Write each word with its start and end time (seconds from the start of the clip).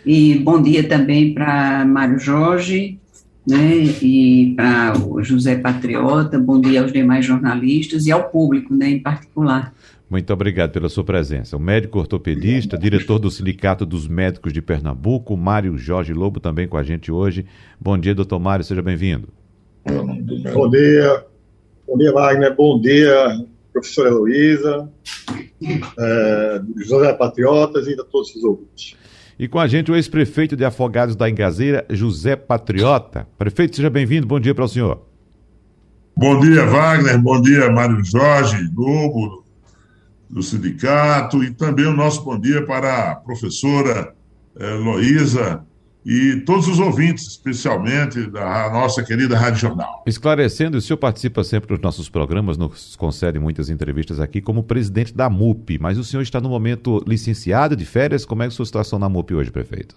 e 0.05 0.35
bom 0.39 0.61
dia 0.61 0.87
também 0.87 1.33
para 1.33 1.85
Mário 1.85 2.19
Jorge, 2.19 2.99
né, 3.47 3.77
e 4.01 4.53
para 4.57 4.97
o 4.97 5.23
José 5.23 5.55
Patriota, 5.55 6.37
bom 6.37 6.59
dia 6.59 6.81
aos 6.81 6.91
demais 6.91 7.25
jornalistas 7.25 8.05
e 8.05 8.11
ao 8.11 8.29
público, 8.29 8.75
né, 8.75 8.89
em 8.89 8.99
particular. 8.99 9.73
Muito 10.09 10.33
obrigado 10.33 10.71
pela 10.71 10.89
sua 10.89 11.05
presença. 11.05 11.55
O 11.55 11.59
médico 11.59 11.97
ortopedista, 11.97 12.77
diretor 12.77 13.17
do 13.17 13.31
Sindicato 13.31 13.85
dos 13.85 14.05
Médicos 14.05 14.51
de 14.51 14.61
Pernambuco, 14.61 15.37
Mário 15.37 15.77
Jorge 15.77 16.13
Lobo, 16.13 16.41
também 16.41 16.67
com 16.67 16.75
a 16.75 16.83
gente 16.83 17.09
hoje. 17.09 17.45
Bom 17.79 17.97
dia, 17.97 18.13
doutor 18.13 18.37
Mário, 18.37 18.65
seja 18.65 18.81
bem-vindo. 18.81 19.29
Bom 20.53 20.69
dia, 20.69 21.25
bom 21.87 21.97
dia, 21.97 22.11
Wagner, 22.11 22.53
bom 22.53 22.81
dia, 22.81 23.45
professora 23.71 24.09
Heloísa, 24.09 24.89
é, 25.97 26.61
José 26.83 27.13
Patriotas 27.13 27.87
e 27.87 27.93
a 27.93 28.03
todos 28.03 28.35
os 28.35 28.43
ouvintes. 28.43 28.95
E 29.39 29.47
com 29.47 29.59
a 29.59 29.67
gente 29.67 29.91
o 29.91 29.95
ex-prefeito 29.95 30.55
de 30.55 30.63
Afogados 30.63 31.15
da 31.15 31.29
Engazeira, 31.29 31.85
José 31.89 32.35
Patriota. 32.35 33.27
Prefeito, 33.37 33.75
seja 33.75 33.89
bem-vindo. 33.89 34.27
Bom 34.27 34.39
dia 34.39 34.53
para 34.53 34.65
o 34.65 34.67
senhor. 34.67 35.01
Bom 36.15 36.39
dia, 36.39 36.65
Wagner. 36.65 37.17
Bom 37.19 37.41
dia, 37.41 37.71
Mário 37.71 38.03
Jorge, 38.03 38.69
Lobo, 38.75 39.43
do 40.29 40.43
sindicato. 40.43 41.43
E 41.43 41.51
também 41.51 41.85
o 41.85 41.95
nosso 41.95 42.23
bom 42.23 42.39
dia 42.39 42.63
para 42.65 43.11
a 43.11 43.15
professora 43.15 44.13
eh, 44.59 44.73
Luísa 44.75 45.65
e 46.05 46.37
todos 46.45 46.67
os 46.67 46.79
ouvintes, 46.79 47.27
especialmente 47.27 48.29
da 48.29 48.69
nossa 48.71 49.03
querida 49.03 49.37
Rádio 49.37 49.59
Jornal. 49.59 50.03
Esclarecendo, 50.07 50.77
o 50.77 50.81
senhor 50.81 50.97
participa 50.97 51.43
sempre 51.43 51.69
dos 51.69 51.81
nossos 51.81 52.09
programas, 52.09 52.57
nos 52.57 52.95
concede 52.95 53.39
muitas 53.39 53.69
entrevistas 53.69 54.19
aqui 54.19 54.41
como 54.41 54.63
presidente 54.63 55.13
da 55.13 55.29
MUP, 55.29 55.77
mas 55.79 55.97
o 55.97 56.03
senhor 56.03 56.23
está 56.23 56.41
no 56.41 56.49
momento 56.49 57.03
licenciado 57.07 57.75
de 57.75 57.85
férias, 57.85 58.25
como 58.25 58.41
é 58.43 58.47
a 58.47 58.51
sua 58.51 58.65
situação 58.65 58.97
na 58.97 59.07
MUP 59.07 59.33
hoje, 59.33 59.51
prefeito? 59.51 59.95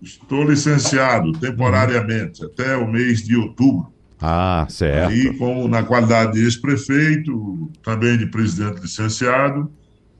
Estou 0.00 0.44
licenciado 0.44 1.32
temporariamente 1.32 2.44
até 2.44 2.76
o 2.76 2.86
mês 2.86 3.22
de 3.22 3.36
outubro. 3.36 3.92
Ah, 4.20 4.66
certo. 4.68 5.12
E 5.12 5.36
como 5.36 5.66
na 5.66 5.82
qualidade 5.82 6.34
de 6.34 6.44
ex-prefeito, 6.44 7.70
também 7.82 8.16
de 8.16 8.26
presidente 8.26 8.80
licenciado, 8.80 9.70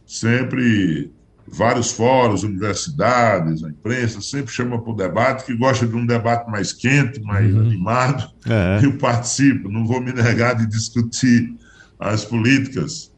sempre 0.07 1.11
vários 1.47 1.93
fóruns, 1.93 2.43
universidades, 2.43 3.63
a 3.63 3.69
imprensa 3.69 4.21
sempre 4.21 4.53
chama 4.53 4.81
para 4.81 4.93
o 4.93 4.97
debate, 4.97 5.45
que 5.45 5.57
gosta 5.57 5.87
de 5.87 5.95
um 5.95 6.07
debate 6.07 6.51
mais 6.51 6.73
quente, 6.73 7.21
mais 7.23 7.53
uhum. 7.55 7.61
animado. 7.61 8.31
É. 8.47 8.81
Eu 8.85 8.97
participo, 8.99 9.69
não 9.69 9.87
vou 9.87 10.01
me 10.01 10.13
negar 10.13 10.55
de 10.55 10.67
discutir 10.67 11.55
as 11.99 12.25
políticas 12.25 13.14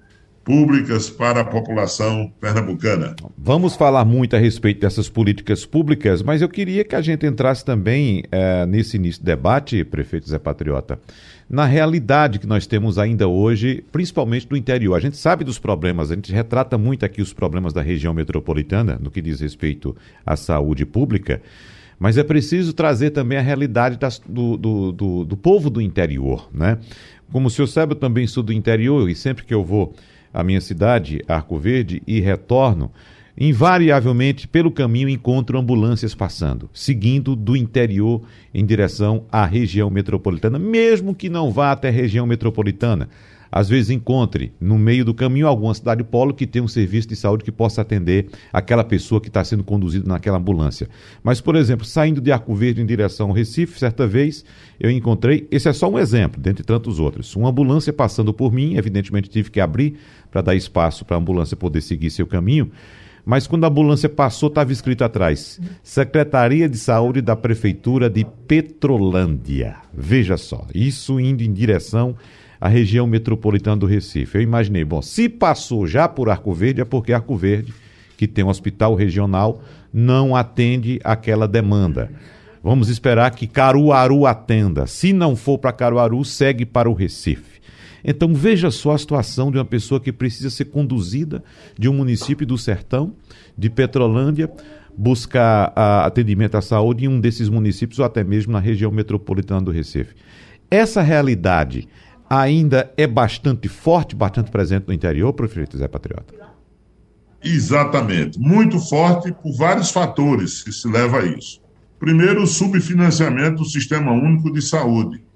públicas 0.46 1.10
para 1.10 1.40
a 1.40 1.44
população 1.44 2.32
pernambucana. 2.40 3.16
Vamos 3.36 3.74
falar 3.74 4.04
muito 4.04 4.36
a 4.36 4.38
respeito 4.38 4.80
dessas 4.80 5.08
políticas 5.08 5.66
públicas, 5.66 6.22
mas 6.22 6.40
eu 6.40 6.48
queria 6.48 6.84
que 6.84 6.94
a 6.94 7.00
gente 7.00 7.26
entrasse 7.26 7.64
também 7.64 8.22
é, 8.30 8.64
nesse 8.64 8.96
início 8.96 9.20
do 9.20 9.26
debate, 9.26 9.82
prefeito 9.82 10.28
Zé 10.28 10.38
Patriota, 10.38 11.00
na 11.50 11.64
realidade 11.64 12.38
que 12.38 12.46
nós 12.46 12.64
temos 12.64 12.96
ainda 12.96 13.26
hoje, 13.26 13.84
principalmente 13.90 14.46
no 14.48 14.56
interior. 14.56 14.94
A 14.94 15.00
gente 15.00 15.16
sabe 15.16 15.42
dos 15.42 15.58
problemas, 15.58 16.12
a 16.12 16.14
gente 16.14 16.32
retrata 16.32 16.78
muito 16.78 17.04
aqui 17.04 17.20
os 17.20 17.32
problemas 17.32 17.72
da 17.72 17.82
região 17.82 18.14
metropolitana, 18.14 19.00
no 19.02 19.10
que 19.10 19.20
diz 19.20 19.40
respeito 19.40 19.96
à 20.24 20.36
saúde 20.36 20.86
pública, 20.86 21.42
mas 21.98 22.16
é 22.16 22.22
preciso 22.22 22.72
trazer 22.72 23.10
também 23.10 23.36
a 23.36 23.42
realidade 23.42 23.98
das, 23.98 24.20
do, 24.20 24.56
do, 24.56 24.92
do, 24.92 25.24
do 25.24 25.36
povo 25.36 25.68
do 25.68 25.80
interior, 25.80 26.48
né? 26.54 26.78
Como 27.32 27.48
o 27.48 27.50
senhor 27.50 27.66
sabe, 27.66 27.94
eu 27.94 27.98
também 27.98 28.28
sou 28.28 28.44
do 28.44 28.52
interior 28.52 29.10
e 29.10 29.14
sempre 29.16 29.44
que 29.44 29.52
eu 29.52 29.64
vou 29.64 29.92
a 30.36 30.44
minha 30.44 30.60
cidade, 30.60 31.24
Arco 31.26 31.58
Verde, 31.58 32.02
e 32.06 32.20
retorno, 32.20 32.92
invariavelmente 33.38 34.46
pelo 34.46 34.70
caminho 34.70 35.08
encontro 35.08 35.58
ambulâncias 35.58 36.14
passando, 36.14 36.68
seguindo 36.74 37.34
do 37.34 37.56
interior 37.56 38.20
em 38.52 38.64
direção 38.64 39.24
à 39.32 39.46
região 39.46 39.88
metropolitana, 39.88 40.58
mesmo 40.58 41.14
que 41.14 41.30
não 41.30 41.50
vá 41.50 41.72
até 41.72 41.88
a 41.88 41.92
região 41.92 42.26
metropolitana. 42.26 43.08
Às 43.50 43.68
vezes 43.68 43.90
encontre 43.90 44.52
no 44.60 44.78
meio 44.78 45.04
do 45.04 45.14
caminho 45.14 45.46
alguma 45.46 45.74
cidade 45.74 46.02
polo 46.04 46.34
que 46.34 46.46
tem 46.46 46.62
um 46.62 46.68
serviço 46.68 47.08
de 47.08 47.16
saúde 47.16 47.44
que 47.44 47.52
possa 47.52 47.82
atender 47.82 48.28
aquela 48.52 48.84
pessoa 48.84 49.20
que 49.20 49.28
está 49.28 49.42
sendo 49.44 49.64
conduzida 49.64 50.06
naquela 50.06 50.38
ambulância. 50.38 50.88
Mas, 51.22 51.40
por 51.40 51.56
exemplo, 51.56 51.84
saindo 51.84 52.20
de 52.20 52.32
Arco 52.32 52.54
Verde 52.54 52.82
em 52.82 52.86
direção 52.86 53.28
ao 53.28 53.34
Recife, 53.34 53.78
certa 53.78 54.06
vez 54.06 54.44
eu 54.78 54.90
encontrei, 54.90 55.46
esse 55.50 55.68
é 55.68 55.72
só 55.72 55.90
um 55.90 55.98
exemplo, 55.98 56.40
dentre 56.40 56.64
tantos 56.64 56.98
outros, 56.98 57.34
uma 57.36 57.50
ambulância 57.50 57.92
passando 57.92 58.32
por 58.32 58.52
mim, 58.52 58.76
evidentemente 58.76 59.28
tive 59.28 59.50
que 59.50 59.60
abrir 59.60 59.96
para 60.30 60.42
dar 60.42 60.54
espaço 60.54 61.04
para 61.04 61.16
a 61.16 61.20
ambulância 61.20 61.56
poder 61.56 61.80
seguir 61.80 62.10
seu 62.10 62.26
caminho. 62.26 62.70
Mas 63.28 63.48
quando 63.48 63.64
a 63.64 63.66
ambulância 63.66 64.08
passou, 64.08 64.48
estava 64.48 64.72
escrito 64.72 65.02
atrás: 65.02 65.60
Secretaria 65.82 66.68
de 66.68 66.78
Saúde 66.78 67.20
da 67.20 67.34
Prefeitura 67.34 68.08
de 68.08 68.24
Petrolândia. 68.46 69.78
Veja 69.92 70.36
só, 70.36 70.64
isso 70.72 71.18
indo 71.18 71.42
em 71.42 71.52
direção 71.52 72.14
à 72.60 72.68
região 72.68 73.06
metropolitana 73.06 73.76
do 73.76 73.86
Recife. 73.86 74.38
Eu 74.38 74.42
imaginei, 74.42 74.84
bom, 74.84 75.02
se 75.02 75.28
passou 75.28 75.86
já 75.86 76.08
por 76.08 76.28
Arco 76.30 76.52
Verde, 76.52 76.80
é 76.80 76.84
porque 76.84 77.12
Arco 77.12 77.36
Verde, 77.36 77.72
que 78.16 78.26
tem 78.26 78.44
um 78.44 78.48
hospital 78.48 78.94
regional, 78.94 79.62
não 79.92 80.34
atende 80.34 81.00
aquela 81.04 81.46
demanda. 81.46 82.10
Vamos 82.62 82.88
esperar 82.88 83.30
que 83.30 83.46
Caruaru 83.46 84.26
atenda. 84.26 84.86
Se 84.86 85.12
não 85.12 85.36
for 85.36 85.58
para 85.58 85.72
Caruaru, 85.72 86.24
segue 86.24 86.66
para 86.66 86.90
o 86.90 86.94
Recife. 86.94 87.60
Então 88.04 88.32
veja 88.34 88.70
só 88.70 88.92
a 88.92 88.98
situação 88.98 89.50
de 89.50 89.58
uma 89.58 89.64
pessoa 89.64 90.00
que 90.00 90.12
precisa 90.12 90.48
ser 90.50 90.66
conduzida 90.66 91.42
de 91.78 91.88
um 91.88 91.92
município 91.92 92.46
do 92.46 92.56
sertão, 92.56 93.14
de 93.56 93.68
Petrolândia, 93.68 94.50
buscar 94.96 95.72
atendimento 95.76 96.56
à 96.56 96.62
saúde 96.62 97.04
em 97.04 97.08
um 97.08 97.20
desses 97.20 97.48
municípios 97.48 97.98
ou 97.98 98.04
até 98.04 98.24
mesmo 98.24 98.52
na 98.52 98.60
região 98.60 98.90
metropolitana 98.90 99.60
do 99.60 99.70
Recife. 99.70 100.14
Essa 100.70 101.02
realidade 101.02 101.88
ainda 102.28 102.92
é 102.96 103.06
bastante 103.06 103.68
forte, 103.68 104.14
bastante 104.14 104.50
presente 104.50 104.86
no 104.86 104.94
interior, 104.94 105.32
prefeito 105.32 105.78
Zé 105.78 105.88
Patriota? 105.88 106.34
Exatamente. 107.42 108.38
Muito 108.38 108.78
forte 108.80 109.32
por 109.32 109.52
vários 109.56 109.90
fatores 109.90 110.62
que 110.62 110.72
se 110.72 110.88
leva 110.88 111.20
a 111.20 111.26
isso. 111.26 111.60
Primeiro, 111.98 112.42
o 112.42 112.46
subfinanciamento 112.46 113.62
do 113.62 113.64
Sistema 113.64 114.12
Único 114.12 114.52
de 114.52 114.60
Saúde 114.60 115.26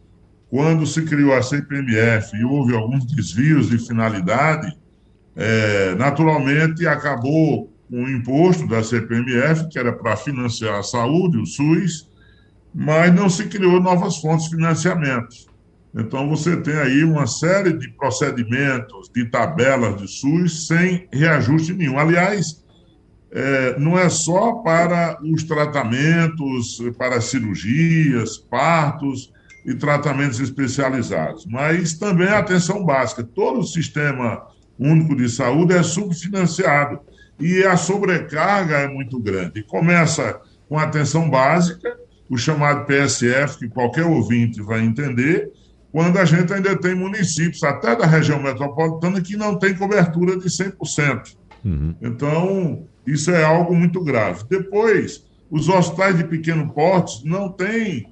quando 0.50 0.84
se 0.84 1.02
criou 1.02 1.32
a 1.32 1.42
CPMF 1.42 2.36
e 2.36 2.44
houve 2.44 2.74
alguns 2.74 3.06
desvios 3.06 3.70
de 3.70 3.78
finalidade, 3.78 4.76
é, 5.36 5.94
naturalmente 5.94 6.86
acabou 6.88 7.72
o 7.88 8.08
imposto 8.08 8.66
da 8.66 8.82
CPMF, 8.82 9.68
que 9.68 9.78
era 9.78 9.92
para 9.92 10.16
financiar 10.16 10.80
a 10.80 10.82
saúde, 10.82 11.38
o 11.38 11.46
SUS, 11.46 12.08
mas 12.74 13.14
não 13.14 13.30
se 13.30 13.46
criou 13.46 13.80
novas 13.80 14.16
fontes 14.16 14.46
de 14.46 14.56
financiamento. 14.56 15.49
Então, 15.94 16.28
você 16.28 16.56
tem 16.56 16.74
aí 16.74 17.02
uma 17.04 17.26
série 17.26 17.72
de 17.72 17.90
procedimentos, 17.90 19.10
de 19.12 19.24
tabelas 19.24 20.00
de 20.00 20.08
SUS 20.08 20.68
sem 20.68 21.08
reajuste 21.12 21.72
nenhum. 21.72 21.98
Aliás, 21.98 22.64
é, 23.32 23.78
não 23.78 23.98
é 23.98 24.08
só 24.08 24.54
para 24.54 25.18
os 25.22 25.44
tratamentos, 25.44 26.80
para 26.96 27.20
cirurgias, 27.20 28.36
partos 28.38 29.32
e 29.64 29.74
tratamentos 29.74 30.40
especializados, 30.40 31.46
mas 31.46 31.94
também 31.94 32.28
a 32.28 32.38
atenção 32.38 32.84
básica. 32.84 33.22
Todo 33.22 33.60
o 33.60 33.66
sistema 33.66 34.46
único 34.78 35.14
de 35.14 35.28
saúde 35.28 35.74
é 35.74 35.82
subfinanciado 35.82 37.00
e 37.38 37.62
a 37.64 37.76
sobrecarga 37.76 38.78
é 38.78 38.88
muito 38.88 39.18
grande. 39.20 39.62
Começa 39.62 40.40
com 40.68 40.78
a 40.78 40.84
atenção 40.84 41.28
básica, 41.28 41.96
o 42.28 42.36
chamado 42.36 42.86
PSF, 42.86 43.58
que 43.58 43.68
qualquer 43.68 44.04
ouvinte 44.04 44.62
vai 44.62 44.80
entender, 44.80 45.50
quando 45.92 46.18
a 46.18 46.24
gente 46.24 46.52
ainda 46.52 46.76
tem 46.76 46.94
municípios, 46.94 47.62
até 47.62 47.96
da 47.96 48.06
região 48.06 48.40
metropolitana, 48.40 49.20
que 49.20 49.36
não 49.36 49.58
tem 49.58 49.76
cobertura 49.76 50.38
de 50.38 50.48
100%. 50.48 51.36
Uhum. 51.64 51.94
Então, 52.00 52.86
isso 53.06 53.30
é 53.30 53.42
algo 53.42 53.74
muito 53.74 54.02
grave. 54.02 54.44
Depois, 54.48 55.24
os 55.50 55.68
hospitais 55.68 56.16
de 56.16 56.24
pequeno 56.24 56.72
porte 56.72 57.26
não 57.26 57.50
têm 57.50 58.06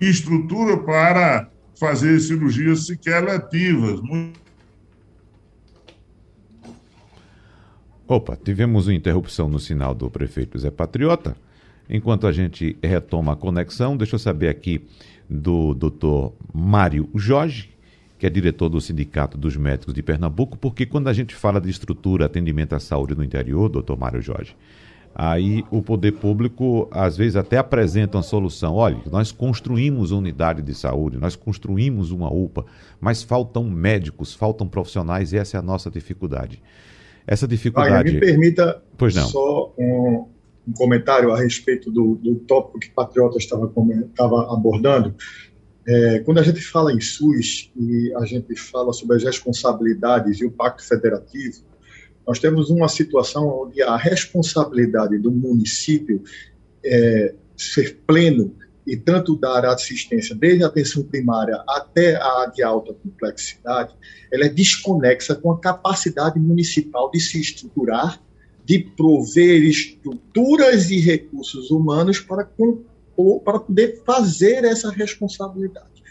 estrutura 0.00 0.78
para 0.78 1.50
fazer 1.78 2.20
cirurgias 2.20 2.86
sequer 2.86 3.24
letivas. 3.24 4.00
Opa, 8.06 8.36
tivemos 8.36 8.86
uma 8.86 8.94
interrupção 8.94 9.48
no 9.48 9.58
sinal 9.58 9.94
do 9.94 10.10
prefeito 10.10 10.58
Zé 10.58 10.70
Patriota. 10.70 11.36
Enquanto 11.90 12.28
a 12.28 12.32
gente 12.32 12.76
retoma 12.80 13.32
a 13.32 13.36
conexão, 13.36 13.96
deixa 13.96 14.14
eu 14.14 14.18
saber 14.18 14.48
aqui 14.48 14.80
do 15.28 15.74
doutor 15.74 16.32
Mário 16.54 17.08
Jorge, 17.16 17.70
que 18.16 18.26
é 18.26 18.30
diretor 18.30 18.68
do 18.68 18.80
Sindicato 18.80 19.36
dos 19.36 19.56
Médicos 19.56 19.92
de 19.92 20.00
Pernambuco, 20.00 20.56
porque 20.56 20.86
quando 20.86 21.08
a 21.08 21.12
gente 21.12 21.34
fala 21.34 21.60
de 21.60 21.68
estrutura, 21.68 22.26
atendimento 22.26 22.74
à 22.74 22.78
saúde 22.78 23.16
no 23.16 23.24
interior, 23.24 23.68
doutor 23.68 23.98
Mário 23.98 24.22
Jorge, 24.22 24.54
aí 25.12 25.64
o 25.68 25.82
poder 25.82 26.12
público 26.12 26.88
às 26.92 27.16
vezes 27.16 27.34
até 27.34 27.58
apresenta 27.58 28.18
uma 28.18 28.22
solução. 28.22 28.74
Olha, 28.76 28.98
nós 29.10 29.32
construímos 29.32 30.12
unidade 30.12 30.62
de 30.62 30.74
saúde, 30.74 31.18
nós 31.18 31.34
construímos 31.34 32.12
uma 32.12 32.32
UPA, 32.32 32.66
mas 33.00 33.20
faltam 33.22 33.64
médicos, 33.64 34.32
faltam 34.32 34.68
profissionais 34.68 35.32
e 35.32 35.38
essa 35.38 35.56
é 35.56 35.58
a 35.58 35.62
nossa 35.62 35.90
dificuldade. 35.90 36.62
Essa 37.26 37.48
dificuldade. 37.48 37.94
Wagner, 37.94 38.14
me 38.14 38.20
permita 38.20 38.82
pois 38.96 39.14
não. 39.14 39.26
só 39.26 39.74
um, 39.76 40.26
um 40.70 40.72
comentário 40.72 41.32
a 41.32 41.38
respeito 41.38 41.90
do, 41.90 42.14
do 42.14 42.36
tópico 42.36 42.78
que 42.78 42.90
Patriota 42.90 43.36
estava, 43.38 43.72
estava 44.06 44.52
abordando. 44.52 45.14
É, 45.86 46.20
quando 46.20 46.38
a 46.38 46.42
gente 46.42 46.60
fala 46.60 46.92
em 46.92 47.00
SUS 47.00 47.70
e 47.76 48.14
a 48.16 48.24
gente 48.24 48.54
fala 48.54 48.92
sobre 48.92 49.16
as 49.16 49.24
responsabilidades 49.24 50.40
e 50.40 50.44
o 50.44 50.50
Pacto 50.50 50.86
Federativo, 50.86 51.64
nós 52.26 52.38
temos 52.38 52.70
uma 52.70 52.88
situação 52.88 53.48
onde 53.64 53.82
a 53.82 53.96
responsabilidade 53.96 55.18
do 55.18 55.32
município 55.32 56.22
é, 56.84 57.34
ser 57.56 57.98
pleno 58.06 58.54
e 58.86 58.96
tanto 58.96 59.36
dar 59.36 59.64
assistência 59.64 60.34
desde 60.34 60.62
a 60.62 60.68
atenção 60.68 61.02
primária 61.02 61.62
até 61.68 62.16
a 62.16 62.46
de 62.46 62.62
alta 62.62 62.94
complexidade, 62.94 63.94
ela 64.32 64.44
é 64.44 64.48
desconexa 64.48 65.34
com 65.34 65.50
a 65.50 65.60
capacidade 65.60 66.38
municipal 66.38 67.10
de 67.10 67.20
se 67.20 67.40
estruturar 67.40 68.20
de 68.70 68.78
prover 68.78 69.64
estruturas 69.64 70.92
e 70.92 71.00
recursos 71.00 71.72
humanos 71.72 72.20
para, 72.20 72.48
para 73.44 73.58
poder 73.58 74.00
fazer 74.06 74.62
essa 74.62 74.92
responsabilidade. 74.92 76.04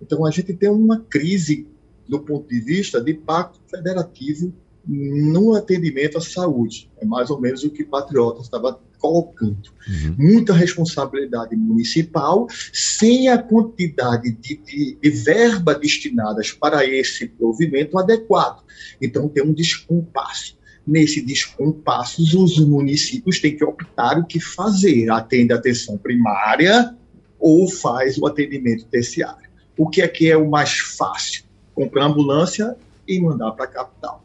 Então, 0.00 0.24
a 0.24 0.30
gente 0.30 0.54
tem 0.54 0.70
uma 0.70 1.00
crise 1.00 1.68
do 2.08 2.18
ponto 2.20 2.48
de 2.48 2.60
vista 2.60 2.98
de 2.98 3.12
pacto 3.12 3.60
federativo 3.68 4.54
no 4.86 5.54
atendimento 5.54 6.16
à 6.16 6.20
saúde. 6.22 6.90
É 6.96 7.04
mais 7.04 7.28
ou 7.28 7.38
menos 7.38 7.62
o 7.62 7.68
que 7.68 7.84
Patriota 7.84 8.40
estava 8.40 8.80
colocando. 8.96 9.70
Uhum. 9.86 10.14
Muita 10.16 10.54
responsabilidade 10.54 11.54
municipal, 11.54 12.46
sem 12.72 13.28
a 13.28 13.36
quantidade 13.36 14.30
de, 14.30 14.56
de, 14.56 14.98
de 14.98 15.10
verba 15.10 15.74
destinadas 15.74 16.52
para 16.52 16.86
esse 16.86 17.28
provimento 17.28 17.98
adequado. 17.98 18.64
Então, 18.98 19.28
tem 19.28 19.44
um 19.44 19.52
descompasso. 19.52 20.56
Nesse 20.88 21.20
descompasso, 21.20 22.22
os 22.42 22.58
municípios 22.60 23.38
têm 23.38 23.54
que 23.54 23.62
optar 23.62 24.18
o 24.18 24.24
que 24.24 24.40
fazer. 24.40 25.10
Atende 25.10 25.52
a 25.52 25.56
atenção 25.56 25.98
primária 25.98 26.96
ou 27.38 27.70
faz 27.70 28.16
o 28.16 28.26
atendimento 28.26 28.86
terciário. 28.86 29.50
O 29.76 29.86
que 29.86 30.00
é 30.00 30.08
que 30.08 30.30
é 30.30 30.36
o 30.36 30.48
mais 30.48 30.78
fácil? 30.78 31.44
Comprar 31.74 32.06
ambulância 32.06 32.74
e 33.06 33.20
mandar 33.20 33.52
para 33.52 33.66
a 33.66 33.68
capital. 33.68 34.24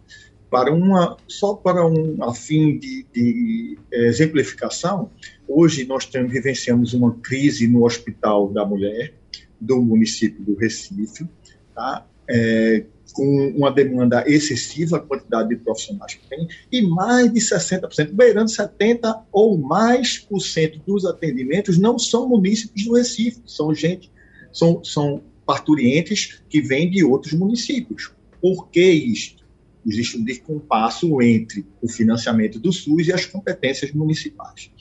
Para 0.50 0.74
uma, 0.74 1.18
só 1.28 1.54
para 1.54 1.86
um 1.86 2.24
a 2.24 2.34
fim 2.34 2.78
de, 2.78 3.06
de 3.14 3.78
eh, 3.92 4.06
exemplificação, 4.06 5.12
hoje 5.46 5.84
nós 5.84 6.06
temos, 6.06 6.32
vivenciamos 6.32 6.94
uma 6.94 7.14
crise 7.16 7.68
no 7.68 7.84
Hospital 7.84 8.48
da 8.54 8.66
Mulher 8.66 9.14
do 9.60 9.82
município 9.82 10.42
do 10.42 10.56
Recife, 10.56 11.28
tá? 11.76 12.06
É, 12.26 12.86
com 13.14 13.54
uma 13.56 13.72
demanda 13.72 14.24
excessiva, 14.28 14.98
a 14.98 15.00
quantidade 15.00 15.50
de 15.50 15.58
profissionais 15.58 16.16
que 16.16 16.28
tem, 16.28 16.48
e 16.72 16.82
mais 16.82 17.32
de 17.32 17.40
60%, 17.40 18.12
beirando 18.12 18.52
70% 18.52 19.24
ou 19.32 19.58
mais 19.58 20.18
por 20.18 20.42
cento 20.42 20.80
dos 20.86 21.06
atendimentos 21.06 21.78
não 21.78 21.98
são 21.98 22.28
munícipes 22.28 22.86
do 22.86 22.96
Recife, 22.96 23.42
são 23.46 23.74
gente, 23.74 24.12
são, 24.52 24.84
são 24.84 25.24
parturientes 25.46 26.42
que 26.50 26.62
vêm 26.62 26.90
de 26.90 27.04
outros 27.04 27.34
municípios. 27.34 28.12
Por 28.42 28.68
que 28.70 28.84
isto? 28.92 29.44
Existe 29.86 30.18
um 30.18 30.24
descompasso 30.24 31.22
entre 31.22 31.66
o 31.82 31.88
financiamento 31.88 32.60
do 32.60 32.72
SUS 32.72 33.08
e 33.08 33.14
as 33.14 33.26
competências 33.26 33.92
municipais. 33.92 34.72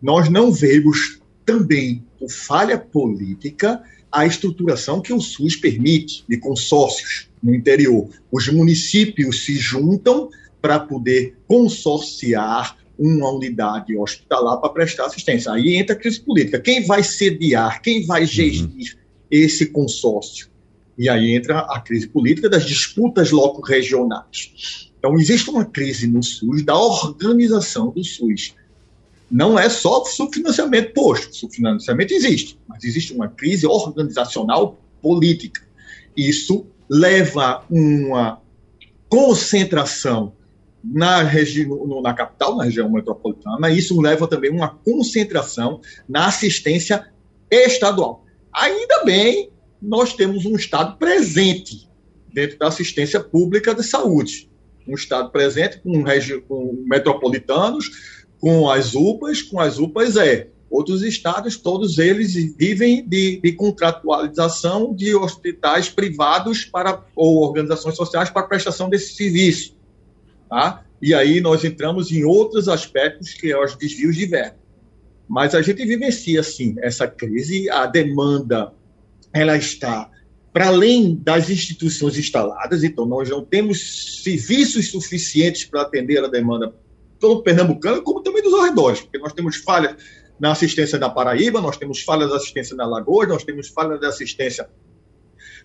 Nós 0.00 0.28
não 0.28 0.52
vemos 0.52 1.20
também, 1.44 2.04
por 2.18 2.30
falha 2.30 2.78
política, 2.78 3.82
a 4.10 4.26
estruturação 4.26 5.00
que 5.00 5.12
o 5.12 5.20
SUS 5.20 5.56
permite 5.56 6.24
de 6.28 6.36
consórcios 6.36 7.31
no 7.42 7.54
interior. 7.54 8.08
Os 8.30 8.48
municípios 8.48 9.44
se 9.44 9.56
juntam 9.56 10.30
para 10.60 10.78
poder 10.78 11.36
consorciar 11.46 12.76
uma 12.98 13.30
unidade 13.30 13.96
hospitalar 13.96 14.58
para 14.58 14.70
prestar 14.70 15.06
assistência. 15.06 15.52
Aí 15.52 15.74
entra 15.74 15.96
a 15.96 15.98
crise 15.98 16.20
política. 16.20 16.60
Quem 16.60 16.86
vai 16.86 17.02
sediar, 17.02 17.82
quem 17.82 18.06
vai 18.06 18.24
gerir 18.24 18.62
uhum. 18.62 18.82
esse 19.30 19.66
consórcio? 19.66 20.48
E 20.96 21.08
aí 21.08 21.34
entra 21.34 21.60
a 21.60 21.80
crise 21.80 22.06
política 22.06 22.48
das 22.48 22.64
disputas 22.64 23.30
loco-regionais. 23.30 24.90
Então, 24.98 25.18
existe 25.18 25.50
uma 25.50 25.64
crise 25.64 26.06
no 26.06 26.22
SUS 26.22 26.62
da 26.62 26.76
organização 26.76 27.90
do 27.90 28.04
SUS. 28.04 28.54
Não 29.28 29.58
é 29.58 29.68
só 29.68 30.04
subfinanciamento 30.04 30.92
posto, 30.92 31.34
subfinanciamento 31.34 32.12
existe, 32.14 32.56
mas 32.68 32.84
existe 32.84 33.12
uma 33.12 33.26
crise 33.26 33.66
organizacional 33.66 34.78
política. 35.00 35.62
Isso 36.16 36.66
leva 36.92 37.64
uma 37.70 38.42
concentração 39.08 40.34
na 40.84 41.22
região, 41.22 42.02
na 42.02 42.12
capital, 42.12 42.56
na 42.56 42.64
região 42.64 42.90
metropolitana, 42.90 43.70
isso 43.70 43.98
leva 43.98 44.28
também 44.28 44.50
uma 44.50 44.68
concentração 44.68 45.80
na 46.06 46.26
assistência 46.26 47.06
estadual. 47.50 48.26
Ainda 48.52 49.04
bem, 49.04 49.50
nós 49.80 50.12
temos 50.12 50.44
um 50.44 50.54
Estado 50.54 50.98
presente 50.98 51.88
dentro 52.30 52.58
da 52.58 52.68
assistência 52.68 53.20
pública 53.20 53.74
de 53.74 53.82
saúde. 53.82 54.50
Um 54.86 54.94
Estado 54.94 55.30
presente 55.30 55.78
com, 55.78 56.04
com 56.46 56.84
metropolitanos, 56.86 57.90
com 58.38 58.68
as 58.68 58.94
UPAs, 58.94 59.40
com 59.40 59.58
as 59.58 59.78
UPAs 59.78 60.16
é. 60.16 60.48
Outros 60.72 61.02
estados, 61.02 61.58
todos 61.58 61.98
eles 61.98 62.32
vivem 62.56 63.06
de, 63.06 63.38
de, 63.42 63.52
contratualização 63.52 64.94
de 64.94 65.14
hospitais 65.14 65.90
privados 65.90 66.64
para, 66.64 67.04
ou 67.14 67.42
organizações 67.42 67.94
sociais 67.94 68.30
para 68.30 68.46
prestação 68.46 68.88
desse 68.88 69.12
serviço. 69.12 69.76
Tá? 70.48 70.82
E 71.02 71.12
aí 71.12 71.42
nós 71.42 71.62
entramos 71.62 72.10
em 72.10 72.24
outros 72.24 72.70
aspectos, 72.70 73.34
que 73.34 73.52
é 73.52 73.62
os 73.62 73.76
desvios 73.76 74.16
de 74.16 74.24
verba. 74.24 74.56
Mas 75.28 75.54
a 75.54 75.60
gente 75.60 75.84
vivencia, 75.84 76.42
sim, 76.42 76.74
essa 76.78 77.06
crise, 77.06 77.68
a 77.68 77.84
demanda 77.84 78.72
ela 79.30 79.58
está 79.58 80.10
para 80.54 80.68
além 80.68 81.16
das 81.16 81.50
instituições 81.50 82.16
instaladas, 82.16 82.82
então 82.82 83.04
nós 83.04 83.28
não 83.28 83.44
temos 83.44 84.22
serviços 84.22 84.90
suficientes 84.90 85.66
para 85.66 85.82
atender 85.82 86.24
a 86.24 86.28
demanda 86.28 86.74
todo 87.20 87.42
pernambucano, 87.42 88.02
como 88.02 88.22
também 88.22 88.42
dos 88.42 88.54
arredores, 88.54 89.02
porque 89.02 89.18
nós 89.18 89.34
temos 89.34 89.56
falhas 89.56 89.96
na 90.38 90.52
assistência 90.52 90.98
da 90.98 91.08
Paraíba, 91.08 91.60
nós 91.60 91.76
temos 91.76 92.02
falhas 92.02 92.30
de 92.30 92.36
assistência 92.36 92.76
na 92.76 92.86
Lagoa, 92.86 93.26
nós 93.26 93.44
temos 93.44 93.68
falhas 93.68 94.00
de 94.00 94.06
assistência 94.06 94.68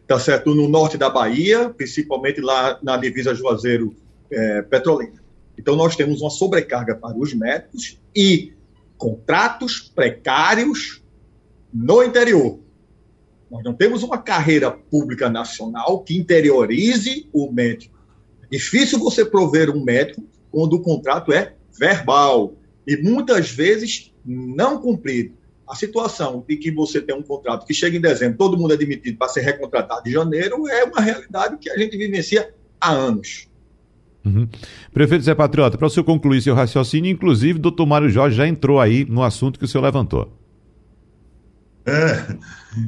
tá 0.07 0.17
certo, 0.17 0.55
no 0.55 0.69
norte 0.69 0.97
da 0.97 1.09
Bahia, 1.09 1.69
principalmente 1.69 2.39
lá 2.39 2.79
na 2.81 2.95
divisa 2.95 3.35
Juazeiro 3.35 3.93
é, 4.31 4.61
Petrolina. 4.61 5.21
Então, 5.57 5.75
nós 5.75 5.95
temos 5.95 6.21
uma 6.21 6.29
sobrecarga 6.29 6.95
para 6.95 7.17
os 7.17 7.33
médicos 7.33 7.99
e 8.15 8.53
contratos 8.97 9.91
precários 9.93 11.03
no 11.73 12.03
interior. 12.03 12.59
Nós 13.51 13.63
não 13.63 13.73
temos 13.73 14.03
uma 14.03 14.17
carreira 14.17 14.71
pública 14.71 15.29
nacional 15.29 16.03
que 16.03 16.17
interiorize 16.17 17.27
o 17.33 17.51
médico. 17.51 17.97
É 18.43 18.47
difícil 18.49 18.99
você 18.99 19.25
prover 19.25 19.69
um 19.69 19.83
médico 19.83 20.23
quando 20.51 20.73
o 20.73 20.81
contrato 20.81 21.33
é 21.33 21.53
verbal 21.77 22.53
e 22.85 22.97
muitas 22.97 23.51
vezes 23.51 24.13
não 24.27 24.81
cumprido. 24.81 25.33
A 25.67 25.75
situação 25.75 26.43
de 26.47 26.57
que 26.57 26.71
você 26.71 27.01
tem 27.01 27.15
um 27.15 27.23
contrato 27.23 27.65
que 27.65 27.73
chega 27.73 27.97
em 27.97 28.01
dezembro, 28.01 28.37
todo 28.37 28.57
mundo 28.57 28.73
é 28.73 28.77
demitido 28.77 29.17
para 29.17 29.27
ser 29.29 29.41
recontratado 29.41 30.07
em 30.07 30.11
janeiro, 30.11 30.67
é 30.67 30.83
uma 30.83 31.01
realidade 31.01 31.57
que 31.57 31.69
a 31.69 31.77
gente 31.77 31.97
vivencia 31.97 32.53
há 32.79 32.91
anos. 32.91 33.47
Uhum. 34.23 34.47
Prefeito 34.93 35.23
Zé 35.23 35.33
Patriota, 35.33 35.77
para 35.77 35.87
o 35.87 35.89
senhor 35.89 36.03
concluir 36.03 36.41
seu 36.41 36.53
raciocínio, 36.53 37.11
inclusive, 37.11 37.59
o 37.59 37.61
doutor 37.61 37.85
Mário 37.85 38.09
Jorge 38.09 38.35
já 38.35 38.47
entrou 38.47 38.79
aí 38.79 39.05
no 39.05 39.23
assunto 39.23 39.57
que 39.57 39.65
o 39.65 39.67
senhor 39.67 39.83
levantou. 39.83 40.31
É, 41.85 42.35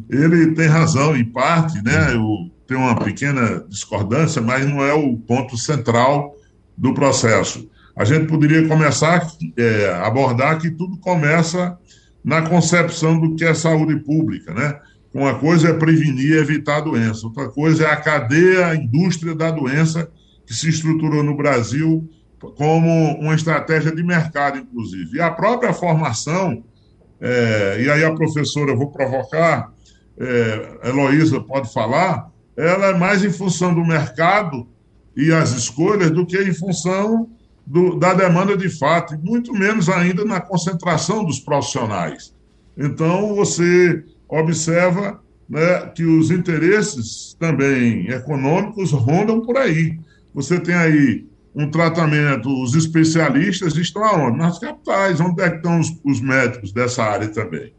ele 0.10 0.53
tem 0.53 0.67
razão 0.67 1.15
em 1.15 1.24
parte, 1.24 1.81
né? 1.81 2.13
Eu 2.13 2.50
tenho 2.67 2.81
uma 2.81 3.00
pequena 3.00 3.65
discordância, 3.69 4.41
mas 4.41 4.67
não 4.67 4.84
é 4.84 4.93
o 4.93 5.15
ponto 5.17 5.58
central 5.58 6.36
do 6.77 6.93
processo. 6.93 7.69
A 8.00 8.06
gente 8.06 8.27
poderia 8.27 8.65
começar 8.65 9.27
é, 9.58 9.94
abordar 10.01 10.58
que 10.58 10.72
tudo 10.72 10.96
começa 11.00 11.77
na 12.24 12.41
concepção 12.41 13.20
do 13.20 13.36
que 13.36 13.44
é 13.44 13.53
saúde 13.53 13.98
pública, 13.98 14.53
né? 14.53 14.79
Uma 15.13 15.38
coisa 15.38 15.68
é 15.68 15.74
prevenir 15.74 16.32
e 16.32 16.38
evitar 16.38 16.77
a 16.77 16.82
doença, 16.82 17.27
outra 17.27 17.50
coisa 17.50 17.84
é 17.84 17.91
a 17.91 17.98
cadeia, 17.98 18.68
a 18.68 18.75
indústria 18.77 19.36
da 19.36 19.51
doença 19.51 20.10
que 20.46 20.53
se 20.53 20.70
estruturou 20.70 21.22
no 21.24 21.36
Brasil 21.36 22.10
como 22.56 23.20
uma 23.20 23.36
estratégia 23.36 23.94
de 23.94 24.01
mercado, 24.01 24.60
inclusive. 24.60 25.18
E 25.18 25.22
a 25.22 25.29
própria 25.29 25.74
formação, 25.74 26.63
é, 27.20 27.82
e 27.82 27.89
aí 27.89 28.06
a 28.06 28.15
professora, 28.15 28.72
eu 28.72 28.77
vou 28.77 28.91
provocar, 28.91 29.74
é, 30.18 30.88
Heloísa 30.88 31.41
pode 31.41 31.74
falar, 31.74 32.32
ela 32.56 32.88
é 32.88 32.98
mais 32.98 33.25
em 33.25 33.29
função 33.29 33.75
do 33.75 33.84
mercado 33.84 34.70
e 35.18 35.34
as 35.34 35.51
escolhas 35.51 36.12
do 36.12 36.25
que 36.25 36.41
em 36.41 36.53
função 36.53 37.29
do, 37.70 37.96
da 38.00 38.16
demanda 38.16 38.58
de 38.58 38.68
fato, 38.68 39.14
e 39.14 39.18
muito 39.18 39.54
menos 39.54 39.90
ainda 39.90 40.26
na 40.26 40.42
concentração 40.42 41.24
dos 41.24 41.40
profissionais. 41.40 42.34
Então, 42.76 43.36
você 43.36 44.04
observa 44.28 45.22
né, 45.48 45.86
que 45.96 46.04
os 46.04 46.32
interesses 46.32 47.38
também 47.40 48.10
econômicos 48.10 48.92
rondam 48.92 49.42
por 49.42 49.56
aí. 49.56 50.00
Você 50.34 50.60
tem 50.60 50.74
aí 50.74 51.28
um 51.54 51.70
tratamento, 51.70 52.50
os 52.64 52.74
especialistas 52.74 53.76
estão 53.76 54.04
aonde? 54.04 54.40
Nas 54.40 54.58
capitais, 54.58 55.22
onde 55.22 55.44
é 55.44 55.52
que 55.52 55.58
estão 55.58 55.80
os, 55.80 55.96
os 56.04 56.20
médicos 56.20 56.72
dessa 56.72 57.04
área 57.04 57.28
também. 57.28 57.72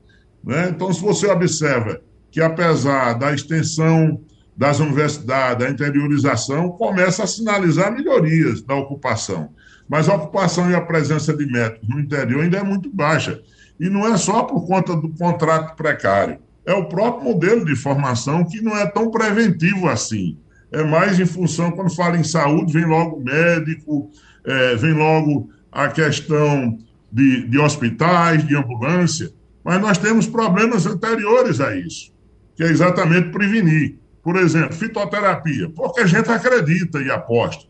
Né? 0.45 0.69
Então, 0.69 0.93
se 0.93 1.01
você 1.01 1.27
observa 1.27 2.01
que, 2.31 2.41
apesar 2.41 3.15
da 3.15 3.35
extensão 3.35 4.21
das 4.57 4.79
universidades, 4.79 5.65
da 5.65 5.71
interiorização, 5.71 6.69
começa 6.71 7.25
a 7.25 7.27
sinalizar 7.27 7.93
melhorias 7.93 8.63
da 8.63 8.77
ocupação 8.77 9.51
mas 9.91 10.09
a 10.09 10.15
ocupação 10.15 10.71
e 10.71 10.75
a 10.75 10.81
presença 10.81 11.37
de 11.37 11.45
médicos 11.45 11.89
no 11.89 11.99
interior 11.99 12.45
ainda 12.45 12.59
é 12.59 12.63
muito 12.63 12.89
baixa. 12.89 13.43
E 13.79 13.91
não 13.91 14.07
é 14.07 14.17
só 14.17 14.45
por 14.45 14.65
conta 14.65 14.95
do 14.95 15.09
contrato 15.09 15.75
precário, 15.75 16.39
é 16.65 16.73
o 16.73 16.85
próprio 16.85 17.25
modelo 17.25 17.65
de 17.65 17.75
formação 17.75 18.45
que 18.45 18.61
não 18.61 18.77
é 18.77 18.87
tão 18.87 19.11
preventivo 19.11 19.89
assim. 19.89 20.39
É 20.71 20.85
mais 20.85 21.19
em 21.19 21.27
função, 21.27 21.73
quando 21.73 21.93
fala 21.93 22.17
em 22.17 22.23
saúde, 22.23 22.73
vem 22.73 22.85
logo 22.85 23.21
médico, 23.21 24.09
é, 24.45 24.77
vem 24.77 24.93
logo 24.93 25.51
a 25.73 25.89
questão 25.89 26.79
de, 27.11 27.49
de 27.49 27.59
hospitais, 27.59 28.47
de 28.47 28.55
ambulância, 28.55 29.33
mas 29.65 29.81
nós 29.81 29.99
temos 29.99 30.25
problemas 30.29 30.87
anteriores 30.87 31.61
a 31.61 31.75
isso, 31.75 32.13
que 32.55 32.63
é 32.63 32.67
exatamente 32.69 33.31
prevenir. 33.31 33.99
Por 34.23 34.37
exemplo, 34.37 34.73
fitoterapia, 34.73 35.69
porque 35.71 36.03
a 36.03 36.07
gente 36.07 36.31
acredita 36.31 37.01
e 37.01 37.11
aposta 37.11 37.70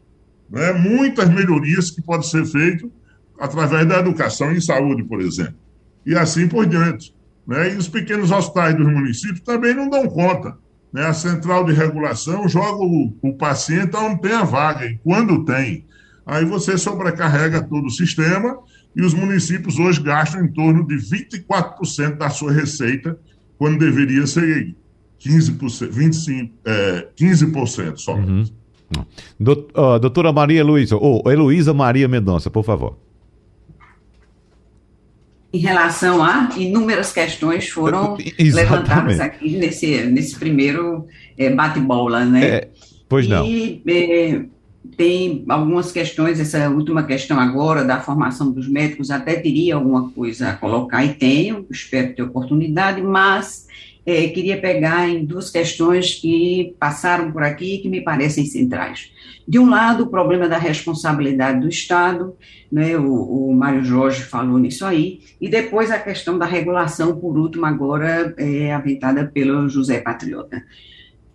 né, 0.51 0.73
muitas 0.73 1.29
melhorias 1.29 1.91
que 1.91 2.03
podem 2.03 2.27
ser 2.27 2.45
feitas 2.45 2.91
através 3.39 3.87
da 3.87 3.99
educação 4.01 4.53
em 4.53 4.61
saúde, 4.61 5.05
por 5.05 5.21
exemplo, 5.21 5.57
e 6.05 6.15
assim 6.15 6.49
por 6.49 6.67
diante. 6.67 7.15
Né? 7.47 7.73
E 7.73 7.77
os 7.77 7.89
pequenos 7.89 8.31
hospitais 8.31 8.77
dos 8.77 8.87
municípios 8.87 9.41
também 9.41 9.75
não 9.75 9.89
dão 9.89 10.07
conta. 10.09 10.57
Né? 10.93 11.07
A 11.07 11.15
central 11.15 11.65
de 11.65 11.73
regulação 11.73 12.49
joga 12.49 12.83
o, 12.83 13.17
o 13.23 13.33
paciente 13.35 13.97
onde 13.97 14.21
tem 14.21 14.33
a 14.33 14.45
vaga, 14.45 14.87
e 14.87 14.99
quando 14.99 15.45
tem. 15.45 15.87
Aí 16.27 16.45
você 16.45 16.77
sobrecarrega 16.77 17.63
todo 17.63 17.87
o 17.87 17.91
sistema 17.91 18.59
e 18.95 19.03
os 19.03 19.15
municípios 19.15 19.79
hoje 19.79 20.03
gastam 20.03 20.45
em 20.45 20.49
torno 20.49 20.87
de 20.87 20.97
24% 20.97 22.17
da 22.17 22.29
sua 22.29 22.53
receita, 22.53 23.19
quando 23.57 23.79
deveria 23.79 24.27
ser 24.27 24.75
15%, 25.21 25.91
25%, 25.91 26.51
é, 26.65 27.09
15% 27.17 27.97
somente. 27.97 28.51
Uhum. 28.53 28.60
Doutora 30.01 30.33
Maria 30.33 30.65
Luísa, 30.65 30.97
ou 30.97 31.23
Heloísa 31.31 31.73
Maria 31.73 32.09
Mendonça, 32.09 32.51
por 32.51 32.65
favor. 32.65 32.97
Em 35.53 35.59
relação 35.59 36.23
a 36.23 36.49
inúmeras 36.57 37.13
questões 37.13 37.69
foram 37.69 38.17
levantadas 38.39 39.19
aqui 39.19 39.57
nesse, 39.57 40.05
nesse 40.05 40.39
primeiro 40.39 41.07
é, 41.37 41.51
bate-bola, 41.51 42.25
né? 42.25 42.45
É, 42.45 42.69
pois 43.09 43.27
não. 43.27 43.45
E 43.45 43.83
é, 43.85 44.45
tem 44.97 45.45
algumas 45.49 45.91
questões, 45.91 46.39
essa 46.39 46.69
última 46.71 47.03
questão 47.03 47.39
agora 47.39 47.85
da 47.85 48.01
formação 48.01 48.53
dos 48.53 48.69
médicos, 48.69 49.11
até 49.11 49.35
teria 49.35 49.75
alguma 49.75 50.11
coisa 50.11 50.51
a 50.51 50.53
colocar, 50.57 51.05
e 51.05 51.15
tenho, 51.15 51.67
espero 51.71 52.15
ter 52.15 52.23
oportunidade, 52.23 53.03
mas 53.03 53.67
é, 54.05 54.29
queria 54.29 54.61
pegar 54.61 55.09
em 55.09 55.25
duas 55.25 55.51
questões 55.51 56.15
que 56.15 56.75
passaram 56.79 57.31
por 57.31 57.43
aqui 57.43 57.75
e 57.75 57.79
que 57.79 57.89
me 57.89 58.01
parecem 58.01 58.47
centrais. 58.47 59.13
De 59.47 59.59
um 59.59 59.69
lado, 59.69 60.05
o 60.05 60.07
problema 60.09 60.49
da 60.49 60.59
responsabilidade 60.59 61.61
do 61.61 61.69
Estado, 61.69 62.37
né, 62.71 62.97
o, 62.97 63.49
o 63.49 63.55
Mário 63.55 63.85
Jorge 63.85 64.23
falou 64.23 64.59
nisso 64.59 64.85
aí, 64.85 65.21
e 65.41 65.49
depois 65.49 65.91
a 65.91 65.99
questão 65.99 66.39
da 66.39 66.47
regulação, 66.47 67.17
por 67.17 67.37
último, 67.37 67.67
agora 67.67 68.35
é, 68.37 68.73
aventada 68.73 69.27
pelo 69.27 69.69
José 69.69 70.01
Patriota. 70.01 70.63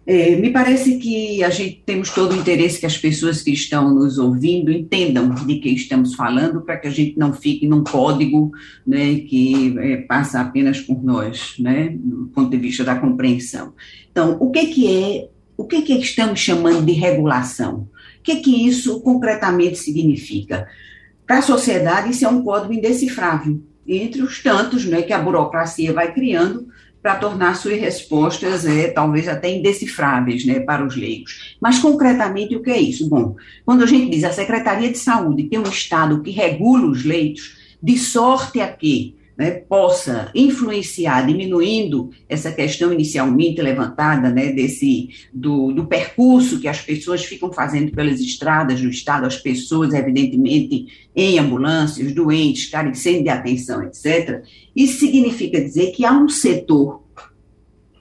É, 0.07 0.35
me 0.35 0.51
parece 0.51 0.97
que 0.97 1.43
a 1.43 1.50
gente 1.50 1.81
temos 1.83 2.12
todo 2.12 2.33
o 2.33 2.35
interesse 2.35 2.79
que 2.79 2.85
as 2.85 2.97
pessoas 2.97 3.41
que 3.41 3.51
estão 3.51 3.91
nos 3.91 4.19
ouvindo 4.19 4.71
entendam 4.71 5.33
de 5.33 5.55
que 5.55 5.69
estamos 5.69 6.13
falando, 6.13 6.62
para 6.62 6.77
que 6.77 6.88
a 6.88 6.91
gente 6.91 7.17
não 7.17 7.33
fique 7.33 7.67
num 7.67 7.83
código 7.83 8.51
né, 8.85 9.15
que 9.15 9.75
é, 9.79 9.97
passa 9.97 10.39
apenas 10.39 10.79
por 10.79 11.03
nós, 11.03 11.55
né, 11.57 11.95
do 11.97 12.27
ponto 12.27 12.51
de 12.51 12.57
vista 12.57 12.83
da 12.83 12.95
compreensão. 12.95 13.74
Então, 14.12 14.38
o 14.39 14.51
que, 14.51 14.67
que 14.67 14.95
é, 14.95 15.27
o 15.57 15.65
que, 15.65 15.81
que 15.81 15.93
estamos 15.93 16.39
chamando 16.39 16.85
de 16.85 16.91
regulação? 16.91 17.88
O 18.19 18.24
que, 18.24 18.35
que 18.38 18.67
isso 18.67 19.01
concretamente 19.01 19.77
significa? 19.77 20.67
Para 21.25 21.39
a 21.39 21.41
sociedade, 21.41 22.12
isso 22.12 22.25
é 22.25 22.29
um 22.29 22.43
código 22.43 22.74
indecifrável, 22.74 23.59
entre 23.88 24.21
os 24.21 24.41
tantos 24.43 24.85
né, 24.85 25.01
que 25.01 25.13
a 25.13 25.19
burocracia 25.19 25.91
vai 25.91 26.13
criando 26.13 26.67
para 27.05 27.17
tornar 27.17 27.55
suas 27.55 27.79
respostas 27.79 28.65
é, 28.65 28.88
talvez 28.88 29.27
até 29.27 29.55
indecifráveis 29.55 30.43
né, 30.43 30.59
para 30.62 30.83
os 30.83 30.95
leigos. 30.95 31.55
Mas, 31.62 31.77
concretamente, 31.77 32.55
o 32.55 32.63
que 32.63 32.71
é 32.71 32.81
isso? 32.81 33.07
Bom, 33.07 33.35
quando 33.63 33.83
a 33.83 33.85
gente 33.85 34.09
diz 34.09 34.24
a 34.24 34.31
Secretaria 34.31 34.91
de 34.91 34.97
Saúde 34.97 35.43
tem 35.43 35.59
um 35.59 35.69
Estado 35.69 36.24
que 36.24 36.31
regula 36.31 36.88
os 36.88 37.05
leitos, 37.05 37.57
de 37.79 37.95
sorte 37.95 38.59
a 38.59 38.67
que 38.67 39.13
né, 39.38 39.51
possa 39.51 40.32
influenciar, 40.34 41.25
diminuindo 41.25 42.10
essa 42.27 42.51
questão 42.51 42.94
inicialmente 42.94 43.62
levantada, 43.62 44.30
né, 44.30 44.51
desse, 44.51 45.10
do, 45.34 45.72
do, 45.72 45.86
percurso 45.88 46.60
que 46.60 46.68
as 46.68 46.80
pessoas 46.82 47.25
ficam 47.25 47.51
fazendo 47.51 47.92
pelas 47.92 48.20
estradas 48.20 48.80
do 48.80 48.89
Estado, 48.89 49.25
as 49.25 49.38
pessoas, 49.38 49.94
evidentemente, 49.94 50.88
em 51.15 51.38
ambulâncias, 51.38 52.13
doentes, 52.13 52.70
carecendo 52.70 53.24
de 53.24 53.30
atenção, 53.30 53.84
etc. 53.84 54.44
Isso 54.75 55.00
significa 55.00 55.60
dizer 55.60 55.92
que 55.92 56.06
há 56.06 56.13
um 56.13 56.30
setor 56.30 57.04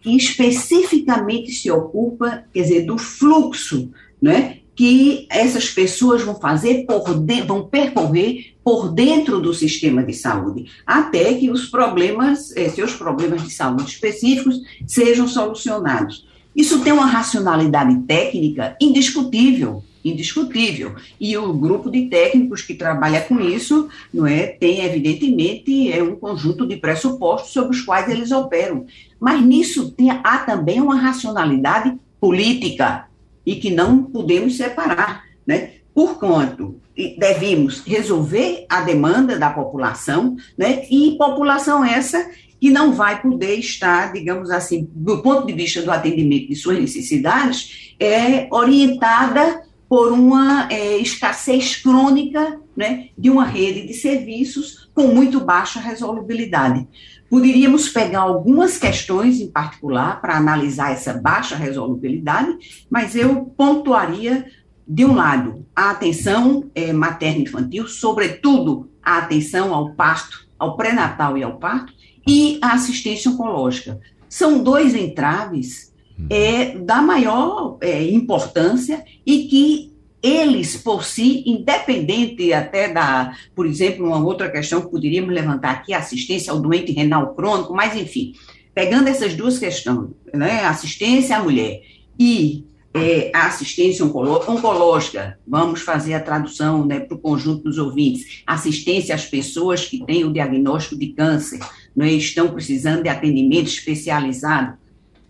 que 0.00 0.16
especificamente 0.16 1.50
se 1.50 1.70
ocupa, 1.70 2.44
quer 2.52 2.62
dizer, 2.62 2.82
do 2.84 2.98
fluxo, 2.98 3.90
né, 4.20 4.58
que 4.76 5.26
essas 5.30 5.70
pessoas 5.70 6.22
vão 6.22 6.34
fazer 6.34 6.84
por 6.84 7.04
vão 7.46 7.68
percorrer 7.68 8.53
por 8.64 8.90
dentro 8.90 9.40
do 9.40 9.52
sistema 9.52 10.02
de 10.02 10.14
saúde, 10.14 10.64
até 10.86 11.34
que 11.34 11.50
os 11.50 11.66
problemas, 11.66 12.56
eh, 12.56 12.70
seus 12.70 12.94
problemas 12.94 13.42
de 13.42 13.50
saúde 13.50 13.90
específicos 13.90 14.58
sejam 14.86 15.28
solucionados. 15.28 16.26
Isso 16.56 16.80
tem 16.80 16.92
uma 16.92 17.04
racionalidade 17.04 17.94
técnica 18.02 18.74
indiscutível, 18.80 19.84
indiscutível. 20.02 20.94
E 21.20 21.36
o 21.36 21.52
grupo 21.52 21.90
de 21.90 22.06
técnicos 22.06 22.62
que 22.62 22.74
trabalha 22.74 23.20
com 23.20 23.38
isso, 23.38 23.88
não 24.12 24.26
é, 24.26 24.46
tem 24.46 24.84
evidentemente 24.84 25.92
é 25.92 26.02
um 26.02 26.16
conjunto 26.16 26.66
de 26.66 26.76
pressupostos 26.76 27.52
sobre 27.52 27.76
os 27.76 27.82
quais 27.82 28.08
eles 28.08 28.30
operam. 28.30 28.86
Mas 29.20 29.44
nisso 29.44 29.90
tem, 29.90 30.10
há 30.10 30.38
também 30.38 30.80
uma 30.80 30.96
racionalidade 30.96 31.98
política 32.18 33.08
e 33.44 33.56
que 33.56 33.70
não 33.70 34.04
podemos 34.04 34.56
separar, 34.56 35.24
né? 35.46 35.72
Porquanto 35.92 36.80
devemos 37.18 37.82
resolver 37.84 38.66
a 38.68 38.82
demanda 38.82 39.38
da 39.38 39.50
população, 39.50 40.36
né? 40.56 40.84
E 40.90 41.16
população 41.18 41.84
essa 41.84 42.30
que 42.60 42.70
não 42.70 42.92
vai 42.92 43.20
poder 43.20 43.56
estar, 43.56 44.12
digamos 44.12 44.50
assim, 44.50 44.88
do 44.94 45.22
ponto 45.22 45.46
de 45.46 45.52
vista 45.52 45.82
do 45.82 45.90
atendimento 45.90 46.48
de 46.48 46.56
suas 46.56 46.78
necessidades, 46.78 47.94
é 48.00 48.48
orientada 48.50 49.62
por 49.88 50.12
uma 50.12 50.68
é, 50.70 50.96
escassez 50.96 51.76
crônica 51.76 52.60
né, 52.76 53.08
de 53.16 53.30
uma 53.30 53.44
rede 53.44 53.86
de 53.86 53.94
serviços 53.94 54.90
com 54.94 55.08
muito 55.08 55.40
baixa 55.40 55.78
resolubilidade. 55.78 56.86
Poderíamos 57.28 57.88
pegar 57.88 58.20
algumas 58.20 58.78
questões 58.78 59.40
em 59.40 59.50
particular 59.50 60.20
para 60.20 60.36
analisar 60.36 60.92
essa 60.92 61.12
baixa 61.14 61.56
resolubilidade, 61.56 62.56
mas 62.88 63.14
eu 63.14 63.44
pontuaria, 63.56 64.46
de 64.86 65.04
um 65.04 65.14
lado, 65.14 65.64
a 65.74 65.90
atenção 65.90 66.70
é, 66.74 66.92
materno-infantil, 66.92 67.88
sobretudo 67.88 68.90
a 69.02 69.18
atenção 69.18 69.74
ao 69.74 69.94
parto, 69.94 70.46
ao 70.58 70.76
pré-natal 70.76 71.36
e 71.38 71.42
ao 71.42 71.58
parto, 71.58 71.92
e 72.26 72.58
a 72.62 72.72
assistência 72.72 73.30
oncológica. 73.30 74.00
São 74.28 74.62
dois 74.62 74.94
entraves 74.94 75.92
é, 76.30 76.76
da 76.78 77.00
maior 77.00 77.76
é, 77.80 78.02
importância 78.04 79.04
e 79.26 79.44
que 79.44 79.94
eles, 80.22 80.76
por 80.76 81.04
si, 81.04 81.42
independente 81.46 82.52
até 82.52 82.88
da, 82.88 83.36
por 83.54 83.66
exemplo, 83.66 84.06
uma 84.06 84.24
outra 84.24 84.50
questão 84.50 84.80
que 84.80 84.90
poderíamos 84.90 85.34
levantar 85.34 85.70
aqui, 85.70 85.92
assistência 85.92 86.50
ao 86.50 86.60
doente 86.60 86.92
renal 86.92 87.34
crônico, 87.34 87.74
mas 87.74 87.94
enfim, 87.94 88.32
pegando 88.74 89.08
essas 89.08 89.34
duas 89.34 89.58
questões, 89.58 90.10
né, 90.32 90.64
assistência 90.64 91.36
à 91.36 91.42
mulher 91.42 91.82
e 92.18 92.64
é, 92.94 93.32
a 93.34 93.46
assistência 93.46 94.04
oncológica, 94.04 95.38
vamos 95.46 95.80
fazer 95.80 96.14
a 96.14 96.20
tradução 96.20 96.86
né, 96.86 97.00
para 97.00 97.16
o 97.16 97.20
conjunto 97.20 97.64
dos 97.64 97.76
ouvintes, 97.76 98.42
assistência 98.46 99.14
às 99.14 99.24
pessoas 99.24 99.84
que 99.84 100.04
têm 100.06 100.24
o 100.24 100.32
diagnóstico 100.32 100.96
de 100.96 101.08
câncer, 101.08 101.58
né, 101.94 102.12
estão 102.12 102.48
precisando 102.50 103.02
de 103.02 103.08
atendimento 103.08 103.68
especializado, 103.68 104.78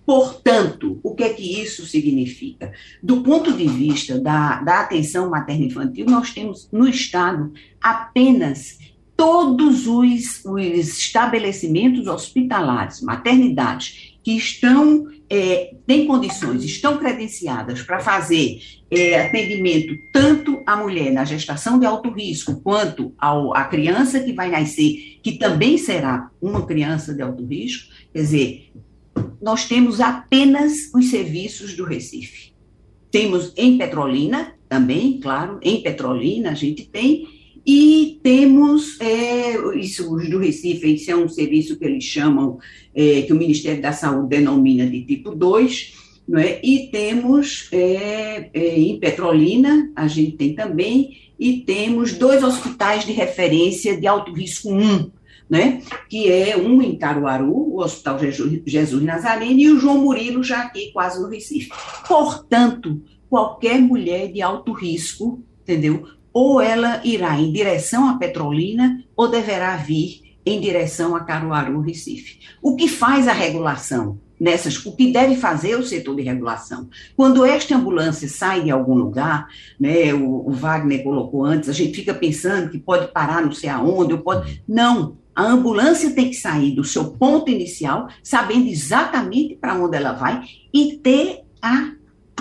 Portanto, 0.07 1.01
o 1.03 1.15
que 1.15 1.25
é 1.25 1.33
que 1.33 1.63
isso 1.63 1.87
significa? 1.87 2.73
Do 3.03 3.23
ponto 3.23 3.53
de 3.53 3.67
vista 3.67 4.21
da, 4.21 4.61
da 4.61 4.81
atenção 4.81 5.31
materno-infantil, 5.31 6.05
nós 6.07 6.31
temos 6.31 6.69
no 6.71 6.87
Estado 6.87 7.53
apenas 7.81 8.79
todos 9.17 9.87
os, 9.87 10.45
os 10.45 10.99
estabelecimentos 10.99 12.07
hospitalares, 12.07 13.01
maternidades, 13.01 14.14
que 14.25 14.33
estão, 14.33 15.07
é, 15.29 15.75
têm 15.87 16.07
condições, 16.07 16.65
estão 16.65 16.97
credenciadas 16.97 17.83
para 17.83 18.01
fazer 18.01 18.59
é, 18.91 19.21
atendimento 19.21 19.95
tanto 20.11 20.63
à 20.67 20.77
mulher 20.77 21.13
na 21.13 21.27
gestação 21.27 21.79
de 21.79 21.85
alto 21.85 22.11
risco, 22.11 22.59
quanto 22.63 23.13
ao, 23.19 23.55
à 23.55 23.65
criança 23.65 24.19
que 24.19 24.33
vai 24.33 24.51
nascer, 24.51 25.21
que 25.23 25.33
também 25.33 25.77
será 25.77 26.31
uma 26.41 26.67
criança 26.67 27.13
de 27.13 27.21
alto 27.21 27.45
risco, 27.45 27.93
quer 28.13 28.23
dizer, 28.23 28.73
nós 29.43 29.69
temos 29.69 30.01
apenas 30.01 30.91
os 30.95 31.11
serviços 31.11 31.77
do 31.77 31.85
Recife. 31.85 32.55
Temos 33.11 33.53
em 33.59 33.77
Petrolina, 33.77 34.55
também, 34.67 35.21
claro, 35.21 35.61
em 35.63 35.83
Petrolina 35.83 36.51
a 36.51 36.55
gente 36.55 36.87
tem, 36.87 37.29
e 37.67 38.21
temos, 38.23 39.01
é, 39.01 39.57
isso, 39.79 40.15
os 40.15 40.29
do 40.29 40.39
Recife, 40.39 40.95
isso 40.95 41.11
é 41.11 41.17
um 41.17 41.29
serviço 41.29 41.79
que 41.79 41.85
eles 41.85 42.05
chamam, 42.05 42.59
é, 42.95 43.23
que 43.23 43.33
o 43.33 43.37
Ministério 43.37 43.81
da 43.81 43.93
Saúde 43.93 44.29
denomina 44.29 44.87
de 44.87 45.03
tipo 45.03 45.35
2, 45.35 45.95
não 46.29 46.39
é? 46.39 46.61
e 46.63 46.89
temos 46.91 47.69
é, 47.73 48.51
é, 48.53 48.79
em 48.79 48.99
Petrolina, 48.99 49.91
a 49.97 50.07
gente 50.07 50.33
tem 50.33 50.55
também, 50.55 51.17
e 51.39 51.61
temos 51.61 52.13
dois 52.13 52.43
hospitais 52.43 53.05
de 53.05 53.13
referência 53.13 53.99
de 53.99 54.07
alto 54.07 54.33
risco 54.33 54.71
1, 54.71 55.11
né? 55.49 55.83
que 56.09 56.31
é 56.31 56.57
um 56.57 56.83
em 56.83 56.97
Caruaru, 56.97 57.51
o 57.51 57.81
Hospital 57.81 58.19
Jesus 58.67 59.03
Nazareno, 59.03 59.59
e 59.59 59.71
o 59.71 59.79
João 59.79 59.99
Murilo, 59.99 60.43
já 60.43 60.63
aqui 60.63 60.93
quase 60.93 61.21
no 61.21 61.29
Recife. 61.29 61.71
Portanto, 62.07 63.03
qualquer 63.29 63.81
mulher 63.81 64.31
de 64.31 64.41
alto 64.43 64.73
risco, 64.73 65.43
entendeu? 65.63 66.07
Ou 66.35 66.61
ela 66.61 67.01
irá 67.05 67.39
em 67.39 67.51
direção 67.51 68.09
à 68.11 68.19
Petrolina, 68.19 69.03
ou 69.17 69.29
deverá 69.29 69.77
vir 69.77 70.25
em 70.45 70.61
direção 70.61 71.17
a 71.17 71.21
Caruaru, 71.21 71.81
Recife. 71.81 72.41
O 72.61 72.77
que 72.77 72.89
faz 72.89 73.27
a 73.27 73.33
regulação? 73.33 74.19
Nessas, 74.39 74.85
o 74.85 74.95
que 74.95 75.13
deve 75.13 75.37
fazer 75.37 75.77
o 75.77 75.87
setor 75.87 76.17
de 76.17 76.23
regulação? 76.23 76.89
Quando 77.17 77.47
esta 77.47 77.77
ambulância 77.77 78.29
sai 78.29 78.65
de 78.65 78.71
algum 78.71 78.95
lugar, 78.95 79.47
né, 79.79 80.13
o, 80.13 80.49
o 80.49 80.51
Wagner 80.51 81.05
colocou 81.05 81.45
antes, 81.45 81.69
a 81.69 81.73
gente 81.73 81.95
fica 81.95 82.13
pensando 82.13 82.69
que 82.69 82.79
pode 82.79 83.11
parar 83.13 83.41
não 83.41 83.53
sei 83.53 83.71
aonde, 83.71 84.13
ou 84.13 84.19
pode. 84.19 84.61
Não, 84.69 85.17
a 85.35 85.45
ambulância 85.45 86.11
tem 86.11 86.31
que 86.31 86.37
sair 86.37 86.73
do 86.73 86.85
seu 86.85 87.13
ponto 87.13 87.51
inicial, 87.51 88.09
sabendo 88.23 88.69
exatamente 88.69 89.55
para 89.55 89.75
onde 89.75 89.97
ela 89.97 90.13
vai 90.13 90.43
e 90.73 90.99
ter 91.03 91.41
a 91.63 91.93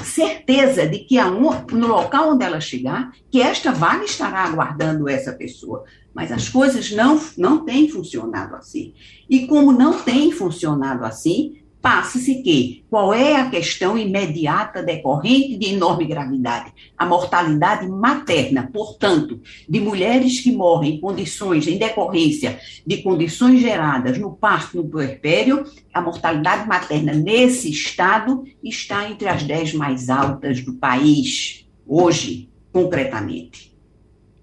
certeza 0.01 0.87
de 0.87 0.99
que 0.99 1.21
no 1.23 1.87
local 1.87 2.31
onde 2.31 2.45
ela 2.45 2.59
chegar, 2.59 3.11
que 3.29 3.41
esta 3.41 3.71
vaga 3.71 4.03
estará 4.05 4.43
aguardando 4.43 5.07
essa 5.07 5.33
pessoa. 5.33 5.83
Mas 6.13 6.31
as 6.31 6.47
coisas 6.49 6.91
não, 6.91 7.19
não 7.37 7.65
têm 7.65 7.89
funcionado 7.89 8.55
assim. 8.55 8.93
E 9.29 9.47
como 9.47 9.71
não 9.71 10.01
tem 10.01 10.31
funcionado 10.31 11.05
assim, 11.05 11.62
Passa-se 11.83 12.41
que 12.41 12.85
qual 12.89 13.13
é 13.13 13.35
a 13.35 13.49
questão 13.49 13.97
imediata 13.97 14.81
decorrente 14.81 15.57
de 15.57 15.73
enorme 15.73 16.05
gravidade? 16.05 16.71
A 16.97 17.05
mortalidade 17.05 17.85
materna, 17.89 18.69
portanto, 18.71 19.41
de 19.67 19.81
mulheres 19.81 20.39
que 20.39 20.53
morrem 20.53 20.95
em 20.95 21.01
condições, 21.01 21.67
em 21.67 21.77
decorrência 21.77 22.57
de 22.87 23.03
condições 23.03 23.59
geradas 23.59 24.17
no 24.17 24.31
parto, 24.31 24.77
no 24.77 24.87
puerpério, 24.87 25.65
a 25.93 26.01
mortalidade 26.01 26.65
materna 26.69 27.13
nesse 27.13 27.69
estado 27.69 28.45
está 28.63 29.09
entre 29.11 29.27
as 29.27 29.43
dez 29.43 29.73
mais 29.73 30.09
altas 30.09 30.61
do 30.61 30.75
país, 30.75 31.67
hoje, 31.85 32.49
concretamente. 32.71 33.75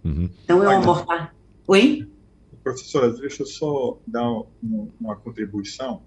Uhum. 0.05 0.29
Então, 0.44 0.62
é 0.62 0.76
uma 0.76 0.85
mortalidade. 0.85 1.31
Oi? 1.66 2.07
Professora, 2.62 3.11
deixa 3.14 3.44
eu 3.44 3.46
só 3.46 3.98
dar 4.07 4.31
uma 5.00 5.16
contribuição 5.16 6.03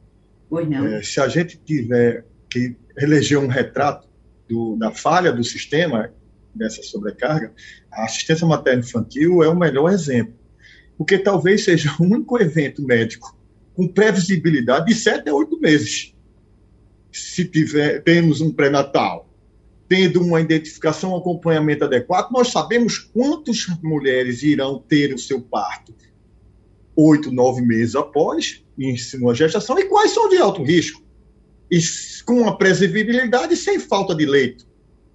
Pois 0.54 0.70
não. 0.70 0.86
É, 0.86 1.02
se 1.02 1.20
a 1.20 1.28
gente 1.28 1.58
tiver 1.58 2.28
que 2.48 2.76
eleger 2.96 3.40
um 3.40 3.48
retrato 3.48 4.08
do, 4.48 4.76
da 4.76 4.92
falha 4.92 5.34
do 5.34 5.44
sistema, 5.44 6.14
dessa 6.54 6.84
sobrecarga, 6.84 7.52
a 7.92 8.04
assistência 8.04 8.46
materno-infantil 8.46 9.42
é 9.42 9.50
o 9.50 9.58
melhor 9.58 9.92
exemplo. 9.92 10.36
Porque 10.96 11.18
talvez 11.18 11.64
seja 11.64 11.92
o 12.00 12.04
único 12.04 12.40
evento 12.40 12.84
médico 12.84 13.36
com 13.74 13.88
previsibilidade 13.88 14.86
de 14.86 14.94
sete 14.94 15.28
a 15.28 15.34
oito 15.34 15.60
meses. 15.60 16.14
Se 17.12 17.46
tiver, 17.46 18.04
temos 18.04 18.40
um 18.40 18.52
pré-natal, 18.54 19.28
tendo 19.90 20.22
uma 20.22 20.40
identificação, 20.40 21.14
um 21.14 21.18
acompanhamento 21.18 21.86
adequado, 21.86 22.30
nós 22.30 22.50
sabemos 22.50 23.00
quantas 23.00 23.66
mulheres 23.82 24.44
irão 24.44 24.78
ter 24.78 25.16
o 25.16 25.18
seu 25.18 25.42
parto 25.42 25.96
oito, 26.96 27.32
nove 27.32 27.64
meses 27.64 27.96
após 27.96 28.63
uma 29.20 29.36
gestação 29.36 29.78
e 29.78 29.86
quais 29.86 30.12
são 30.12 30.30
de 30.30 30.38
alto 30.38 30.64
risco, 30.64 31.02
e 31.70 31.80
com 32.26 32.42
uma 32.42 32.58
previsibilidade 32.58 33.56
sem 33.56 33.80
falta 33.80 34.16
de 34.16 34.26
leito. 34.26 34.66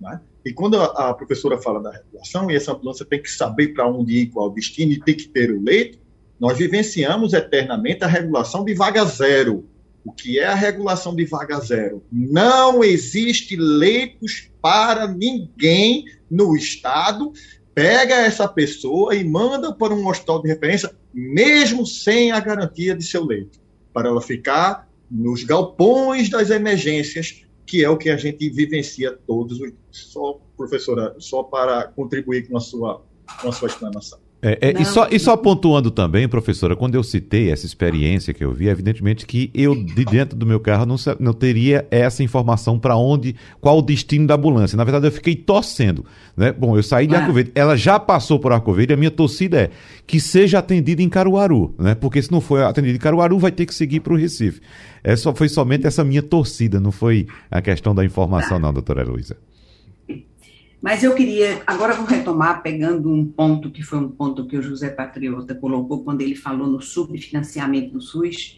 Né? 0.00 0.20
E 0.44 0.52
quando 0.52 0.80
a, 0.80 1.10
a, 1.10 1.14
professora 1.14 1.60
fala 1.60 1.82
da 1.82 1.92
regulação, 1.92 2.50
e 2.50 2.56
essa 2.56 2.72
ambulância 2.72 3.04
tem 3.04 3.20
que 3.20 3.30
saber 3.30 3.68
para 3.68 3.88
onde 3.88 4.12
ir, 4.14 4.26
qual 4.26 4.46
o 4.46 4.54
destino, 4.54 4.92
e 4.92 5.00
tem 5.00 5.16
que 5.16 5.28
ter 5.28 5.50
o 5.50 5.62
leito, 5.62 5.98
nós 6.38 6.56
vivenciamos 6.56 7.32
eternamente 7.32 8.04
a 8.04 8.06
regulação 8.06 8.64
de 8.64 8.74
vaga 8.74 9.04
zero. 9.04 9.68
O 10.04 10.12
que 10.12 10.38
é 10.38 10.46
a 10.46 10.54
regulação 10.54 11.14
de 11.14 11.24
vaga 11.24 11.58
zero? 11.58 12.02
Não 12.10 12.82
existe 12.82 13.56
leitos 13.56 14.48
para 14.62 15.06
ninguém 15.06 16.06
no 16.30 16.56
Estado 16.56 17.32
pega 17.78 18.16
essa 18.16 18.48
pessoa 18.48 19.14
e 19.14 19.22
manda 19.22 19.72
para 19.72 19.94
um 19.94 20.08
hospital 20.08 20.42
de 20.42 20.48
referência, 20.48 20.90
mesmo 21.14 21.86
sem 21.86 22.32
a 22.32 22.40
garantia 22.40 22.92
de 22.92 23.04
seu 23.04 23.24
leito, 23.24 23.60
para 23.92 24.08
ela 24.08 24.20
ficar 24.20 24.90
nos 25.08 25.44
galpões 25.44 26.28
das 26.28 26.50
emergências, 26.50 27.44
que 27.64 27.84
é 27.84 27.88
o 27.88 27.96
que 27.96 28.10
a 28.10 28.16
gente 28.16 28.50
vivencia 28.50 29.16
todos 29.24 29.60
os 29.60 29.72
Só, 29.92 30.40
professora, 30.56 31.14
só 31.20 31.44
para 31.44 31.86
contribuir 31.86 32.48
com 32.48 32.56
a 32.56 32.60
sua, 32.60 33.00
com 33.40 33.48
a 33.48 33.52
sua 33.52 33.68
explanação. 33.68 34.18
É, 34.40 34.68
é, 34.68 34.80
e, 34.80 34.84
só, 34.84 35.08
e 35.10 35.18
só 35.18 35.36
pontuando 35.36 35.90
também, 35.90 36.28
professora, 36.28 36.76
quando 36.76 36.94
eu 36.94 37.02
citei 37.02 37.50
essa 37.50 37.66
experiência 37.66 38.32
que 38.32 38.44
eu 38.44 38.52
vi, 38.52 38.68
evidentemente 38.68 39.26
que 39.26 39.50
eu, 39.52 39.74
de 39.74 40.04
dentro 40.04 40.36
do 40.36 40.46
meu 40.46 40.60
carro, 40.60 40.86
não, 40.86 40.94
não 41.18 41.32
teria 41.32 41.84
essa 41.90 42.22
informação 42.22 42.78
para 42.78 42.96
onde, 42.96 43.34
qual 43.60 43.78
o 43.78 43.82
destino 43.82 44.28
da 44.28 44.36
ambulância. 44.36 44.76
Na 44.76 44.84
verdade, 44.84 45.08
eu 45.08 45.12
fiquei 45.12 45.34
torcendo. 45.34 46.04
Né? 46.36 46.52
Bom, 46.52 46.76
eu 46.76 46.84
saí 46.84 47.08
de 47.08 47.16
ah. 47.16 47.18
Arco 47.18 47.32
ela 47.52 47.76
já 47.76 47.98
passou 47.98 48.38
por 48.38 48.52
Arco 48.52 48.72
Verde, 48.72 48.92
a 48.92 48.96
minha 48.96 49.10
torcida 49.10 49.62
é 49.62 49.70
que 50.06 50.20
seja 50.20 50.60
atendida 50.60 51.02
em 51.02 51.08
Caruaru, 51.08 51.74
né? 51.76 51.96
porque 51.96 52.22
se 52.22 52.30
não 52.30 52.40
for 52.40 52.62
atendida 52.62 52.94
em 52.94 53.00
Caruaru, 53.00 53.40
vai 53.40 53.50
ter 53.50 53.66
que 53.66 53.74
seguir 53.74 54.00
para 54.00 54.12
o 54.12 54.16
Recife. 54.16 54.60
É 55.02 55.16
só, 55.16 55.34
foi 55.34 55.48
somente 55.48 55.84
essa 55.84 56.04
minha 56.04 56.22
torcida, 56.22 56.78
não 56.78 56.92
foi 56.92 57.26
a 57.50 57.60
questão 57.60 57.92
da 57.92 58.04
informação, 58.04 58.58
não, 58.60 58.72
doutora 58.72 59.02
Luísa. 59.02 59.36
Mas 60.80 61.02
eu 61.02 61.14
queria, 61.14 61.60
agora 61.66 61.94
vou 61.94 62.06
retomar, 62.06 62.62
pegando 62.62 63.10
um 63.10 63.26
ponto 63.26 63.70
que 63.70 63.82
foi 63.82 63.98
um 63.98 64.08
ponto 64.08 64.46
que 64.46 64.56
o 64.56 64.62
José 64.62 64.88
Patriota 64.90 65.54
colocou 65.54 66.04
quando 66.04 66.20
ele 66.20 66.36
falou 66.36 66.68
no 66.68 66.80
subfinanciamento 66.80 67.94
do 67.94 68.00
SUS. 68.00 68.56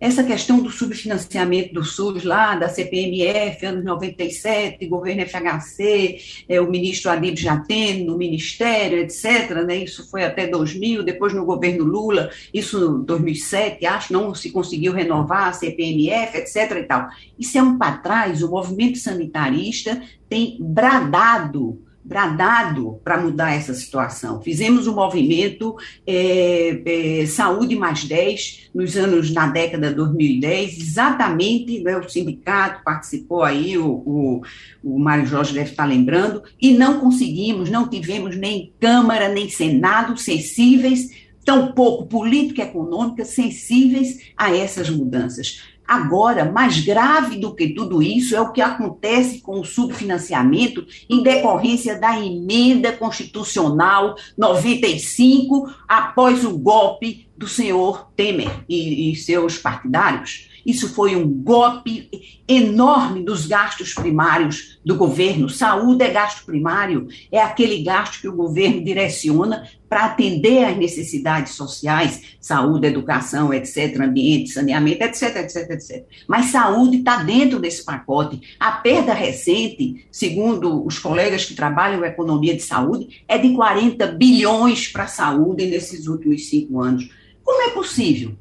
Essa 0.00 0.22
questão 0.22 0.60
do 0.62 0.70
subfinanciamento 0.70 1.74
do 1.74 1.84
SUS 1.84 2.22
lá, 2.22 2.54
da 2.54 2.68
CPMF, 2.68 3.66
anos 3.66 3.84
97, 3.84 4.86
governo 4.86 5.26
FHC, 5.26 6.44
é, 6.48 6.60
o 6.60 6.70
ministro 6.70 7.10
Adib 7.10 7.36
Jatene 7.36 8.04
no 8.04 8.16
ministério, 8.16 8.98
etc., 8.98 9.50
né, 9.66 9.76
isso 9.76 10.08
foi 10.08 10.24
até 10.24 10.46
2000, 10.46 11.02
depois 11.02 11.34
no 11.34 11.44
governo 11.44 11.84
Lula, 11.84 12.30
isso 12.54 12.98
2007, 12.98 13.84
acho, 13.86 14.12
não 14.12 14.32
se 14.34 14.50
conseguiu 14.52 14.92
renovar 14.92 15.48
a 15.48 15.52
CPMF, 15.52 16.36
etc. 16.38 16.76
e 16.76 16.84
tal. 16.84 17.08
Isso 17.36 17.58
é 17.58 17.62
um 17.62 17.76
para 17.76 17.98
trás, 17.98 18.42
o 18.42 18.50
movimento 18.50 18.98
sanitarista 18.98 20.00
tem 20.28 20.58
bradado 20.60 21.87
bradado 22.08 22.98
para 23.04 23.20
mudar 23.20 23.52
essa 23.52 23.74
situação. 23.74 24.40
Fizemos 24.40 24.86
um 24.86 24.94
movimento 24.94 25.76
é, 26.06 27.20
é, 27.20 27.26
Saúde 27.26 27.76
mais 27.76 28.04
10 28.04 28.70
nos 28.74 28.96
anos, 28.96 29.30
na 29.30 29.46
década 29.46 29.90
de 29.90 29.96
2010, 29.96 30.78
exatamente, 30.78 31.80
né, 31.80 31.98
o 31.98 32.08
sindicato 32.08 32.82
participou 32.82 33.42
aí, 33.42 33.76
o, 33.76 33.86
o, 33.86 34.42
o 34.82 34.98
Mário 34.98 35.26
Jorge 35.26 35.52
deve 35.52 35.70
estar 35.70 35.84
lembrando, 35.84 36.42
e 36.60 36.72
não 36.72 36.98
conseguimos, 36.98 37.68
não 37.68 37.86
tivemos 37.86 38.34
nem 38.36 38.72
Câmara, 38.80 39.28
nem 39.28 39.50
Senado 39.50 40.16
sensíveis, 40.16 41.10
tampouco 41.44 42.06
política 42.06 42.62
e 42.62 42.64
econômica 42.64 43.24
sensíveis 43.24 44.18
a 44.36 44.54
essas 44.54 44.88
mudanças. 44.88 45.62
Agora, 45.88 46.44
mais 46.44 46.80
grave 46.80 47.38
do 47.38 47.54
que 47.54 47.70
tudo 47.70 48.02
isso 48.02 48.36
é 48.36 48.40
o 48.42 48.52
que 48.52 48.60
acontece 48.60 49.40
com 49.40 49.58
o 49.58 49.64
subfinanciamento 49.64 50.86
em 51.08 51.22
decorrência 51.22 51.98
da 51.98 52.20
emenda 52.20 52.92
constitucional 52.92 54.14
95, 54.36 55.72
após 55.88 56.44
o 56.44 56.58
golpe 56.58 57.26
do 57.34 57.48
senhor 57.48 58.10
Temer 58.14 58.64
e, 58.68 59.12
e 59.12 59.16
seus 59.16 59.56
partidários. 59.56 60.48
Isso 60.66 60.92
foi 60.92 61.16
um 61.16 61.26
golpe 61.26 62.10
enorme 62.46 63.24
dos 63.24 63.46
gastos 63.46 63.94
primários 63.94 64.78
do 64.84 64.96
governo. 64.96 65.48
Saúde 65.48 66.04
é 66.04 66.10
gasto 66.10 66.44
primário, 66.44 67.08
é 67.32 67.40
aquele 67.40 67.82
gasto 67.82 68.20
que 68.20 68.28
o 68.28 68.36
governo 68.36 68.84
direciona 68.84 69.66
para 69.88 70.04
atender 70.04 70.64
às 70.64 70.76
necessidades 70.76 71.54
sociais, 71.54 72.22
saúde, 72.40 72.86
educação, 72.86 73.52
etc., 73.52 74.00
ambiente, 74.00 74.50
saneamento, 74.50 75.02
etc., 75.02 75.36
etc., 75.36 75.70
etc. 75.70 76.06
Mas 76.26 76.46
saúde 76.46 76.98
está 76.98 77.22
dentro 77.22 77.58
desse 77.58 77.84
pacote. 77.84 78.40
A 78.60 78.72
perda 78.72 79.14
recente, 79.14 80.06
segundo 80.12 80.84
os 80.86 80.98
colegas 80.98 81.44
que 81.44 81.54
trabalham 81.54 82.04
em 82.04 82.08
economia 82.08 82.54
de 82.54 82.62
saúde, 82.62 83.24
é 83.26 83.38
de 83.38 83.54
40 83.54 84.06
bilhões 84.08 84.88
para 84.88 85.04
a 85.04 85.08
saúde 85.08 85.66
nesses 85.66 86.06
últimos 86.06 86.48
cinco 86.48 86.80
anos. 86.80 87.08
Como 87.42 87.62
é 87.62 87.70
possível? 87.70 88.36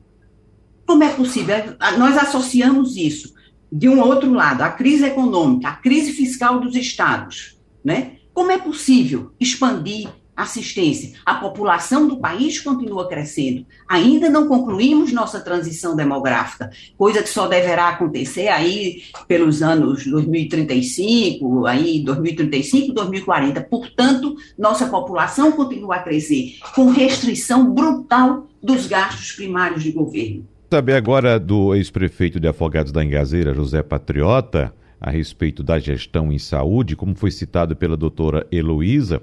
Como 0.86 1.04
é 1.04 1.10
possível? 1.10 1.56
Nós 1.98 2.18
associamos 2.18 2.98
isso, 2.98 3.34
de 3.72 3.88
um 3.88 4.00
outro 4.02 4.34
lado, 4.34 4.62
a 4.62 4.70
crise 4.70 5.06
econômica, 5.06 5.70
a 5.70 5.76
crise 5.76 6.12
fiscal 6.12 6.60
dos 6.60 6.76
estados. 6.76 7.58
Né? 7.84 8.18
Como 8.34 8.52
é 8.52 8.58
possível 8.58 9.32
expandir 9.40 10.10
assistência? 10.38 11.14
A 11.26 11.36
população 11.36 12.08
do 12.08 12.18
país 12.18 12.60
continua 12.62 13.10
crescendo. 13.10 13.66
Ainda 13.90 14.30
não 14.30 14.48
concluímos 14.48 15.12
nossa 15.12 15.40
transição 15.40 15.96
demográfica, 15.96 16.70
coisa 16.96 17.24
que 17.24 17.30
só 17.30 17.48
deverá 17.48 17.90
acontecer 17.90 18.48
aí 18.50 19.02
pelos 19.28 19.64
anos 19.64 20.06
2035, 20.06 21.66
aí 21.66 22.00
2035, 22.02 22.94
2040. 22.94 23.62
Portanto, 23.62 24.36
nossa 24.58 24.86
população 24.86 25.52
continua 25.52 25.96
a 25.96 26.04
crescer 26.04 26.58
com 26.76 26.92
restrição 26.92 27.74
brutal 27.74 28.48
dos 28.62 28.86
gastos 28.86 29.32
primários 29.32 29.84
de 29.84 29.92
governo. 29.92 30.46
Saber 30.70 30.96
agora 30.96 31.40
do 31.40 31.74
ex-prefeito 31.74 32.40
de 32.40 32.48
Afogados 32.48 32.92
da 32.92 33.04
Engazeira, 33.04 33.54
José 33.54 33.82
Patriota, 33.82 34.74
a 35.00 35.10
respeito 35.10 35.64
da 35.64 35.80
gestão 35.80 36.32
em 36.32 36.38
saúde, 36.38 36.96
como 36.96 37.16
foi 37.16 37.32
citado 37.32 37.76
pela 37.76 37.96
doutora 37.96 38.46
Heloísa, 38.52 39.22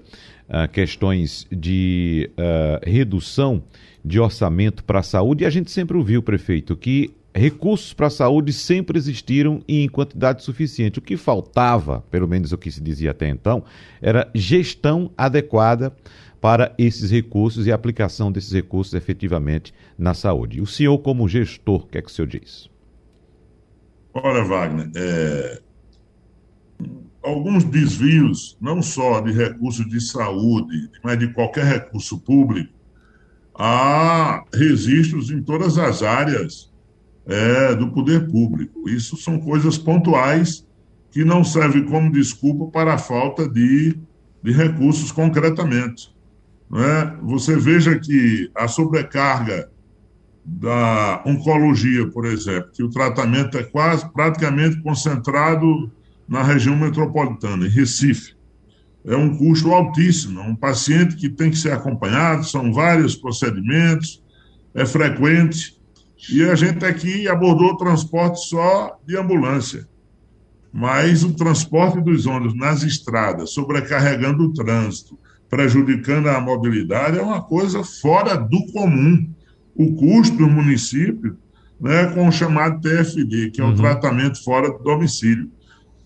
uh, 0.48 0.68
questões 0.70 1.46
de 1.50 2.30
uh, 2.32 2.88
redução 2.88 3.62
de 4.04 4.20
orçamento 4.20 4.84
para 4.84 5.00
a 5.00 5.02
saúde, 5.02 5.44
e 5.44 5.46
a 5.46 5.50
gente 5.50 5.70
sempre 5.70 5.96
ouviu, 5.96 6.22
prefeito, 6.22 6.76
que 6.76 7.14
recursos 7.34 7.92
para 7.92 8.06
a 8.06 8.10
saúde 8.10 8.52
sempre 8.52 8.96
existiram 8.96 9.62
e 9.66 9.82
em 9.82 9.88
quantidade 9.88 10.44
suficiente. 10.44 10.98
O 10.98 11.02
que 11.02 11.16
faltava, 11.16 12.02
pelo 12.10 12.28
menos 12.28 12.52
o 12.52 12.58
que 12.58 12.70
se 12.70 12.80
dizia 12.80 13.10
até 13.10 13.28
então, 13.28 13.64
era 14.00 14.30
gestão 14.34 15.10
adequada 15.16 15.92
para 16.40 16.74
esses 16.76 17.10
recursos 17.10 17.66
e 17.66 17.72
aplicação 17.72 18.30
desses 18.30 18.52
recursos 18.52 18.92
efetivamente 18.94 19.72
na 19.98 20.12
saúde. 20.12 20.60
O 20.60 20.66
senhor, 20.66 20.98
como 20.98 21.26
gestor, 21.26 21.84
o 21.84 21.86
que 21.86 21.98
é 21.98 22.02
que 22.02 22.08
o 22.08 22.12
senhor 22.12 22.28
diz? 22.28 22.68
Ora, 24.12 24.44
Wagner, 24.44 24.90
é... 24.94 25.60
alguns 27.24 27.64
desvios, 27.64 28.56
não 28.60 28.82
só 28.82 29.20
de 29.20 29.32
recursos 29.32 29.88
de 29.88 30.00
saúde, 30.00 30.90
mas 31.02 31.18
de 31.18 31.32
qualquer 31.32 31.64
recurso 31.64 32.18
público, 32.18 32.72
há 33.54 34.44
registros 34.52 35.30
em 35.30 35.42
todas 35.42 35.78
as 35.78 36.02
áreas 36.02 36.70
é, 37.26 37.74
do 37.74 37.90
poder 37.90 38.30
público. 38.30 38.88
Isso 38.88 39.16
são 39.16 39.40
coisas 39.40 39.78
pontuais 39.78 40.66
que 41.10 41.24
não 41.24 41.44
servem 41.44 41.84
como 41.84 42.12
desculpa 42.12 42.66
para 42.66 42.94
a 42.94 42.98
falta 42.98 43.48
de, 43.48 43.96
de 44.42 44.52
recursos 44.52 45.10
concretamente. 45.10 46.14
Né? 46.70 47.16
Você 47.22 47.56
veja 47.56 47.98
que 47.98 48.50
a 48.54 48.68
sobrecarga 48.68 49.70
da 50.44 51.22
oncologia, 51.24 52.06
por 52.10 52.26
exemplo, 52.26 52.70
que 52.72 52.82
o 52.82 52.90
tratamento 52.90 53.56
é 53.56 53.62
quase 53.62 54.06
praticamente 54.12 54.82
concentrado 54.82 55.90
na 56.28 56.42
região 56.42 56.76
metropolitana, 56.76 57.66
em 57.66 57.70
Recife. 57.70 58.34
É 59.04 59.16
um 59.16 59.36
custo 59.36 59.70
altíssimo, 59.72 60.40
é 60.40 60.42
um 60.42 60.56
paciente 60.56 61.16
que 61.16 61.28
tem 61.28 61.50
que 61.50 61.58
ser 61.58 61.72
acompanhado, 61.72 62.44
são 62.44 62.72
vários 62.72 63.14
procedimentos, 63.14 64.22
é 64.74 64.86
frequente, 64.86 65.78
e 66.30 66.42
a 66.42 66.54
gente 66.54 66.84
aqui 66.84 67.28
abordou 67.28 67.72
o 67.72 67.76
transporte 67.76 68.46
só 68.46 68.98
de 69.06 69.16
ambulância. 69.16 69.86
Mas 70.72 71.22
o 71.22 71.34
transporte 71.34 72.00
dos 72.00 72.26
ônibus 72.26 72.56
nas 72.56 72.82
estradas, 72.82 73.52
sobrecarregando 73.52 74.44
o 74.44 74.52
trânsito, 74.52 75.18
prejudicando 75.50 76.28
a 76.28 76.40
mobilidade, 76.40 77.18
é 77.18 77.22
uma 77.22 77.42
coisa 77.42 77.84
fora 77.84 78.36
do 78.36 78.66
comum. 78.72 79.30
O 79.76 79.94
custo 79.94 80.36
do 80.36 80.48
município 80.48 81.36
né, 81.80 82.06
com 82.06 82.26
o 82.26 82.32
chamado 82.32 82.80
TFD, 82.80 83.50
que 83.50 83.60
é 83.60 83.64
o 83.64 83.68
uhum. 83.68 83.74
tratamento 83.74 84.42
fora 84.42 84.70
do 84.70 84.82
domicílio. 84.82 85.50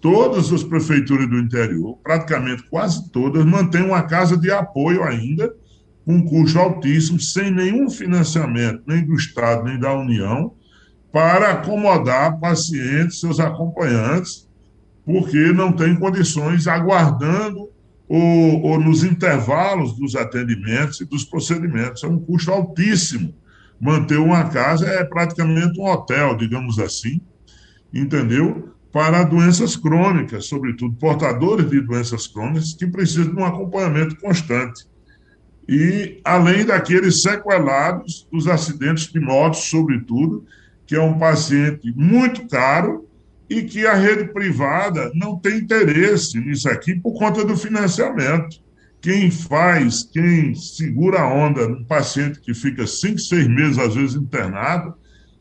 Todas 0.00 0.52
as 0.52 0.62
prefeituras 0.62 1.28
do 1.28 1.38
interior, 1.38 1.98
praticamente 2.02 2.62
quase 2.70 3.10
todas, 3.10 3.44
mantêm 3.44 3.82
uma 3.82 4.02
casa 4.02 4.36
de 4.36 4.50
apoio 4.50 5.02
ainda, 5.02 5.52
com 6.04 6.24
custo 6.24 6.58
altíssimo, 6.58 7.20
sem 7.20 7.50
nenhum 7.50 7.90
financiamento, 7.90 8.82
nem 8.86 9.04
do 9.04 9.14
Estado, 9.14 9.64
nem 9.64 9.78
da 9.78 9.92
União, 9.92 10.54
para 11.12 11.50
acomodar 11.50 12.38
pacientes, 12.38 13.20
seus 13.20 13.40
acompanhantes, 13.40 14.48
porque 15.04 15.52
não 15.52 15.72
tem 15.72 15.96
condições, 15.96 16.66
aguardando 16.66 17.68
ou, 18.08 18.62
ou 18.62 18.80
nos 18.80 19.02
intervalos 19.02 19.96
dos 19.98 20.14
atendimentos 20.14 21.00
e 21.00 21.04
dos 21.04 21.24
procedimentos. 21.24 22.04
É 22.04 22.06
um 22.06 22.18
custo 22.18 22.52
altíssimo. 22.52 23.34
Manter 23.80 24.18
uma 24.18 24.44
casa 24.44 24.86
é 24.86 25.04
praticamente 25.04 25.78
um 25.80 25.86
hotel, 25.86 26.36
digamos 26.36 26.78
assim, 26.78 27.20
entendeu? 27.92 28.74
Para 28.92 29.22
doenças 29.22 29.76
crônicas, 29.76 30.46
sobretudo 30.46 30.96
portadores 30.96 31.68
de 31.68 31.80
doenças 31.80 32.26
crônicas 32.26 32.72
que 32.72 32.86
precisam 32.86 33.34
de 33.34 33.40
um 33.40 33.44
acompanhamento 33.44 34.16
constante. 34.16 34.86
E 35.68 36.20
além 36.24 36.64
daqueles 36.64 37.20
sequelados 37.20 38.26
dos 38.32 38.48
acidentes 38.48 39.12
de 39.12 39.20
moto, 39.20 39.56
sobretudo, 39.56 40.46
que 40.86 40.96
é 40.96 41.00
um 41.00 41.18
paciente 41.18 41.92
muito 41.94 42.48
caro 42.48 43.06
e 43.50 43.62
que 43.62 43.86
a 43.86 43.94
rede 43.94 44.32
privada 44.32 45.10
não 45.14 45.38
tem 45.38 45.58
interesse 45.58 46.40
nisso 46.40 46.68
aqui 46.68 46.94
por 46.94 47.12
conta 47.12 47.44
do 47.44 47.56
financiamento. 47.56 48.58
Quem 49.00 49.30
faz, 49.30 50.02
quem 50.02 50.54
segura 50.54 51.20
a 51.20 51.32
onda 51.32 51.68
num 51.68 51.84
paciente 51.84 52.40
que 52.40 52.54
fica 52.54 52.86
cinco, 52.86 53.18
seis 53.18 53.46
meses, 53.46 53.78
às 53.78 53.94
vezes 53.94 54.16
internado, 54.16 54.94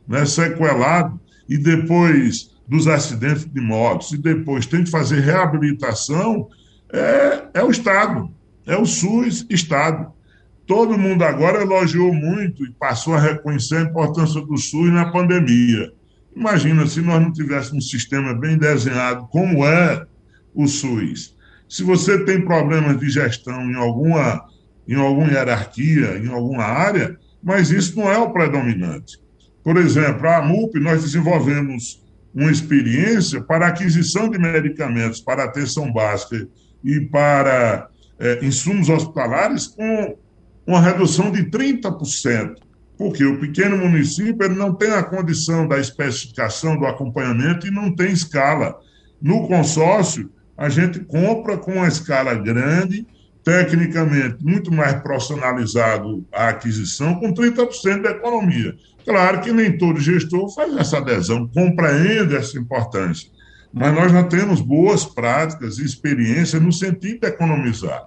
né, 0.06 0.26
sequelado, 0.26 1.20
e 1.50 1.58
depois 1.58 2.57
dos 2.68 2.88
acidentes 2.88 3.46
de 3.46 3.62
motos, 3.62 4.12
e 4.12 4.18
depois 4.18 4.66
tem 4.66 4.84
que 4.84 4.92
fazer 4.92 5.22
reabilitação, 5.22 6.48
é, 6.92 7.44
é 7.56 7.64
o 7.64 7.72
Estado, 7.72 8.30
é 8.66 8.76
o 8.76 8.86
SUS 8.86 9.46
Estado. 9.50 10.12
Todo 10.66 10.98
mundo 10.98 11.24
agora 11.24 11.62
elogiou 11.62 12.14
muito 12.14 12.66
e 12.66 12.72
passou 12.72 13.14
a 13.14 13.20
reconhecer 13.20 13.78
a 13.78 13.82
importância 13.82 14.42
do 14.42 14.58
SUS 14.58 14.92
na 14.92 15.10
pandemia. 15.12 15.94
Imagina 16.36 16.86
se 16.86 17.02
nós 17.02 17.22
não 17.22 17.32
tivéssemos 17.32 17.86
um 17.86 17.88
sistema 17.88 18.34
bem 18.34 18.58
desenhado 18.58 19.28
como 19.28 19.66
é 19.66 20.06
o 20.54 20.68
SUS. 20.68 21.36
Se 21.70 21.84
você 21.84 22.24
tem 22.26 22.44
problemas 22.44 23.00
de 23.00 23.10
gestão 23.10 23.62
em 23.72 23.76
alguma, 23.76 24.46
em 24.88 24.96
alguma 24.96 25.32
hierarquia, 25.32 26.18
em 26.18 26.28
alguma 26.28 26.64
área, 26.64 27.18
mas 27.42 27.72
isso 27.72 27.98
não 27.98 28.12
é 28.12 28.18
o 28.18 28.32
predominante. 28.32 29.20
Por 29.64 29.78
exemplo, 29.78 30.28
a 30.30 30.42
MUP, 30.42 30.80
nós 30.80 31.02
desenvolvemos 31.02 32.06
uma 32.34 32.52
experiência 32.52 33.42
para 33.42 33.68
aquisição 33.68 34.30
de 34.30 34.38
medicamentos 34.38 35.20
para 35.20 35.44
atenção 35.44 35.92
básica 35.92 36.48
e 36.84 37.02
para 37.02 37.90
é, 38.20 38.46
insumos 38.46 38.90
hospitalares 38.90 39.68
com 39.68 40.18
uma 40.66 40.82
redução 40.82 41.32
de 41.32 41.44
30%, 41.44 42.56
porque 42.98 43.24
o 43.24 43.40
pequeno 43.40 43.78
município 43.78 44.44
ele 44.44 44.56
não 44.56 44.74
tem 44.74 44.92
a 44.92 45.04
condição 45.04 45.68
da 45.68 45.80
especificação 45.80 46.78
do 46.78 46.86
acompanhamento 46.86 47.66
e 47.66 47.72
não 47.72 47.96
tem 47.96 48.12
escala. 48.12 48.78
No 49.22 49.48
consórcio, 49.48 50.30
a 50.58 50.70
gente 50.70 51.00
compra 51.00 51.58
com 51.58 51.74
uma 51.74 51.88
escala 51.88 52.34
grande, 52.34 53.06
tecnicamente 53.48 54.44
muito 54.44 54.74
mais 54.74 55.02
profissionalizado 55.02 56.26
a 56.34 56.50
aquisição, 56.50 57.16
com 57.16 57.34
30% 57.34 58.02
da 58.02 58.12
economia. 58.12 58.76
Claro 59.06 59.40
que 59.40 59.54
nem 59.54 59.78
todo 59.78 60.02
gestor 60.02 60.54
faz 60.54 60.76
essa 60.76 60.98
adesão, 60.98 61.48
compreende 61.48 62.36
essa 62.36 62.60
importância, 62.60 63.30
mas 63.72 63.96
nós 63.96 64.12
já 64.12 64.22
temos 64.24 64.60
boas 64.60 65.06
práticas 65.06 65.78
e 65.78 65.86
experiência 65.86 66.60
no 66.60 66.74
sentido 66.74 67.22
de 67.22 67.28
economizar. 67.28 68.04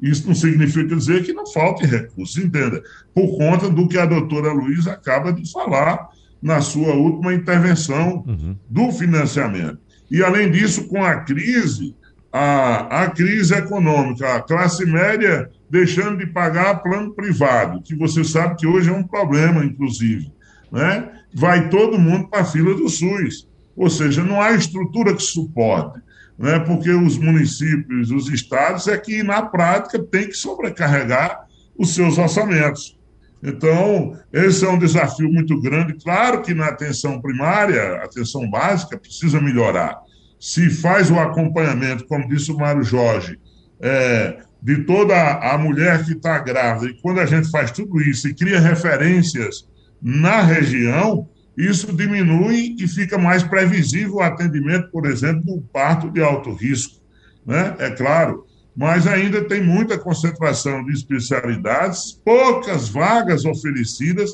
Isso 0.00 0.28
não 0.28 0.34
significa 0.34 0.94
dizer 0.94 1.24
que 1.24 1.32
não 1.32 1.44
falte 1.44 1.84
recursos, 1.84 2.36
entenda, 2.36 2.80
por 3.12 3.36
conta 3.36 3.68
do 3.68 3.88
que 3.88 3.98
a 3.98 4.06
doutora 4.06 4.52
Luiz 4.52 4.86
acaba 4.86 5.32
de 5.32 5.50
falar 5.50 6.08
na 6.40 6.60
sua 6.60 6.94
última 6.94 7.34
intervenção 7.34 8.22
uhum. 8.28 8.56
do 8.70 8.92
financiamento. 8.92 9.78
E, 10.08 10.22
além 10.22 10.52
disso, 10.52 10.86
com 10.86 11.02
a 11.02 11.16
crise, 11.16 11.96
a, 12.36 13.04
a 13.04 13.10
crise 13.10 13.54
econômica, 13.54 14.34
a 14.34 14.42
classe 14.42 14.84
média 14.84 15.48
deixando 15.70 16.18
de 16.18 16.26
pagar 16.26 16.82
plano 16.82 17.14
privado, 17.14 17.80
que 17.82 17.94
você 17.94 18.24
sabe 18.24 18.56
que 18.56 18.66
hoje 18.66 18.90
é 18.90 18.92
um 18.92 19.06
problema, 19.06 19.64
inclusive, 19.64 20.32
né? 20.72 21.12
vai 21.32 21.68
todo 21.68 21.98
mundo 21.98 22.28
para 22.28 22.40
a 22.40 22.44
fila 22.44 22.74
do 22.74 22.88
SUS. 22.88 23.48
Ou 23.76 23.88
seja, 23.88 24.22
não 24.24 24.40
há 24.40 24.52
estrutura 24.52 25.14
que 25.14 25.22
suporte 25.22 26.00
né, 26.38 26.58
porque 26.60 26.90
os 26.90 27.16
municípios, 27.18 28.10
os 28.10 28.28
estados, 28.28 28.88
é 28.88 28.98
que, 28.98 29.22
na 29.22 29.42
prática, 29.42 30.02
tem 30.02 30.26
que 30.26 30.34
sobrecarregar 30.34 31.46
os 31.78 31.94
seus 31.94 32.18
orçamentos. 32.18 32.98
Então, 33.42 34.18
esse 34.32 34.64
é 34.64 34.68
um 34.68 34.78
desafio 34.78 35.30
muito 35.30 35.60
grande. 35.60 35.94
Claro 36.02 36.42
que 36.42 36.54
na 36.54 36.66
atenção 36.66 37.20
primária, 37.20 37.96
atenção 38.02 38.48
básica, 38.48 38.98
precisa 38.98 39.40
melhorar. 39.40 40.00
Se 40.44 40.68
faz 40.68 41.10
o 41.10 41.18
acompanhamento, 41.18 42.06
como 42.06 42.28
disse 42.28 42.52
o 42.52 42.56
Mário 42.58 42.84
Jorge, 42.84 43.40
é, 43.80 44.40
de 44.60 44.84
toda 44.84 45.38
a 45.38 45.56
mulher 45.56 46.04
que 46.04 46.12
está 46.12 46.38
grávida, 46.38 46.92
e 46.92 47.00
quando 47.00 47.18
a 47.18 47.24
gente 47.24 47.50
faz 47.50 47.70
tudo 47.70 47.98
isso 48.02 48.28
e 48.28 48.34
cria 48.34 48.60
referências 48.60 49.66
na 50.02 50.42
região, 50.42 51.26
isso 51.56 51.90
diminui 51.96 52.76
e 52.78 52.86
fica 52.86 53.16
mais 53.16 53.42
previsível 53.42 54.16
o 54.16 54.20
atendimento, 54.20 54.90
por 54.90 55.06
exemplo, 55.06 55.42
do 55.44 55.62
parto 55.72 56.10
de 56.10 56.22
alto 56.22 56.52
risco, 56.52 57.00
né? 57.46 57.74
É 57.78 57.88
claro, 57.88 58.44
mas 58.76 59.06
ainda 59.06 59.48
tem 59.48 59.62
muita 59.62 59.98
concentração 59.98 60.84
de 60.84 60.92
especialidades, 60.92 62.20
poucas 62.22 62.90
vagas 62.90 63.46
oferecidas 63.46 64.30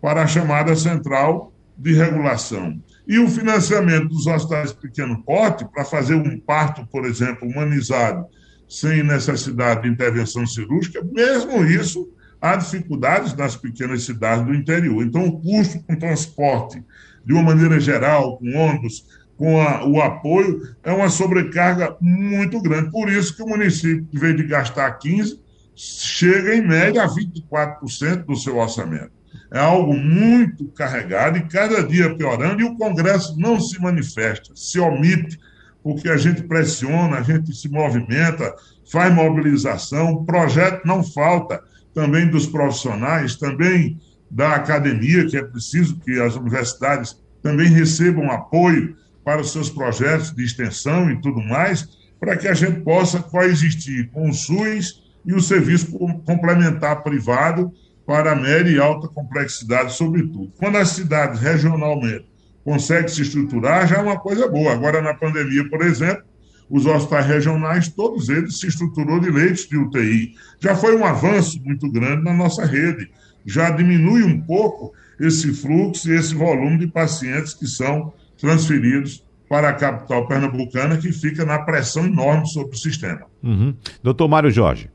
para 0.00 0.22
a 0.22 0.26
chamada 0.26 0.74
central 0.74 1.49
de 1.80 1.94
regulação. 1.94 2.78
E 3.08 3.18
o 3.18 3.28
financiamento 3.28 4.08
dos 4.08 4.26
hospitais 4.26 4.70
de 4.70 4.78
pequeno 4.78 5.22
porte, 5.22 5.64
para 5.64 5.84
fazer 5.84 6.14
um 6.14 6.38
parto, 6.38 6.86
por 6.86 7.06
exemplo, 7.06 7.48
humanizado, 7.48 8.26
sem 8.68 9.02
necessidade 9.02 9.82
de 9.82 9.88
intervenção 9.88 10.46
cirúrgica, 10.46 11.02
mesmo 11.02 11.64
isso 11.64 12.08
há 12.40 12.54
dificuldades 12.54 13.34
nas 13.34 13.56
pequenas 13.56 14.04
cidades 14.04 14.44
do 14.44 14.54
interior. 14.54 15.02
Então, 15.02 15.26
o 15.26 15.40
custo 15.40 15.82
com 15.82 15.96
transporte, 15.96 16.84
de 17.24 17.32
uma 17.32 17.42
maneira 17.42 17.80
geral, 17.80 18.38
com 18.38 18.54
ônibus, 18.56 19.06
com 19.36 19.60
a, 19.60 19.84
o 19.86 20.00
apoio, 20.00 20.74
é 20.84 20.92
uma 20.92 21.08
sobrecarga 21.08 21.96
muito 22.00 22.60
grande. 22.60 22.90
Por 22.90 23.10
isso 23.10 23.34
que 23.34 23.42
o 23.42 23.48
município, 23.48 24.06
em 24.12 24.18
vez 24.18 24.36
de 24.36 24.44
gastar 24.44 24.98
15%, 24.98 25.38
chega 25.74 26.54
em 26.54 26.66
média 26.66 27.02
a 27.02 27.08
24% 27.08 28.26
do 28.26 28.36
seu 28.36 28.58
orçamento. 28.58 29.19
É 29.52 29.58
algo 29.58 29.94
muito 29.94 30.66
carregado 30.68 31.38
e 31.38 31.48
cada 31.48 31.82
dia 31.82 32.14
piorando, 32.14 32.60
e 32.60 32.64
o 32.64 32.76
Congresso 32.76 33.38
não 33.38 33.60
se 33.60 33.80
manifesta, 33.80 34.52
se 34.54 34.78
omite, 34.78 35.38
porque 35.82 36.08
a 36.08 36.16
gente 36.16 36.42
pressiona, 36.42 37.18
a 37.18 37.22
gente 37.22 37.54
se 37.54 37.68
movimenta, 37.68 38.54
faz 38.90 39.12
mobilização, 39.12 40.24
projeto 40.24 40.86
não 40.86 41.02
falta 41.02 41.62
também 41.92 42.28
dos 42.28 42.46
profissionais, 42.46 43.36
também 43.36 43.98
da 44.30 44.54
academia, 44.54 45.26
que 45.26 45.36
é 45.36 45.42
preciso 45.42 45.98
que 45.98 46.20
as 46.20 46.36
universidades 46.36 47.20
também 47.42 47.68
recebam 47.68 48.30
apoio 48.30 48.96
para 49.24 49.40
os 49.40 49.50
seus 49.50 49.68
projetos 49.68 50.32
de 50.32 50.44
extensão 50.44 51.10
e 51.10 51.20
tudo 51.20 51.40
mais, 51.42 51.88
para 52.20 52.36
que 52.36 52.46
a 52.46 52.54
gente 52.54 52.80
possa 52.82 53.20
coexistir 53.20 54.10
com 54.12 54.28
o 54.28 54.34
SUS 54.34 55.02
e 55.24 55.32
o 55.32 55.40
serviço 55.40 55.90
complementar 56.24 57.02
privado 57.02 57.72
para 58.10 58.34
média 58.34 58.72
e 58.72 58.80
alta 58.80 59.06
complexidade, 59.06 59.92
sobretudo. 59.92 60.50
Quando 60.58 60.78
as 60.78 60.88
cidades 60.88 61.38
regionalmente 61.38 62.26
conseguem 62.64 63.06
se 63.06 63.22
estruturar, 63.22 63.86
já 63.86 63.98
é 63.98 64.02
uma 64.02 64.18
coisa 64.18 64.48
boa. 64.48 64.72
Agora, 64.72 65.00
na 65.00 65.14
pandemia, 65.14 65.68
por 65.68 65.80
exemplo, 65.80 66.24
os 66.68 66.86
hospitais 66.86 67.26
regionais, 67.26 67.88
todos 67.88 68.28
eles 68.28 68.58
se 68.58 68.66
estruturou 68.66 69.20
de 69.20 69.30
leitos 69.30 69.68
de 69.68 69.76
UTI. 69.76 70.34
Já 70.58 70.74
foi 70.74 70.96
um 70.96 71.04
avanço 71.04 71.62
muito 71.62 71.88
grande 71.88 72.24
na 72.24 72.34
nossa 72.34 72.66
rede. 72.66 73.08
Já 73.46 73.70
diminui 73.70 74.24
um 74.24 74.40
pouco 74.40 74.92
esse 75.20 75.52
fluxo 75.52 76.10
e 76.10 76.16
esse 76.16 76.34
volume 76.34 76.78
de 76.78 76.88
pacientes 76.88 77.54
que 77.54 77.68
são 77.68 78.12
transferidos 78.36 79.24
para 79.48 79.68
a 79.68 79.72
capital 79.72 80.26
pernambucana, 80.26 80.96
que 80.96 81.12
fica 81.12 81.44
na 81.44 81.60
pressão 81.60 82.06
enorme 82.06 82.48
sobre 82.48 82.74
o 82.74 82.78
sistema. 82.78 83.26
Uhum. 83.40 83.72
Doutor 84.02 84.26
Mário 84.26 84.50
Jorge. 84.50 84.90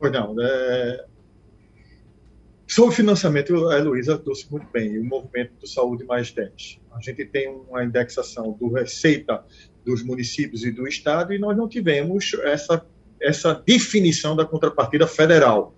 Pois 0.00 0.12
não, 0.12 0.34
é, 0.40 1.04
Sobre 2.70 2.94
financiamento, 2.94 3.68
a 3.68 3.78
Heloísa 3.78 4.16
trouxe 4.16 4.46
muito 4.48 4.64
bem, 4.72 4.96
o 4.96 5.04
movimento 5.04 5.54
do 5.60 5.66
Saúde 5.66 6.04
Mais 6.04 6.30
10. 6.30 6.78
A 6.92 7.00
gente 7.00 7.24
tem 7.24 7.48
uma 7.48 7.82
indexação 7.82 8.56
do 8.60 8.72
receita 8.72 9.44
dos 9.84 10.04
municípios 10.04 10.64
e 10.64 10.70
do 10.70 10.86
Estado 10.86 11.34
e 11.34 11.38
nós 11.38 11.56
não 11.56 11.68
tivemos 11.68 12.32
essa, 12.44 12.86
essa 13.20 13.54
definição 13.66 14.36
da 14.36 14.44
contrapartida 14.44 15.04
federal, 15.08 15.74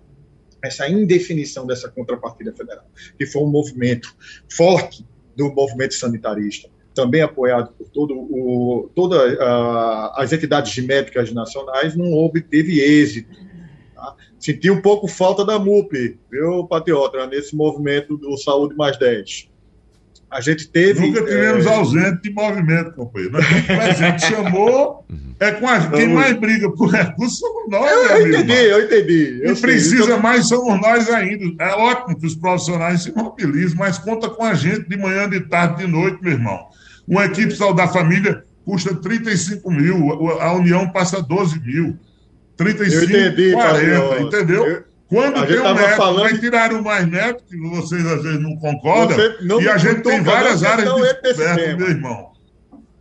essa 0.63 0.87
indefinição 0.87 1.65
dessa 1.65 1.89
contrapartida 1.89 2.53
federal, 2.53 2.85
que 3.17 3.25
foi 3.25 3.41
um 3.41 3.49
movimento 3.49 4.15
forte 4.55 5.03
do 5.35 5.51
movimento 5.51 5.95
sanitarista, 5.95 6.69
também 6.93 7.23
apoiado 7.23 7.73
por 7.73 7.89
todo 7.89 8.13
o, 8.13 8.91
todas 8.93 9.35
as 10.13 10.31
entidades 10.31 10.77
médicas 10.85 11.33
nacionais, 11.33 11.95
não 11.95 12.13
obteve 12.13 12.79
êxito 12.79 13.42
Tá? 14.03 14.15
Senti 14.37 14.69
um 14.69 14.81
pouco 14.81 15.07
falta 15.07 15.45
da 15.45 15.57
MUP, 15.57 16.19
viu, 16.29 16.67
Patriota, 16.67 17.25
nesse 17.25 17.55
movimento 17.55 18.17
do 18.17 18.37
Saúde 18.37 18.75
Mais 18.75 18.97
10. 18.99 19.47
A 20.29 20.41
gente 20.41 20.67
teve. 20.67 20.99
Nunca 20.99 21.21
tivemos 21.21 21.65
é... 21.65 21.73
ausente 21.73 22.23
de 22.23 22.31
movimento, 22.31 22.91
companheiro. 22.93 23.33
Nós 23.33 23.45
presente, 23.65 24.25
chamou, 24.25 25.05
é 25.39 25.51
com 25.51 25.67
a, 25.67 25.89
quem 25.91 26.09
mais 26.09 26.35
briga 26.37 26.69
por 26.71 26.89
recursos 26.89 27.37
somos 27.37 27.69
nós, 27.69 27.91
eu, 27.91 28.17
eu 28.17 28.27
entendi, 28.27 28.53
eu 28.53 28.83
entendi. 28.83 29.41
Eu 29.43 29.53
e 29.53 29.61
precisa 29.61 30.03
então... 30.03 30.19
mais 30.19 30.47
somos 30.47 30.81
nós 30.81 31.07
ainda. 31.09 31.63
É 31.63 31.69
ótimo 31.75 32.19
que 32.19 32.25
os 32.25 32.35
profissionais 32.35 33.03
se 33.03 33.15
mobilizem, 33.15 33.77
mas 33.77 33.99
conta 33.99 34.29
com 34.29 34.43
a 34.43 34.53
gente 34.53 34.89
de 34.89 34.97
manhã, 34.97 35.29
de 35.29 35.39
tarde, 35.41 35.85
de 35.85 35.87
noite, 35.89 36.21
meu 36.21 36.33
irmão. 36.33 36.67
Uma 37.07 37.25
equipe 37.25 37.55
Saúde 37.55 37.77
da 37.77 37.87
Família 37.87 38.43
custa 38.65 38.95
35 38.95 39.69
mil, 39.71 40.29
a 40.41 40.51
União 40.53 40.89
passa 40.89 41.21
12 41.21 41.59
mil. 41.61 41.97
35, 42.57 43.03
entendi, 43.03 43.51
40, 43.53 44.21
entendeu? 44.21 44.65
Eu, 44.65 44.83
Quando 45.07 45.45
tem 45.45 45.59
um 45.59 45.73
neto, 45.73 45.95
falando... 45.95 46.21
vai 46.21 46.37
tirar 46.37 46.73
o 46.73 46.83
mais 46.83 47.07
neto, 47.07 47.43
que 47.49 47.57
vocês 47.57 48.05
às 48.05 48.23
vezes 48.23 48.39
não 48.41 48.55
concordam, 48.57 49.17
não, 49.41 49.61
e 49.61 49.67
a 49.67 49.77
gente 49.77 50.01
tem 50.01 50.21
várias 50.21 50.63
áreas 50.63 50.93
de 50.93 51.21
descoberta, 51.21 51.77
meu 51.77 51.89
irmão. 51.89 52.31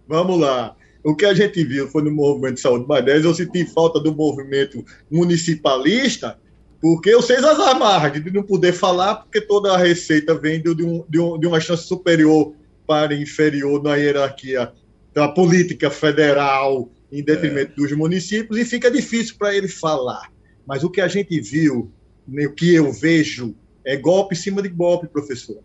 Vamos 0.09 0.41
lá. 0.41 0.75
O 1.05 1.17
que 1.17 1.25
a 1.25 1.35
gente 1.35 1.65
viu 1.65 1.89
foi 1.89 2.03
no 2.03 2.13
movimento 2.13 2.55
de 2.55 2.61
saúde 2.61 2.87
mais 2.87 3.05
10, 3.05 3.25
eu 3.25 3.35
senti 3.35 3.65
falta 3.65 3.99
do 3.99 4.15
movimento 4.15 4.85
municipalista, 5.11 6.39
porque 6.81 7.11
eu 7.11 7.23
sei 7.23 7.37
as 7.37 7.45
amarras 7.45 8.13
de 8.13 8.31
não 8.31 8.43
poder 8.43 8.73
falar, 8.73 9.17
porque 9.17 9.41
toda 9.41 9.73
a 9.73 9.79
receita 9.79 10.35
vem 10.35 10.63
de, 10.63 10.71
um, 10.85 11.05
de, 11.09 11.19
um, 11.19 11.39
de 11.39 11.47
uma 11.47 11.61
chance 11.61 11.85
superior 11.85 12.55
para 12.87 13.15
inferior 13.15 13.83
na 13.83 13.97
hierarquia 13.97 14.73
da 15.15 15.29
política 15.29 15.91
federal, 15.91 16.89
em 17.13 17.23
detrimento 17.23 17.73
é. 17.73 17.75
dos 17.75 17.93
municípios, 17.93 18.59
e 18.59 18.65
fica 18.65 18.91
difícil 18.91 19.37
para 19.39 19.55
ele 19.55 19.69
falar. 19.69 20.33
Mas 20.67 20.83
o 20.83 20.91
que 20.91 21.01
a 21.01 21.09
gente 21.09 21.39
viu, 21.41 21.93
o 22.27 22.55
que 22.55 22.75
eu 22.75 22.91
vejo, 22.91 23.55
é 23.85 23.97
golpe 23.97 24.35
em 24.35 24.39
cima 24.39 24.63
de 24.63 24.69
golpe, 24.69 25.07
professor. 25.07 25.63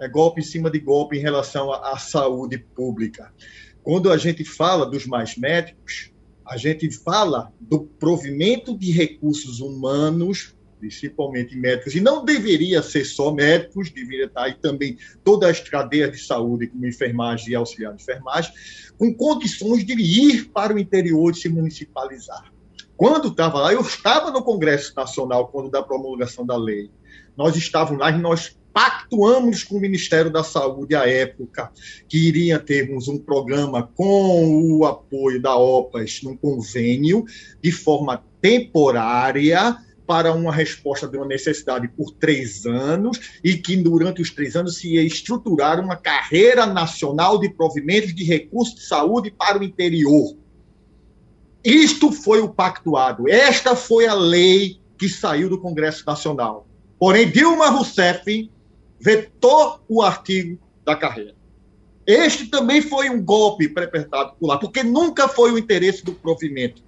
É 0.00 0.08
golpe 0.08 0.40
em 0.40 0.44
cima 0.44 0.68
de 0.68 0.80
golpe 0.80 1.16
em 1.16 1.20
relação 1.20 1.72
à, 1.72 1.92
à 1.92 1.98
saúde 1.98 2.58
pública. 2.58 3.32
Quando 3.82 4.10
a 4.10 4.16
gente 4.16 4.44
fala 4.44 4.84
dos 4.84 5.06
mais 5.06 5.36
médicos, 5.36 6.10
a 6.44 6.56
gente 6.56 6.90
fala 6.90 7.52
do 7.60 7.80
provimento 7.80 8.76
de 8.76 8.90
recursos 8.90 9.60
humanos 9.60 10.56
principalmente 10.82 11.56
médicos, 11.56 11.94
e 11.94 12.00
não 12.00 12.24
deveria 12.24 12.82
ser 12.82 13.04
só 13.04 13.32
médicos, 13.32 13.88
deveria 13.90 14.24
estar 14.24 14.42
aí 14.42 14.54
também 14.54 14.98
todas 15.22 15.50
as 15.50 15.60
cadeias 15.60 16.10
de 16.10 16.18
saúde, 16.18 16.66
como 16.66 16.84
enfermagem 16.84 17.50
e 17.50 17.54
auxiliar 17.54 17.94
de 17.94 18.02
enfermagem, 18.02 18.52
com 18.98 19.14
condições 19.14 19.86
de 19.86 19.92
ir 19.92 20.46
para 20.46 20.74
o 20.74 20.78
interior 20.80 21.30
e 21.30 21.36
se 21.36 21.48
municipalizar. 21.48 22.52
Quando 22.96 23.28
estava 23.28 23.60
lá, 23.60 23.72
eu 23.72 23.80
estava 23.80 24.32
no 24.32 24.42
Congresso 24.42 24.92
Nacional, 24.96 25.46
quando 25.48 25.70
da 25.70 25.84
promulgação 25.84 26.44
da 26.44 26.56
lei. 26.56 26.90
Nós 27.36 27.54
estávamos 27.54 28.00
lá 28.00 28.10
e 28.10 28.18
nós 28.18 28.58
pactuamos 28.72 29.62
com 29.62 29.76
o 29.76 29.80
Ministério 29.80 30.32
da 30.32 30.42
Saúde 30.42 30.96
à 30.96 31.08
época 31.08 31.70
que 32.08 32.26
iria 32.26 32.58
termos 32.58 33.06
um 33.06 33.18
programa 33.18 33.88
com 33.94 34.78
o 34.78 34.84
apoio 34.84 35.40
da 35.40 35.54
OPAS 35.54 36.22
num 36.24 36.36
convênio 36.36 37.24
de 37.62 37.70
forma 37.70 38.24
temporária 38.40 39.78
para 40.06 40.32
uma 40.32 40.52
resposta 40.52 41.06
de 41.06 41.16
uma 41.16 41.26
necessidade 41.26 41.88
por 41.88 42.10
três 42.12 42.66
anos 42.66 43.38
e 43.42 43.56
que 43.56 43.76
durante 43.76 44.20
os 44.20 44.30
três 44.30 44.56
anos 44.56 44.76
se 44.76 44.96
estruturar 44.96 45.80
uma 45.80 45.96
carreira 45.96 46.66
nacional 46.66 47.38
de 47.38 47.48
provimentos 47.48 48.14
de 48.14 48.24
recursos 48.24 48.74
de 48.74 48.86
saúde 48.86 49.30
para 49.30 49.58
o 49.58 49.64
interior. 49.64 50.36
Isto 51.64 52.10
foi 52.10 52.40
o 52.40 52.48
pactuado. 52.48 53.28
Esta 53.28 53.76
foi 53.76 54.06
a 54.06 54.14
lei 54.14 54.80
que 54.98 55.08
saiu 55.08 55.48
do 55.48 55.58
Congresso 55.58 56.04
Nacional. 56.06 56.66
Porém, 56.98 57.30
Dilma 57.30 57.68
Rousseff 57.70 58.50
vetou 58.98 59.80
o 59.88 60.02
artigo 60.02 60.58
da 60.84 60.96
carreira. 60.96 61.34
Este 62.06 62.46
também 62.46 62.82
foi 62.82 63.08
um 63.10 63.22
golpe 63.22 63.68
perpetrado 63.68 64.34
por 64.38 64.46
lá, 64.46 64.58
porque 64.58 64.82
nunca 64.82 65.28
foi 65.28 65.52
o 65.52 65.58
interesse 65.58 66.04
do 66.04 66.12
provimento. 66.12 66.82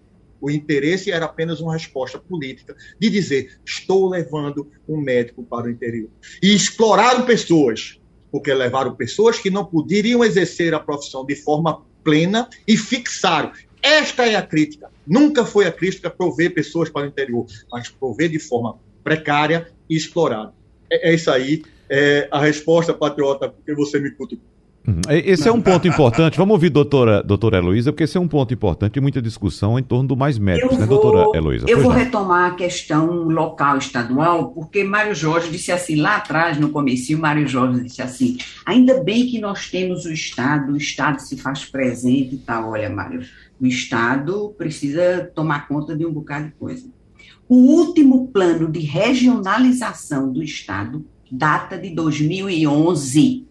O 0.45 0.51
interesse 0.51 1.11
era 1.11 1.25
apenas 1.25 1.59
uma 1.59 1.73
resposta 1.73 2.19
política 2.19 2.77
de 3.01 3.09
dizer: 3.09 3.59
estou 3.65 4.11
levando 4.11 4.71
um 4.87 4.99
médico 4.99 5.43
para 5.43 5.69
o 5.69 5.71
interior. 5.71 6.11
E 6.43 6.55
exploraram 6.55 7.25
pessoas, 7.25 7.99
porque 8.31 8.53
levaram 8.53 8.95
pessoas 8.95 9.39
que 9.39 9.49
não 9.49 9.65
poderiam 9.65 10.23
exercer 10.23 10.75
a 10.75 10.79
profissão 10.79 11.25
de 11.25 11.35
forma 11.35 11.81
plena 12.05 12.47
e 12.69 12.77
fixaram. 12.77 13.53
Esta 13.81 14.27
é 14.27 14.35
a 14.35 14.43
crítica. 14.43 14.91
Nunca 15.07 15.47
foi 15.47 15.67
a 15.67 15.73
crítica 15.73 16.11
prover 16.11 16.53
pessoas 16.53 16.91
para 16.91 17.07
o 17.07 17.09
interior, 17.09 17.47
mas 17.73 17.89
prover 17.89 18.29
de 18.29 18.39
forma 18.39 18.79
precária 19.03 19.73
e 19.89 19.97
explorada. 19.97 20.53
É, 20.91 21.09
é 21.11 21.15
isso 21.15 21.31
aí 21.31 21.63
é, 21.89 22.29
a 22.31 22.39
resposta, 22.39 22.93
patriota, 22.93 23.49
porque 23.49 23.75
você 23.75 23.99
me 23.99 24.11
cutucou. 24.11 24.54
Uhum. 24.87 25.01
Esse 25.09 25.49
é 25.49 25.53
um 25.53 25.63
ponto 25.63 25.89
importante. 25.89 26.37
Vamos 26.37 26.53
ouvir 26.53 26.69
doutora, 26.69 27.23
doutora 27.23 27.57
Heloísa, 27.57 27.91
porque 27.91 28.05
esse 28.05 28.19
é 28.19 28.21
um 28.21 28.29
ponto 28.29 28.53
importante 28.53 28.97
e 28.97 29.01
muita 29.01 29.23
discussão 29.23 29.79
em 29.79 29.83
torno 29.83 30.09
do 30.09 30.17
mais 30.17 30.39
médicos, 30.39 30.73
eu 30.73 30.79
né, 30.79 30.87
vou, 30.87 31.01
doutora 31.01 31.37
Heloísa? 31.37 31.65
Eu 31.67 31.81
vou 31.81 31.91
não. 31.91 31.99
retomar 31.99 32.53
a 32.53 32.55
questão 32.55 33.07
local, 33.25 33.79
estadual, 33.79 34.51
porque 34.51 34.85
Mário 34.85 35.15
Jorge 35.15 35.51
disse 35.51 35.73
assim, 35.73 35.97
lá 35.97 36.17
atrás, 36.17 36.59
no 36.59 36.69
começo, 36.69 37.17
Mário 37.17 37.49
Jorge 37.49 37.83
disse 37.83 38.03
assim, 38.03 38.37
ainda 38.67 39.03
bem 39.03 39.27
que 39.27 39.41
nós 39.41 39.71
temos 39.71 40.05
o 40.05 40.13
Estado, 40.13 40.73
o 40.73 40.77
Estado 40.77 41.19
se 41.21 41.37
faz 41.39 41.65
presente 41.65 42.35
e 42.35 42.39
tal. 42.39 42.71
Olha, 42.71 42.91
Mário, 42.91 43.23
o 43.59 43.67
Estado 43.67 44.55
precisa 44.59 45.31
tomar 45.35 45.67
conta 45.67 45.97
de 45.97 46.05
um 46.05 46.13
bocado 46.13 46.47
de 46.47 46.53
coisa. 46.53 46.87
O 47.49 47.57
último 47.57 48.29
plano 48.29 48.71
de 48.71 48.81
regionalização 48.81 50.31
do 50.31 50.43
Estado 50.43 51.05
data 51.31 51.77
de 51.79 51.91
2011. 51.91 53.47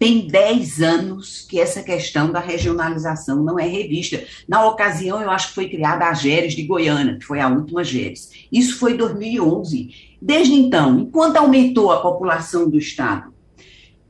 Tem 0.00 0.26
10 0.26 0.80
anos 0.80 1.44
que 1.46 1.60
essa 1.60 1.82
questão 1.82 2.32
da 2.32 2.40
regionalização 2.40 3.44
não 3.44 3.58
é 3.58 3.66
revista. 3.66 4.24
Na 4.48 4.66
ocasião, 4.66 5.20
eu 5.20 5.30
acho 5.30 5.48
que 5.48 5.54
foi 5.56 5.68
criada 5.68 6.06
a 6.06 6.14
GERES 6.14 6.54
de 6.54 6.62
Goiânia, 6.62 7.18
que 7.18 7.26
foi 7.26 7.38
a 7.38 7.48
última 7.48 7.84
GERES. 7.84 8.30
Isso 8.50 8.78
foi 8.78 8.96
2011. 8.96 9.90
Desde 10.22 10.54
então, 10.54 11.00
enquanto 11.00 11.36
aumentou 11.36 11.92
a 11.92 12.00
população 12.00 12.66
do 12.70 12.78
Estado, 12.78 13.30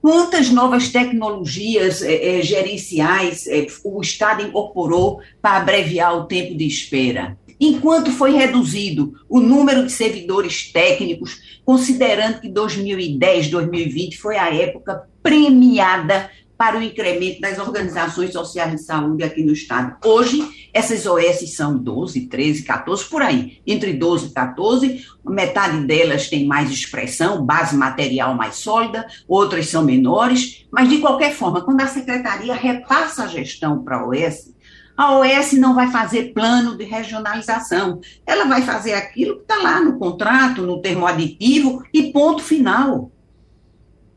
quantas 0.00 0.48
novas 0.48 0.90
tecnologias 0.90 2.02
é, 2.02 2.38
é, 2.38 2.42
gerenciais 2.42 3.48
é, 3.48 3.66
o 3.82 4.00
Estado 4.00 4.44
incorporou 4.44 5.20
para 5.42 5.56
abreviar 5.56 6.16
o 6.16 6.26
tempo 6.26 6.56
de 6.56 6.68
espera? 6.68 7.36
Enquanto 7.60 8.10
foi 8.10 8.32
reduzido 8.32 9.12
o 9.28 9.38
número 9.38 9.84
de 9.84 9.92
servidores 9.92 10.72
técnicos, 10.72 11.60
considerando 11.64 12.40
que 12.40 12.48
2010, 12.48 13.48
2020 13.50 14.18
foi 14.18 14.38
a 14.38 14.52
época 14.52 15.08
premiada 15.22 16.30
para 16.60 16.78
o 16.78 16.82
incremento 16.82 17.40
das 17.40 17.58
organizações 17.58 18.34
sociais 18.34 18.72
de 18.72 18.82
saúde 18.82 19.24
aqui 19.24 19.42
no 19.42 19.50
estado. 19.50 19.96
Hoje, 20.04 20.46
essas 20.74 21.06
OS 21.06 21.54
são 21.56 21.78
12, 21.78 22.26
13, 22.26 22.64
14, 22.64 23.04
por 23.06 23.22
aí, 23.22 23.62
entre 23.66 23.94
12 23.94 24.26
e 24.26 24.30
14, 24.34 25.06
metade 25.24 25.86
delas 25.86 26.28
tem 26.28 26.46
mais 26.46 26.70
expressão, 26.70 27.46
base 27.46 27.74
material 27.74 28.34
mais 28.34 28.56
sólida, 28.56 29.06
outras 29.26 29.68
são 29.68 29.82
menores, 29.82 30.66
mas 30.70 30.86
de 30.86 30.98
qualquer 30.98 31.32
forma, 31.32 31.62
quando 31.62 31.80
a 31.80 31.86
secretaria 31.86 32.54
repassa 32.54 33.24
a 33.24 33.28
gestão 33.28 33.82
para 33.82 33.96
a 33.96 34.06
OS, 34.06 34.52
a 35.00 35.18
OS 35.18 35.54
não 35.54 35.74
vai 35.74 35.90
fazer 35.90 36.34
plano 36.34 36.76
de 36.76 36.84
regionalização. 36.84 38.02
Ela 38.26 38.44
vai 38.44 38.60
fazer 38.60 38.92
aquilo 38.92 39.36
que 39.36 39.42
está 39.42 39.56
lá 39.56 39.80
no 39.80 39.98
contrato, 39.98 40.60
no 40.60 40.82
termo 40.82 41.06
aditivo 41.06 41.82
e 41.90 42.12
ponto 42.12 42.42
final. 42.42 43.10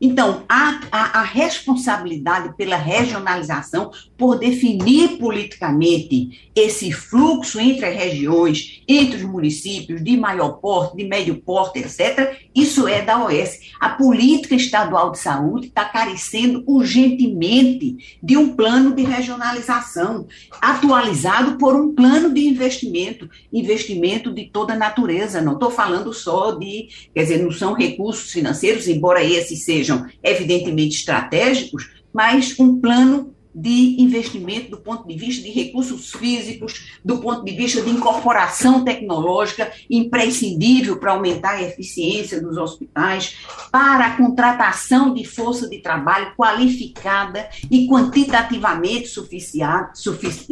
Então, 0.00 0.42
a, 0.48 0.80
a, 0.90 1.20
a, 1.20 1.22
responsabilidade 1.22 2.54
pela 2.56 2.76
regionalização, 2.76 3.90
por 4.18 4.38
definir 4.38 5.18
politicamente 5.18 6.50
esse 6.54 6.92
fluxo 6.92 7.60
entre 7.60 7.86
as 7.86 7.96
regiões, 7.96 8.82
entre 8.88 9.18
os 9.18 9.22
municípios 9.22 10.02
de 10.02 10.16
maior 10.16 10.54
porte, 10.54 10.96
de 10.96 11.04
médio 11.04 11.36
porte, 11.36 11.78
etc., 11.78 12.38
isso 12.54 12.86
é 12.88 13.02
da 13.02 13.24
OS. 13.24 13.60
A 13.80 13.90
política 13.90 14.54
estadual 14.54 15.12
de 15.12 15.18
saúde 15.18 15.68
está 15.68 15.84
carecendo 15.84 16.62
urgentemente 16.66 18.18
de 18.22 18.36
um 18.36 18.54
plano 18.54 18.94
de 18.94 19.02
regionalização, 19.02 20.26
atualizado 20.60 21.56
por 21.56 21.74
um 21.74 21.94
plano 21.94 22.32
de 22.34 22.46
investimento, 22.46 23.28
investimento 23.52 24.32
de 24.32 24.46
toda 24.46 24.74
natureza. 24.74 25.40
Não 25.40 25.54
estou 25.54 25.70
falando 25.70 26.12
só 26.12 26.52
de, 26.52 26.88
quer 27.14 27.22
dizer, 27.22 27.42
não 27.42 27.52
são 27.52 27.74
recursos 27.74 28.30
financeiros, 28.30 28.88
embora 28.88 29.22
esses 29.24 29.64
sejam 29.64 29.83
sejam 29.84 30.06
evidentemente 30.22 30.96
estratégicos, 30.96 31.90
mas 32.12 32.58
um 32.58 32.80
plano 32.80 33.34
de 33.56 34.02
investimento 34.02 34.70
do 34.72 34.78
ponto 34.78 35.06
de 35.06 35.14
vista 35.14 35.40
de 35.40 35.50
recursos 35.50 36.10
físicos, 36.10 36.98
do 37.04 37.18
ponto 37.18 37.44
de 37.44 37.52
vista 37.52 37.80
de 37.80 37.88
incorporação 37.88 38.82
tecnológica, 38.82 39.70
imprescindível 39.88 40.96
para 40.96 41.12
aumentar 41.12 41.52
a 41.52 41.62
eficiência 41.62 42.42
dos 42.42 42.56
hospitais, 42.56 43.36
para 43.70 44.06
a 44.06 44.16
contratação 44.16 45.14
de 45.14 45.24
força 45.24 45.68
de 45.68 45.78
trabalho 45.78 46.34
qualificada 46.36 47.48
e 47.70 47.86
quantitativamente, 47.86 49.06
sufici 49.06 49.62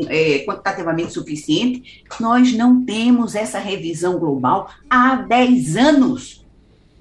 é, 0.08 0.44
quantitativamente 0.46 1.12
suficiente. 1.12 2.04
Nós 2.20 2.52
não 2.52 2.84
temos 2.84 3.34
essa 3.34 3.58
revisão 3.58 4.16
global 4.16 4.70
há 4.88 5.16
10 5.16 5.76
anos 5.76 6.41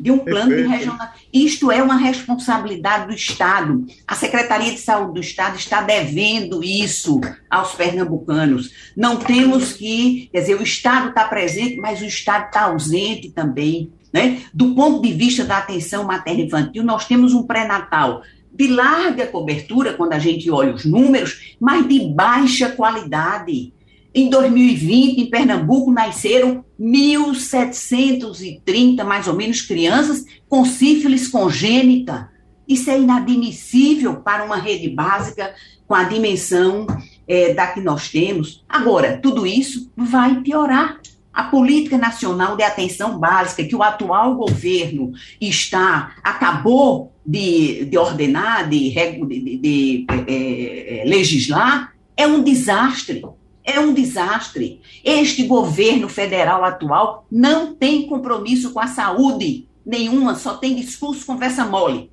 de 0.02 0.12
um 0.12 0.18
plano 0.18 0.50
Perfeito. 0.50 0.70
de 0.70 0.76
regional. 0.76 1.10
Isto 1.32 1.72
é 1.72 1.82
uma 1.82 1.96
responsabilidade 1.96 3.08
do 3.08 3.14
Estado. 3.14 3.86
A 4.08 4.16
Secretaria 4.16 4.72
de 4.72 4.80
Saúde 4.80 5.14
do 5.14 5.20
Estado 5.20 5.58
está 5.58 5.82
devendo 5.82 6.64
isso 6.64 7.22
aos 7.48 7.76
pernambucanos. 7.76 8.74
Não 8.98 9.18
temos 9.18 9.74
que, 9.74 10.28
quer 10.32 10.42
dizer, 10.42 10.60
o 10.60 10.64
Estado 10.64 11.10
está 11.10 11.26
presente, 11.26 11.78
mas 11.78 12.02
o 12.02 12.06
Estado 12.06 12.48
está 12.48 12.64
ausente 12.64 13.30
também. 13.30 13.92
Né? 14.12 14.42
Do 14.52 14.74
ponto 14.74 15.02
de 15.04 15.14
vista 15.14 15.46
da 15.46 15.60
atenção 15.60 16.04
materno-infantil, 16.04 16.84
nós 16.84 17.06
temos 17.06 17.34
um 17.34 17.44
pré-natal 17.44 18.24
de 18.52 18.68
larga 18.68 19.28
cobertura, 19.28 19.94
quando 19.94 20.14
a 20.14 20.20
gente 20.20 20.50
olha 20.50 20.74
os 20.74 20.84
números, 20.84 21.56
mas 21.60 21.88
de 21.88 22.00
baixa 22.08 22.70
qualidade. 22.70 23.72
Em 24.14 24.30
2020, 24.30 25.22
em 25.22 25.30
Pernambuco, 25.30 25.90
nasceram 25.90 26.66
1.730, 26.80 29.04
mais 29.06 29.28
ou 29.28 29.34
menos, 29.34 29.62
crianças 29.62 30.26
com 30.50 30.66
sífilis 30.66 31.30
congênita. 31.30 32.30
Isso 32.68 32.90
é 32.90 33.00
inadmissível 33.00 34.18
para 34.18 34.44
uma 34.44 34.58
rede 34.58 34.90
básica 34.90 35.56
com 35.88 35.96
a 35.96 36.04
dimensão 36.04 36.86
é, 37.26 37.54
da 37.54 37.68
que 37.68 37.80
nós 37.80 38.10
temos. 38.10 38.66
Agora, 38.68 39.18
tudo 39.18 39.48
isso 39.48 39.90
vai 39.96 40.42
piorar. 40.42 41.00
A 41.34 41.46
política 41.46 41.98
nacional 41.98 42.58
de 42.58 42.64
atenção 42.64 43.18
básica 43.18 43.64
que 43.64 43.76
o 43.76 43.82
atual 43.82 44.36
governo 44.36 45.14
está 45.40 46.18
acabou 46.22 47.14
de, 47.26 47.86
de 47.86 47.98
ordenar, 47.98 48.68
de, 48.68 48.94
de, 48.94 49.58
de 49.58 50.06
é, 50.28 51.06
legislar, 51.06 51.94
é 52.18 52.28
um 52.28 52.44
desastre 52.44 53.24
é 53.64 53.80
um 53.80 53.94
desastre. 53.94 54.82
Este 55.04 55.44
governo 55.44 56.10
federal 56.10 56.64
atual 56.64 57.26
não 57.32 57.74
tem 57.74 58.08
compromisso 58.08 58.72
com 58.72 58.80
a 58.80 58.88
saúde 58.88 59.68
nenhuma, 59.86 60.36
só 60.36 60.56
tem 60.56 60.76
discurso, 60.76 61.26
conversa 61.26 61.66
mole. 61.66 62.10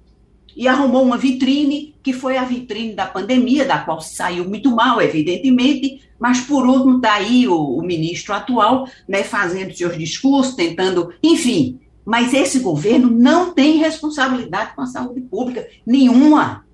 E 0.57 0.67
arrumou 0.67 1.05
uma 1.05 1.17
vitrine, 1.17 1.95
que 2.03 2.13
foi 2.13 2.37
a 2.37 2.45
vitrine 2.45 2.95
da 2.95 3.07
pandemia, 3.07 3.65
da 3.65 3.79
qual 3.79 4.01
saiu 4.01 4.49
muito 4.49 4.75
mal, 4.75 5.01
evidentemente, 5.01 6.01
mas 6.19 6.41
por 6.41 6.67
último 6.67 6.97
está 6.97 7.15
aí 7.15 7.47
o, 7.47 7.55
o, 7.55 7.83
ministro 7.83 8.35
atual, 8.35 8.89
né, 9.07 9.23
fazendo 9.23 9.77
seus 9.77 9.97
discursos, 9.97 10.57
tentando, 10.57 11.13
enfim, 11.23 11.79
Mas 12.05 12.33
esse 12.33 12.61
governo 12.61 13.11
não 13.11 13.53
tem 13.53 13.77
responsabilidade 13.77 14.75
com 14.75 14.81
a 14.81 14.87
saúde 14.87 15.21
pública, 15.21 15.69
nenhuma. 15.87 16.65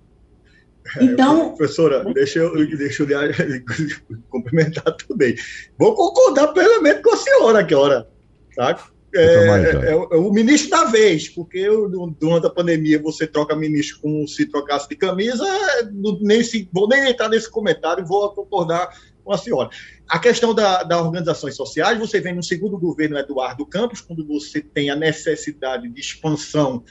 É, 0.97 1.05
então. 1.05 1.47
É, 1.47 1.57
professora, 1.57 2.05
deixa 2.13 2.41
eu, 2.41 2.55
deixa 2.77 3.03
eu 3.03 3.09
complementar 4.29 4.97
também. 4.97 5.35
Vou 5.79 5.95
concordar 5.95 6.49
plenamente 6.49 7.03
com 7.03 7.15
a 7.15 7.17
senhora 7.17 7.61
aqui, 7.61 7.75
hora. 7.75 8.09
Tá? 8.55 8.79
É, 9.15 9.25
é, 9.25 9.91
é, 9.93 9.95
o 9.95 10.33
ministro 10.33 10.71
da 10.71 10.87
vez, 10.87 11.29
porque 11.29 11.69
durante 12.19 12.47
a 12.49 12.51
pandemia 12.51 13.01
você 13.01 13.29
troca 13.29 13.55
ministro 13.55 14.01
como 14.01 14.27
se 14.27 14.45
trocasse 14.45 14.89
de 14.89 14.97
camisa, 14.97 15.45
nem 16.21 16.43
se, 16.43 16.69
vou 16.73 16.89
nem 16.89 17.09
entrar 17.09 17.29
nesse 17.29 17.49
comentário, 17.49 18.05
vou 18.05 18.29
concordar 18.31 18.93
com 19.23 19.33
a 19.33 19.39
senhora. 19.39 19.71
A 20.09 20.19
questão 20.19 20.53
da, 20.53 20.83
das 20.83 21.01
organizações 21.01 21.55
sociais, 21.55 21.99
você 21.99 22.21
vem 22.21 22.35
no 22.35 22.43
segundo 22.43 22.77
governo 22.77 23.17
Eduardo 23.17 23.65
Campos, 23.65 24.01
quando 24.01 24.27
você 24.27 24.61
tem 24.61 24.91
a 24.91 24.97
necessidade 24.97 25.89
de 25.89 26.01
expansão 26.01 26.85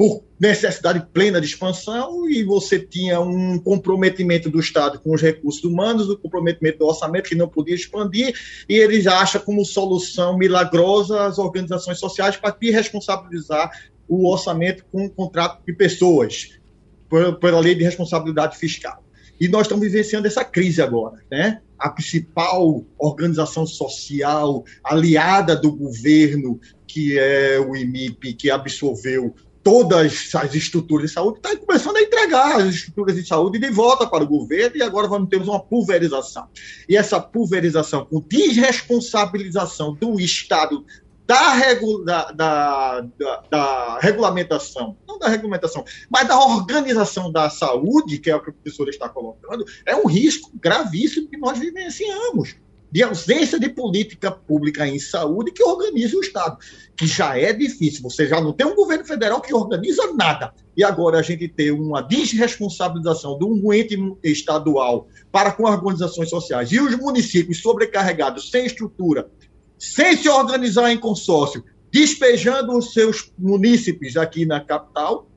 por 0.00 0.24
necessidade 0.40 1.06
plena 1.12 1.38
de 1.42 1.46
expansão 1.46 2.26
e 2.26 2.42
você 2.42 2.78
tinha 2.78 3.20
um 3.20 3.58
comprometimento 3.58 4.48
do 4.48 4.58
Estado 4.58 4.98
com 4.98 5.12
os 5.12 5.20
recursos 5.20 5.62
humanos, 5.62 6.08
o 6.08 6.16
comprometimento 6.16 6.78
do 6.78 6.86
orçamento 6.86 7.28
que 7.28 7.34
não 7.34 7.46
podia 7.46 7.74
expandir, 7.74 8.34
e 8.66 8.76
eles 8.76 9.06
acham 9.06 9.42
como 9.42 9.62
solução 9.62 10.38
milagrosa 10.38 11.26
as 11.26 11.38
organizações 11.38 11.98
sociais 11.98 12.34
para 12.34 12.56
responsabilizar 12.58 13.70
o 14.08 14.26
orçamento 14.26 14.86
com 14.90 15.04
o 15.04 15.10
contrato 15.10 15.60
de 15.66 15.74
pessoas, 15.74 16.58
pela 17.38 17.60
lei 17.60 17.74
de 17.74 17.84
responsabilidade 17.84 18.56
fiscal. 18.56 19.04
E 19.38 19.48
nós 19.48 19.66
estamos 19.66 19.84
vivenciando 19.84 20.26
essa 20.26 20.42
crise 20.42 20.80
agora, 20.80 21.18
né? 21.30 21.60
A 21.78 21.90
principal 21.90 22.82
organização 22.98 23.66
social 23.66 24.64
aliada 24.82 25.54
do 25.54 25.70
governo, 25.70 26.58
que 26.86 27.18
é 27.18 27.60
o 27.60 27.76
IMIP, 27.76 28.32
que 28.32 28.50
absorveu 28.50 29.34
todas 29.62 30.34
as 30.34 30.54
estruturas 30.54 31.10
de 31.10 31.14
saúde, 31.14 31.38
está 31.38 31.56
começando 31.56 31.96
a 31.96 32.02
entregar 32.02 32.60
as 32.60 32.74
estruturas 32.74 33.14
de 33.14 33.26
saúde 33.26 33.58
de 33.58 33.70
volta 33.70 34.06
para 34.06 34.24
o 34.24 34.26
governo 34.26 34.76
e 34.76 34.82
agora 34.82 35.08
vamos 35.08 35.28
ter 35.28 35.40
uma 35.40 35.60
pulverização. 35.60 36.48
E 36.88 36.96
essa 36.96 37.20
pulverização 37.20 38.04
com 38.04 38.20
desresponsabilização 38.20 39.94
do 39.94 40.18
Estado 40.18 40.84
da, 41.26 41.52
regu 41.52 42.04
da, 42.04 42.32
da, 42.32 43.06
da, 43.48 43.98
regulamentação, 44.00 44.96
não 45.06 45.16
da 45.16 45.28
regulamentação, 45.28 45.84
mas 46.10 46.26
da 46.26 46.36
organização 46.36 47.30
da 47.30 47.48
saúde, 47.48 48.18
que 48.18 48.30
é 48.30 48.34
o 48.34 48.42
que 48.42 48.50
o 48.50 48.52
professor 48.52 48.88
está 48.88 49.08
colocando, 49.08 49.64
é 49.86 49.94
um 49.94 50.08
risco 50.08 50.50
gravíssimo 50.60 51.28
que 51.28 51.36
nós 51.36 51.56
vivenciamos 51.56 52.56
de 52.90 53.02
ausência 53.02 53.58
de 53.58 53.68
política 53.68 54.30
pública 54.30 54.86
em 54.86 54.98
saúde 54.98 55.52
que 55.52 55.62
organize 55.62 56.16
o 56.16 56.20
Estado, 56.20 56.58
que 56.96 57.06
já 57.06 57.38
é 57.38 57.52
difícil. 57.52 58.02
Você 58.02 58.26
já 58.26 58.40
não 58.40 58.52
tem 58.52 58.66
um 58.66 58.74
governo 58.74 59.04
federal 59.04 59.40
que 59.40 59.54
organiza 59.54 60.12
nada. 60.14 60.52
E 60.76 60.82
agora 60.82 61.18
a 61.18 61.22
gente 61.22 61.46
tem 61.46 61.70
uma 61.70 62.00
desresponsabilização 62.00 63.38
de 63.38 63.44
um 63.44 63.72
ente 63.72 63.96
estadual 64.24 65.06
para 65.30 65.52
com 65.52 65.64
organizações 65.64 66.30
sociais 66.30 66.72
e 66.72 66.80
os 66.80 66.96
municípios 66.96 67.60
sobrecarregados, 67.60 68.50
sem 68.50 68.66
estrutura, 68.66 69.30
sem 69.78 70.16
se 70.16 70.28
organizar 70.28 70.90
em 70.90 70.98
consórcio, 70.98 71.64
despejando 71.92 72.76
os 72.76 72.92
seus 72.92 73.32
munícipes 73.38 74.16
aqui 74.16 74.44
na 74.44 74.60
capital. 74.60 75.28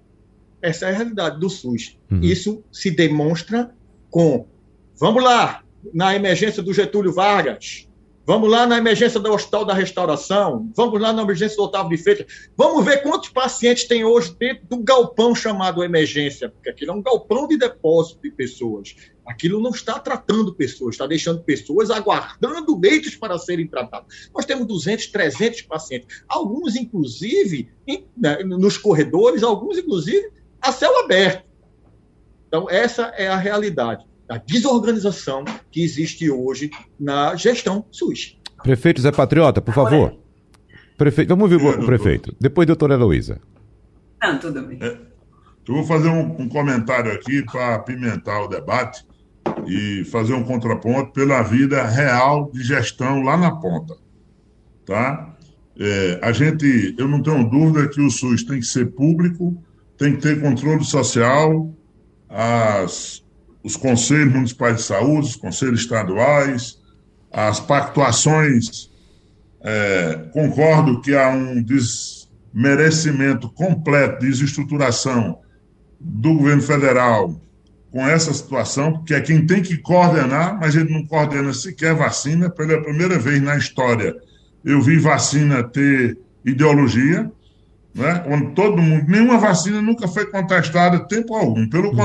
Essa 0.62 0.88
é 0.88 0.90
a 0.90 0.96
realidade 0.96 1.40
do 1.40 1.50
SUS. 1.50 1.98
Uhum. 2.10 2.22
Isso 2.22 2.64
se 2.72 2.90
demonstra 2.90 3.76
com. 4.10 4.48
Vamos 4.96 5.24
lá, 5.24 5.63
na 5.92 6.16
emergência 6.16 6.62
do 6.62 6.74
Getúlio 6.74 7.12
Vargas, 7.12 7.88
vamos 8.26 8.50
lá 8.50 8.66
na 8.66 8.78
emergência 8.78 9.20
do 9.20 9.32
Hospital 9.32 9.66
da 9.66 9.74
Restauração, 9.74 10.72
vamos 10.76 11.02
lá 11.02 11.12
na 11.12 11.24
emergência 11.24 11.58
do 11.58 11.64
Otávio 11.64 11.98
de 11.98 12.04
Freitas, 12.04 12.50
vamos 12.56 12.86
ver 12.86 13.02
quantos 13.02 13.30
pacientes 13.30 13.86
tem 13.86 14.06
hoje 14.06 14.36
dentro 14.40 14.66
do 14.68 14.78
galpão 14.78 15.36
chamado 15.36 15.84
emergência, 15.84 16.50
porque 16.50 16.70
aquilo 16.70 16.92
é 16.92 16.94
um 16.94 17.02
galpão 17.02 17.48
de 17.48 17.58
depósito 17.58 18.22
de 18.22 18.32
pessoas. 18.32 18.96
Aquilo 19.26 19.62
não 19.62 19.72
está 19.72 20.00
tratando 20.00 20.54
pessoas, 20.54 20.96
está 20.96 21.08
deixando 21.08 21.42
pessoas 21.44 21.90
aguardando 21.90 22.78
leitos 22.78 23.16
para 23.16 23.38
serem 23.38 23.68
tratados. 23.68 24.30
Nós 24.36 24.46
temos 24.46 24.68
200, 24.68 25.08
300 25.08 25.62
pacientes, 25.64 26.24
alguns, 26.28 26.76
inclusive, 26.76 27.72
em, 27.88 28.06
né, 28.18 28.44
nos 28.44 28.78
corredores, 28.78 29.42
alguns, 29.42 29.78
inclusive, 29.78 30.30
a 30.62 30.74
céu 30.74 31.00
aberto. 31.00 31.46
Então, 32.48 32.70
essa 32.70 33.14
é 33.18 33.28
a 33.28 33.38
realidade 33.38 34.06
da 34.28 34.38
desorganização 34.38 35.44
que 35.72 35.84
existe 35.84 36.30
hoje 36.30 36.72
na 37.00 37.36
gestão 37.36 37.86
SUS. 37.92 38.38
Prefeito 38.62 39.02
Zé 39.02 39.12
Patriota, 39.12 39.62
por 39.62 39.74
favor. 39.74 40.18
Prefeito, 40.98 41.30
vamos 41.30 41.52
ouvir 41.52 41.66
é, 41.66 41.70
o 41.70 41.86
prefeito. 41.86 42.36
Depois, 42.40 42.66
doutora 42.66 42.94
Heloísa. 42.94 43.42
Não, 44.22 44.40
tudo 44.40 44.62
bem. 44.62 44.78
É, 44.82 44.98
eu 45.68 45.76
vou 45.76 45.84
fazer 45.84 46.10
um, 46.10 46.42
um 46.42 46.48
comentário 46.48 47.12
aqui 47.12 47.44
para 47.44 47.76
apimentar 47.76 48.42
o 48.44 48.48
debate 48.48 49.06
e 49.66 50.04
fazer 50.06 50.34
um 50.34 50.44
contraponto 50.44 51.12
pela 51.12 51.42
vida 51.42 51.84
real 51.84 52.50
de 52.54 52.64
gestão 52.64 53.22
lá 53.22 53.38
na 53.38 53.52
ponta. 53.52 53.96
Tá? 54.86 55.36
É, 55.80 56.20
a 56.22 56.32
gente, 56.32 56.96
eu 56.98 57.08
não 57.08 57.22
tenho 57.22 57.50
dúvida 57.50 57.88
que 57.88 58.02
o 58.02 58.10
SUS 58.10 58.44
tem 58.44 58.60
que 58.60 58.66
ser 58.66 58.92
público, 58.92 59.62
tem 59.98 60.16
que 60.16 60.22
ter 60.22 60.42
controle 60.42 60.84
social, 60.84 61.74
as 62.30 63.23
os 63.64 63.78
conselhos 63.78 64.34
municipais 64.34 64.78
de 64.78 64.84
saúde, 64.84 65.28
os 65.28 65.36
conselhos 65.36 65.82
estaduais, 65.82 66.78
as 67.32 67.60
pactuações. 67.60 68.92
É, 69.62 70.26
concordo 70.34 71.02
que 71.02 71.16
há 71.16 71.30
um 71.30 71.64
desmerecimento 71.64 73.50
completo, 73.50 74.20
desestruturação 74.20 75.40
do 76.00 76.34
governo 76.36 76.62
federal 76.62 77.42
com 77.90 78.06
essa 78.06 78.34
situação, 78.34 78.94
porque 78.94 79.14
é 79.14 79.22
quem 79.22 79.46
tem 79.46 79.62
que 79.62 79.78
coordenar, 79.78 80.60
mas 80.60 80.76
ele 80.76 80.92
não 80.92 81.06
coordena 81.06 81.54
sequer 81.54 81.94
vacina. 81.94 82.50
Pela 82.50 82.82
primeira 82.82 83.18
vez 83.18 83.42
na 83.42 83.56
história, 83.56 84.16
eu 84.66 84.82
vi 84.82 84.98
vacina 84.98 85.64
ter 85.64 86.18
ideologia, 86.44 87.32
né? 87.94 88.24
onde 88.28 88.54
todo 88.56 88.82
mundo, 88.82 89.06
nenhuma 89.08 89.38
vacina 89.38 89.82
nunca 89.82 90.08
foi 90.08 90.26
contestada 90.26 91.08
tempo 91.08 91.36
algum, 91.36 91.70
pelo 91.70 91.92
hum. 91.92 91.96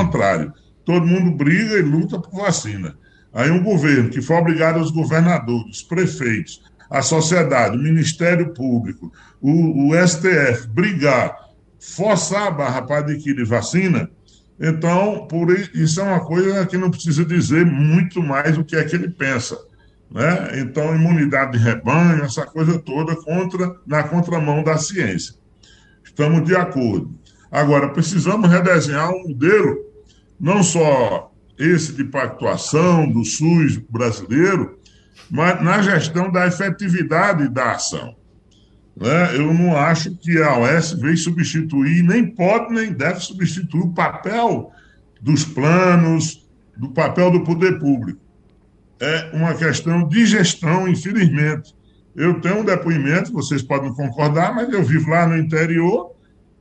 Todo 0.89 1.07
mundo 1.07 1.37
briga 1.37 1.75
e 1.75 1.83
luta 1.83 2.19
por 2.19 2.41
vacina. 2.41 2.97
Aí 3.31 3.51
um 3.51 3.63
governo 3.63 4.09
que 4.09 4.23
for 4.23 4.39
obrigado 4.39 4.79
aos 4.79 4.91
governadores, 4.91 5.77
os 5.77 5.83
prefeitos, 5.83 6.63
a 6.89 7.03
sociedade, 7.03 7.77
o 7.77 7.83
Ministério 7.83 8.55
Público, 8.55 9.13
o, 9.39 9.91
o 9.91 10.09
STF 10.09 10.67
brigar, 10.69 11.37
forçar 11.79 12.47
a 12.47 12.51
barra 12.51 12.81
para 12.81 13.01
adquirir 13.01 13.45
vacina, 13.45 14.09
então 14.59 15.27
por 15.29 15.51
isso 15.75 16.01
é 16.01 16.05
uma 16.05 16.21
coisa 16.21 16.65
que 16.65 16.79
não 16.79 16.91
precisa 16.91 17.23
dizer 17.23 17.67
muito 17.67 18.23
mais 18.23 18.57
do 18.57 18.65
que 18.65 18.75
é 18.75 18.83
que 18.83 18.97
ele 18.97 19.11
pensa. 19.11 19.59
Né? 20.11 20.59
Então, 20.61 20.95
imunidade 20.95 21.53
de 21.53 21.59
rebanho, 21.59 22.25
essa 22.25 22.47
coisa 22.47 22.79
toda 22.79 23.15
contra, 23.15 23.77
na 23.87 24.05
contramão 24.05 24.63
da 24.65 24.79
ciência. 24.79 25.35
Estamos 26.03 26.47
de 26.47 26.57
acordo. 26.57 27.15
Agora, 27.53 27.91
precisamos 27.91 28.49
redesenhar 28.49 29.11
um 29.11 29.29
modelo 29.29 29.88
não 30.39 30.63
só 30.63 31.33
esse 31.59 31.93
de 31.93 32.05
pactuação 32.05 33.11
do 33.11 33.25
SUS 33.25 33.77
brasileiro, 33.77 34.79
mas 35.31 35.63
na 35.63 35.83
gestão 35.83 36.31
da 36.31 36.47
efetividade 36.47 37.49
da 37.49 37.73
ação. 37.73 38.15
Né? 38.97 39.37
Eu 39.37 39.53
não 39.53 39.77
acho 39.77 40.15
que 40.17 40.41
a 40.41 40.57
OS 40.59 40.93
veio 40.93 41.17
substituir, 41.17 42.03
nem 42.03 42.27
pode 42.27 42.73
nem 42.73 42.93
deve 42.93 43.21
substituir 43.21 43.83
o 43.83 43.93
papel 43.93 44.73
dos 45.21 45.45
planos, 45.45 46.49
do 46.77 46.91
papel 46.91 47.31
do 47.31 47.45
poder 47.45 47.79
público. 47.79 48.21
É 49.01 49.31
uma 49.33 49.55
questão 49.55 50.07
de 50.09 50.27
gestão, 50.27 50.89
infelizmente. 50.89 51.75
Eu 52.17 52.41
tenho 52.41 52.61
um 52.61 52.65
depoimento, 52.65 53.33
vocês 53.33 53.63
podem 53.63 53.95
concordar, 53.95 54.53
mas 54.55 54.73
eu 54.73 54.83
vivo 54.83 55.11
lá 55.11 55.27
no 55.27 55.37
interior 55.37 56.13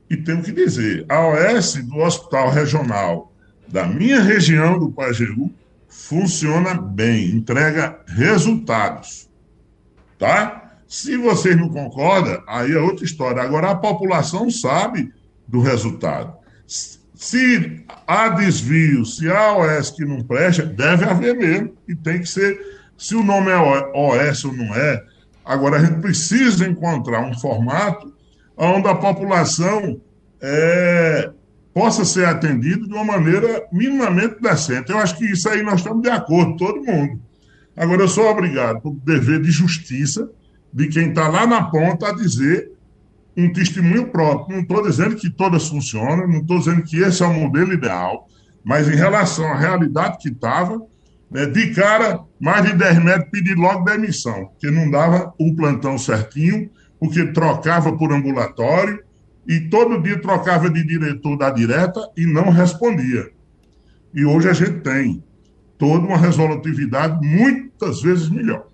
e 0.08 0.16
tenho 0.16 0.42
que 0.42 0.52
dizer: 0.52 1.04
a 1.08 1.26
OS 1.26 1.74
do 1.74 1.96
Hospital 1.96 2.50
Regional 2.50 3.27
da 3.70 3.86
minha 3.86 4.20
região 4.20 4.78
do 4.78 4.90
Pajeú 4.90 5.50
funciona 5.88 6.74
bem, 6.74 7.30
entrega 7.30 7.98
resultados. 8.06 9.28
Tá? 10.18 10.72
Se 10.86 11.16
vocês 11.16 11.56
não 11.56 11.68
concordam, 11.68 12.42
aí 12.46 12.72
é 12.72 12.78
outra 12.78 13.04
história. 13.04 13.42
Agora, 13.42 13.70
a 13.70 13.76
população 13.76 14.50
sabe 14.50 15.12
do 15.46 15.60
resultado. 15.60 16.34
Se 16.66 17.84
há 18.06 18.28
desvio, 18.30 19.04
se 19.04 19.30
há 19.30 19.56
OS 19.56 19.90
que 19.90 20.04
não 20.04 20.22
presta, 20.22 20.64
deve 20.64 21.04
haver 21.04 21.36
mesmo. 21.36 21.74
E 21.86 21.94
tem 21.94 22.20
que 22.20 22.26
ser. 22.26 22.58
Se 22.96 23.14
o 23.14 23.22
nome 23.22 23.50
é 23.50 23.58
OS 23.58 24.44
ou 24.44 24.52
não 24.52 24.74
é. 24.74 25.04
Agora, 25.44 25.76
a 25.76 25.84
gente 25.84 26.00
precisa 26.00 26.66
encontrar 26.66 27.20
um 27.20 27.38
formato 27.38 28.14
onde 28.56 28.88
a 28.88 28.94
população 28.94 30.00
é, 30.40 31.30
possa 31.78 32.04
ser 32.04 32.26
atendido 32.26 32.88
de 32.88 32.92
uma 32.92 33.04
maneira 33.04 33.64
minimamente 33.70 34.42
decente. 34.42 34.90
Eu 34.90 34.98
acho 34.98 35.16
que 35.16 35.26
isso 35.26 35.48
aí 35.48 35.62
nós 35.62 35.76
estamos 35.76 36.02
de 36.02 36.10
acordo, 36.10 36.56
todo 36.56 36.82
mundo. 36.82 37.20
Agora, 37.76 38.02
eu 38.02 38.08
sou 38.08 38.28
obrigado, 38.28 38.80
por 38.80 38.96
dever 39.04 39.40
de 39.40 39.52
justiça, 39.52 40.28
de 40.72 40.88
quem 40.88 41.10
está 41.10 41.28
lá 41.28 41.46
na 41.46 41.62
ponta 41.70 42.08
a 42.08 42.12
dizer 42.12 42.72
um 43.36 43.52
testemunho 43.52 44.08
próprio. 44.08 44.56
Não 44.56 44.62
estou 44.62 44.82
dizendo 44.82 45.14
que 45.14 45.30
todas 45.30 45.68
funcionam, 45.68 46.26
não 46.26 46.40
estou 46.40 46.58
dizendo 46.58 46.82
que 46.82 46.96
esse 46.96 47.22
é 47.22 47.26
o 47.26 47.32
modelo 47.32 47.72
ideal, 47.72 48.26
mas 48.64 48.88
em 48.88 48.96
relação 48.96 49.46
à 49.46 49.54
realidade 49.54 50.18
que 50.18 50.30
estava, 50.30 50.82
né, 51.30 51.46
de 51.46 51.72
cara, 51.74 52.18
mais 52.40 52.66
de 52.66 52.72
10 52.72 53.04
médicos 53.04 53.30
pediram 53.30 53.62
logo 53.62 53.84
demissão, 53.84 54.46
porque 54.46 54.68
não 54.68 54.90
dava 54.90 55.32
o 55.38 55.54
plantão 55.54 55.96
certinho, 55.96 56.68
porque 56.98 57.24
trocava 57.26 57.96
por 57.96 58.12
ambulatório, 58.12 58.98
e 59.48 59.60
todo 59.70 60.02
dia 60.02 60.20
trocava 60.20 60.68
de 60.68 60.84
diretor 60.84 61.38
da 61.38 61.48
direta 61.48 62.00
e 62.14 62.26
não 62.26 62.50
respondia. 62.50 63.30
E 64.14 64.24
hoje 64.24 64.48
a 64.48 64.52
gente 64.52 64.80
tem 64.80 65.24
toda 65.78 66.06
uma 66.06 66.18
resolutividade 66.18 67.26
muitas 67.26 68.02
vezes 68.02 68.28
melhor. 68.28 68.66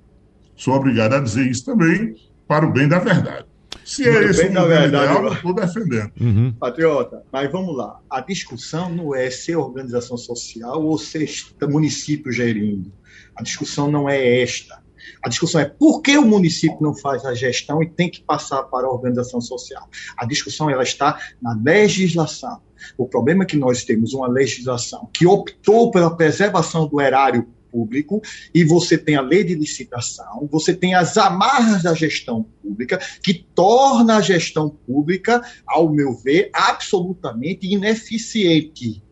Sou 0.56 0.74
obrigado 0.74 1.14
a 1.14 1.20
dizer 1.20 1.46
isso 1.46 1.64
também 1.64 2.16
para 2.48 2.66
o 2.66 2.72
bem 2.72 2.88
da 2.88 2.98
verdade. 2.98 3.46
Se 3.84 4.08
é 4.08 4.24
esse 4.24 4.46
o 4.46 4.52
verdade, 4.52 4.88
ideal, 4.88 5.26
eu 5.26 5.32
estou 5.34 5.54
defendendo. 5.54 6.10
Uhum. 6.20 6.52
Patriota, 6.52 7.22
mas 7.30 7.52
vamos 7.52 7.76
lá. 7.76 8.00
A 8.08 8.20
discussão 8.20 8.88
não 8.88 9.14
é 9.14 9.30
ser 9.30 9.56
organização 9.56 10.16
social 10.16 10.82
ou 10.82 10.98
ser 10.98 11.28
município 11.68 12.32
gerindo. 12.32 12.90
A 13.36 13.42
discussão 13.42 13.90
não 13.90 14.08
é 14.08 14.40
esta. 14.42 14.82
A 15.22 15.28
discussão 15.28 15.60
é 15.60 15.64
por 15.64 16.00
que 16.02 16.16
o 16.16 16.24
município 16.24 16.78
não 16.80 16.94
faz 16.94 17.24
a 17.24 17.34
gestão 17.34 17.82
e 17.82 17.88
tem 17.88 18.10
que 18.10 18.22
passar 18.22 18.62
para 18.64 18.86
a 18.86 18.90
organização 18.90 19.40
social. 19.40 19.88
A 20.16 20.24
discussão 20.24 20.70
ela 20.70 20.82
está 20.82 21.18
na 21.40 21.54
legislação. 21.54 22.60
O 22.98 23.06
problema 23.06 23.44
é 23.44 23.46
que 23.46 23.56
nós 23.56 23.84
temos 23.84 24.12
uma 24.12 24.28
legislação 24.28 25.08
que 25.12 25.26
optou 25.26 25.90
pela 25.90 26.14
preservação 26.14 26.86
do 26.86 27.00
erário 27.00 27.46
público, 27.74 28.22
e 28.54 28.62
você 28.62 28.96
tem 28.96 29.16
a 29.16 29.20
lei 29.20 29.42
de 29.42 29.56
licitação, 29.56 30.48
você 30.48 30.72
tem 30.72 30.94
as 30.94 31.16
amarras 31.16 31.82
da 31.82 31.92
gestão 31.92 32.46
pública, 32.62 33.00
que 33.20 33.34
torna 33.34 34.18
a 34.18 34.20
gestão 34.20 34.70
pública, 34.70 35.42
ao 35.66 35.92
meu 35.92 36.14
ver, 36.14 36.50
absolutamente 36.54 37.66
ineficiente. 37.66 39.02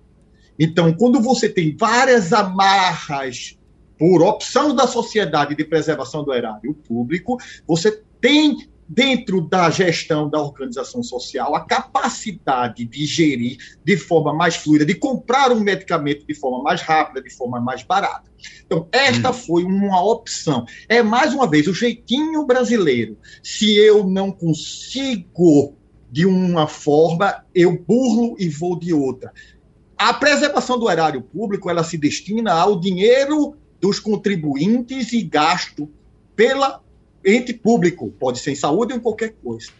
Então, 0.57 0.93
quando 0.93 1.21
você 1.21 1.49
tem 1.49 1.77
várias 1.77 2.33
amarras 2.33 3.59
por 4.03 4.21
opção 4.21 4.75
da 4.75 4.85
sociedade 4.85 5.55
de 5.55 5.65
preservação 5.65 6.25
do 6.25 6.35
erário 6.35 6.75
público, 6.75 7.37
você 7.65 8.03
tem 8.21 8.69
dentro 8.89 9.41
da 9.41 9.71
gestão 9.71 10.29
da 10.29 10.43
organização 10.43 11.05
social, 11.05 11.55
a 11.55 11.61
capacidade 11.61 12.85
de 12.85 13.07
gerir 13.07 13.59
de 13.85 13.97
forma 13.97 14.35
mais 14.35 14.57
fluida, 14.57 14.85
de 14.85 14.97
comprar 14.97 15.53
um 15.53 15.61
medicamento 15.61 16.27
de 16.27 16.35
forma 16.35 16.65
mais 16.65 16.83
rápida, 16.83 17.23
de 17.23 17.31
forma 17.31 17.61
mais 17.61 17.85
barata. 17.85 18.29
Então, 18.67 18.89
esta 18.91 19.31
hum. 19.31 19.35
foi 19.35 19.63
uma 19.63 20.05
opção. 20.05 20.67
É, 20.89 21.01
mais 21.01 21.33
uma 21.33 21.49
vez, 21.49 21.69
o 21.69 21.73
jeitinho 21.73 22.45
brasileiro. 22.45 23.17
Se 23.41 23.73
eu 23.77 24.05
não 24.05 24.33
consigo 24.33 25.77
de 26.11 26.27
uma 26.27 26.67
forma, 26.67 27.45
eu 27.55 27.79
burlo 27.79 28.35
e 28.37 28.49
vou 28.49 28.77
de 28.77 28.93
outra. 28.93 29.33
A 29.97 30.13
preservação 30.13 30.77
do 30.77 30.91
erário 30.91 31.23
público, 31.23 31.71
ela 31.71 31.85
se 31.85 31.97
destina 31.97 32.53
ao 32.53 32.81
dinheiro 32.81 33.57
dos 33.83 33.99
contribuintes 33.99 35.13
e 35.13 35.23
gasto 35.23 35.91
pela 36.37 36.81
ente 37.25 37.53
público, 37.53 38.11
pode 38.19 38.39
ser 38.39 38.53
em 38.53 38.55
saúde 38.55 38.93
ou 38.93 38.99
em 38.99 39.03
qualquer 39.03 39.35
coisa. 39.43 39.71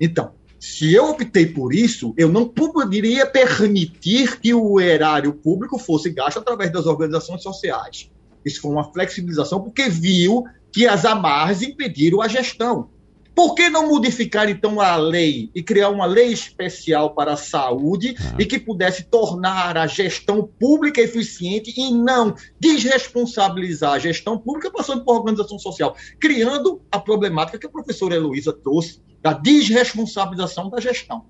Então, 0.00 0.30
se 0.60 0.92
eu 0.92 1.10
optei 1.10 1.46
por 1.46 1.74
isso, 1.74 2.14
eu 2.16 2.28
não 2.28 2.46
poderia 2.46 3.26
permitir 3.26 4.40
que 4.40 4.54
o 4.54 4.80
erário 4.80 5.32
público 5.32 5.78
fosse 5.78 6.10
gasto 6.10 6.38
através 6.38 6.72
das 6.72 6.86
organizações 6.86 7.42
sociais. 7.42 8.10
Isso 8.44 8.60
foi 8.60 8.70
uma 8.70 8.92
flexibilização, 8.92 9.60
porque 9.60 9.88
viu 9.88 10.44
que 10.72 10.86
as 10.86 11.04
amarras 11.04 11.60
impediram 11.62 12.22
a 12.22 12.28
gestão. 12.28 12.90
Por 13.38 13.54
que 13.54 13.70
não 13.70 13.88
modificar, 13.88 14.50
então, 14.50 14.80
a 14.80 14.96
lei 14.96 15.48
e 15.54 15.62
criar 15.62 15.90
uma 15.90 16.06
lei 16.06 16.32
especial 16.32 17.14
para 17.14 17.34
a 17.34 17.36
saúde 17.36 18.16
ah. 18.18 18.34
e 18.36 18.44
que 18.44 18.58
pudesse 18.58 19.04
tornar 19.04 19.78
a 19.78 19.86
gestão 19.86 20.42
pública 20.58 21.00
eficiente 21.00 21.72
e 21.76 21.94
não 21.94 22.34
desresponsabilizar 22.58 23.92
a 23.92 23.98
gestão 24.00 24.36
pública 24.36 24.72
passando 24.72 25.04
por 25.04 25.18
organização 25.18 25.56
social, 25.56 25.94
criando 26.18 26.82
a 26.90 26.98
problemática 26.98 27.60
que 27.60 27.66
a 27.66 27.70
professora 27.70 28.16
Heloísa 28.16 28.52
trouxe 28.52 29.00
da 29.22 29.34
desresponsabilização 29.34 30.68
da 30.68 30.80
gestão. 30.80 31.24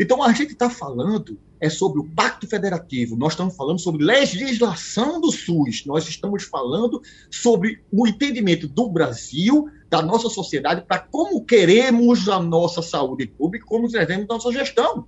Então, 0.00 0.20
a 0.20 0.32
gente 0.32 0.54
está 0.54 0.68
falando 0.68 1.38
é 1.62 1.70
sobre 1.70 2.00
o 2.00 2.04
Pacto 2.04 2.44
Federativo, 2.48 3.16
nós 3.16 3.34
estamos 3.34 3.54
falando 3.54 3.78
sobre 3.78 4.04
legislação 4.04 5.20
do 5.20 5.30
SUS, 5.30 5.84
nós 5.86 6.08
estamos 6.08 6.42
falando 6.42 7.00
sobre 7.30 7.80
o 7.90 8.04
entendimento 8.04 8.66
do 8.66 8.90
Brasil 8.90 9.68
da 9.88 10.02
nossa 10.02 10.28
sociedade 10.28 10.82
para 10.82 10.98
como 10.98 11.44
queremos 11.44 12.28
a 12.28 12.40
nossa 12.40 12.82
saúde 12.82 13.28
pública, 13.28 13.64
como 13.64 13.88
devemos 13.88 14.26
nossa 14.26 14.50
gestão. 14.50 15.06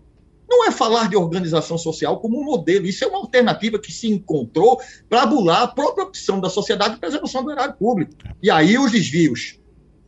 Não 0.48 0.64
é 0.64 0.70
falar 0.70 1.08
de 1.08 1.16
organização 1.16 1.76
social 1.76 2.20
como 2.20 2.40
um 2.40 2.44
modelo, 2.44 2.86
isso 2.86 3.02
é 3.02 3.08
uma 3.08 3.18
alternativa 3.18 3.76
que 3.76 3.90
se 3.90 4.06
encontrou 4.06 4.80
para 5.08 5.26
bular 5.26 5.62
a 5.62 5.66
própria 5.68 6.04
opção 6.04 6.38
da 6.38 6.48
sociedade 6.48 6.94
de 6.94 7.00
preservação 7.00 7.42
do 7.42 7.50
erário 7.50 7.74
público. 7.74 8.12
E 8.40 8.48
aí 8.48 8.78
os 8.78 8.92
desvios. 8.92 9.58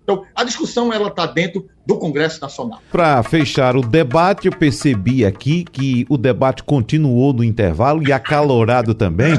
Então, 0.05 0.25
a 0.33 0.45
discussão 0.45 0.93
ela 0.93 1.09
está 1.09 1.27
dentro 1.27 1.69
do 1.87 1.97
Congresso 1.97 2.41
Nacional. 2.41 2.81
Para 2.91 3.23
fechar 3.23 3.77
o 3.77 3.81
debate, 3.81 4.47
eu 4.47 4.53
percebi 4.53 5.25
aqui 5.25 5.65
que 5.65 6.05
o 6.09 6.19
debate 6.19 6.65
continuou 6.65 7.33
no 7.33 7.45
intervalo 7.45 8.07
e 8.07 8.13
acalorado 8.13 8.93
também. 8.93 9.35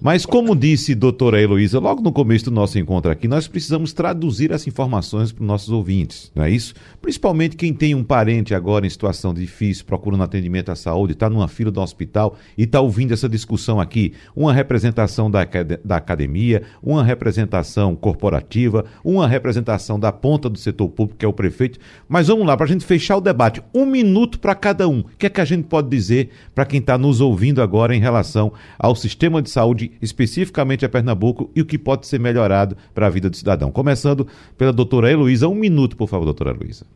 Mas, 0.00 0.26
como 0.26 0.56
disse 0.56 0.96
doutora 0.96 1.40
Heloísa 1.40 1.78
logo 1.78 2.02
no 2.02 2.10
começo 2.10 2.46
do 2.46 2.50
nosso 2.50 2.76
encontro 2.76 3.10
aqui, 3.10 3.28
nós 3.28 3.46
precisamos 3.46 3.92
traduzir 3.92 4.50
essas 4.50 4.66
informações 4.66 5.30
para 5.30 5.42
os 5.42 5.46
nossos 5.46 5.70
ouvintes, 5.70 6.32
não 6.34 6.42
é 6.42 6.50
isso? 6.50 6.74
Principalmente 7.00 7.56
quem 7.56 7.72
tem 7.72 7.94
um 7.94 8.02
parente 8.02 8.52
agora 8.52 8.84
em 8.84 8.90
situação 8.90 9.32
difícil, 9.32 9.84
procurando 9.84 10.24
atendimento 10.24 10.72
à 10.72 10.74
saúde, 10.74 11.12
está 11.12 11.30
numa 11.30 11.46
fila 11.46 11.70
do 11.70 11.80
hospital 11.80 12.36
e 12.58 12.64
está 12.64 12.80
ouvindo 12.80 13.14
essa 13.14 13.28
discussão 13.28 13.80
aqui. 13.80 14.12
Uma 14.34 14.52
representação 14.52 15.30
da, 15.30 15.46
da 15.84 15.96
academia, 15.96 16.62
uma 16.82 17.04
representação 17.04 17.94
corporativa, 17.94 18.84
uma 19.04 19.28
representação 19.28 20.00
da 20.00 20.10
ponta 20.10 20.48
do 20.50 20.58
setor 20.58 20.88
público, 20.88 21.18
que 21.18 21.24
é 21.24 21.28
o 21.28 21.32
prefeito 21.32 21.78
mas 22.08 22.28
vamos 22.28 22.46
lá, 22.46 22.56
para 22.56 22.66
a 22.66 22.68
gente 22.68 22.84
fechar 22.84 23.16
o 23.16 23.20
debate, 23.20 23.62
um 23.74 23.86
minuto 23.86 24.38
para 24.38 24.54
cada 24.54 24.88
um. 24.88 25.00
O 25.00 25.04
que 25.18 25.26
é 25.26 25.30
que 25.30 25.40
a 25.40 25.44
gente 25.44 25.64
pode 25.64 25.88
dizer 25.88 26.30
para 26.54 26.64
quem 26.64 26.80
está 26.80 26.98
nos 26.98 27.20
ouvindo 27.20 27.62
agora 27.62 27.94
em 27.94 28.00
relação 28.00 28.52
ao 28.78 28.94
sistema 28.94 29.40
de 29.40 29.50
saúde, 29.50 29.92
especificamente 30.00 30.84
a 30.84 30.88
Pernambuco, 30.88 31.50
e 31.54 31.60
o 31.60 31.66
que 31.66 31.78
pode 31.78 32.06
ser 32.06 32.20
melhorado 32.20 32.76
para 32.94 33.06
a 33.06 33.10
vida 33.10 33.28
do 33.28 33.36
cidadão? 33.36 33.70
Começando 33.70 34.26
pela 34.56 34.72
doutora 34.72 35.10
Heloísa. 35.10 35.48
Um 35.48 35.54
minuto, 35.54 35.96
por 35.96 36.08
favor, 36.08 36.24
doutora 36.24 36.50
Heloísa. 36.50 36.86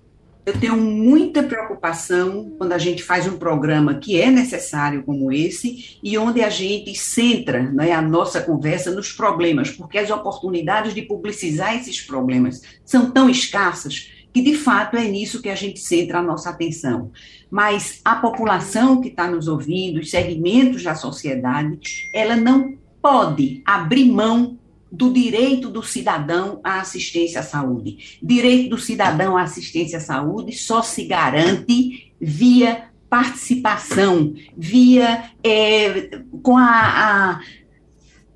Eu 0.46 0.60
tenho 0.60 0.76
muita 0.76 1.42
preocupação 1.42 2.54
quando 2.56 2.72
a 2.72 2.78
gente 2.78 3.02
faz 3.02 3.26
um 3.26 3.36
programa 3.36 3.94
que 3.94 4.20
é 4.20 4.30
necessário 4.30 5.02
como 5.02 5.32
esse 5.32 5.98
e 6.00 6.16
onde 6.16 6.40
a 6.40 6.48
gente 6.48 6.94
centra 6.94 7.64
né, 7.64 7.90
a 7.90 8.00
nossa 8.00 8.40
conversa 8.40 8.92
nos 8.92 9.10
problemas, 9.10 9.72
porque 9.72 9.98
as 9.98 10.08
oportunidades 10.08 10.94
de 10.94 11.02
publicizar 11.02 11.74
esses 11.74 12.00
problemas 12.00 12.62
são 12.84 13.10
tão 13.10 13.28
escassas 13.28 14.12
que 14.36 14.42
de 14.42 14.54
fato 14.54 14.98
é 14.98 15.08
nisso 15.08 15.40
que 15.40 15.48
a 15.48 15.54
gente 15.54 15.80
centra 15.80 16.18
a 16.18 16.22
nossa 16.22 16.50
atenção. 16.50 17.10
Mas 17.50 18.02
a 18.04 18.16
população 18.16 19.00
que 19.00 19.08
está 19.08 19.26
nos 19.30 19.48
ouvindo, 19.48 19.98
os 19.98 20.10
segmentos 20.10 20.82
da 20.82 20.94
sociedade, 20.94 21.78
ela 22.12 22.36
não 22.36 22.76
pode 23.00 23.62
abrir 23.64 24.04
mão 24.12 24.58
do 24.92 25.10
direito 25.10 25.70
do 25.70 25.82
cidadão 25.82 26.60
à 26.62 26.82
assistência 26.82 27.40
à 27.40 27.42
saúde. 27.42 28.18
Direito 28.22 28.68
do 28.68 28.78
cidadão 28.78 29.38
à 29.38 29.42
assistência 29.44 29.96
à 29.96 30.02
saúde 30.02 30.52
só 30.52 30.82
se 30.82 31.06
garante 31.06 32.12
via 32.20 32.90
participação, 33.08 34.34
via 34.54 35.30
é, 35.42 36.10
com 36.42 36.58
a, 36.58 37.38
a 37.38 37.40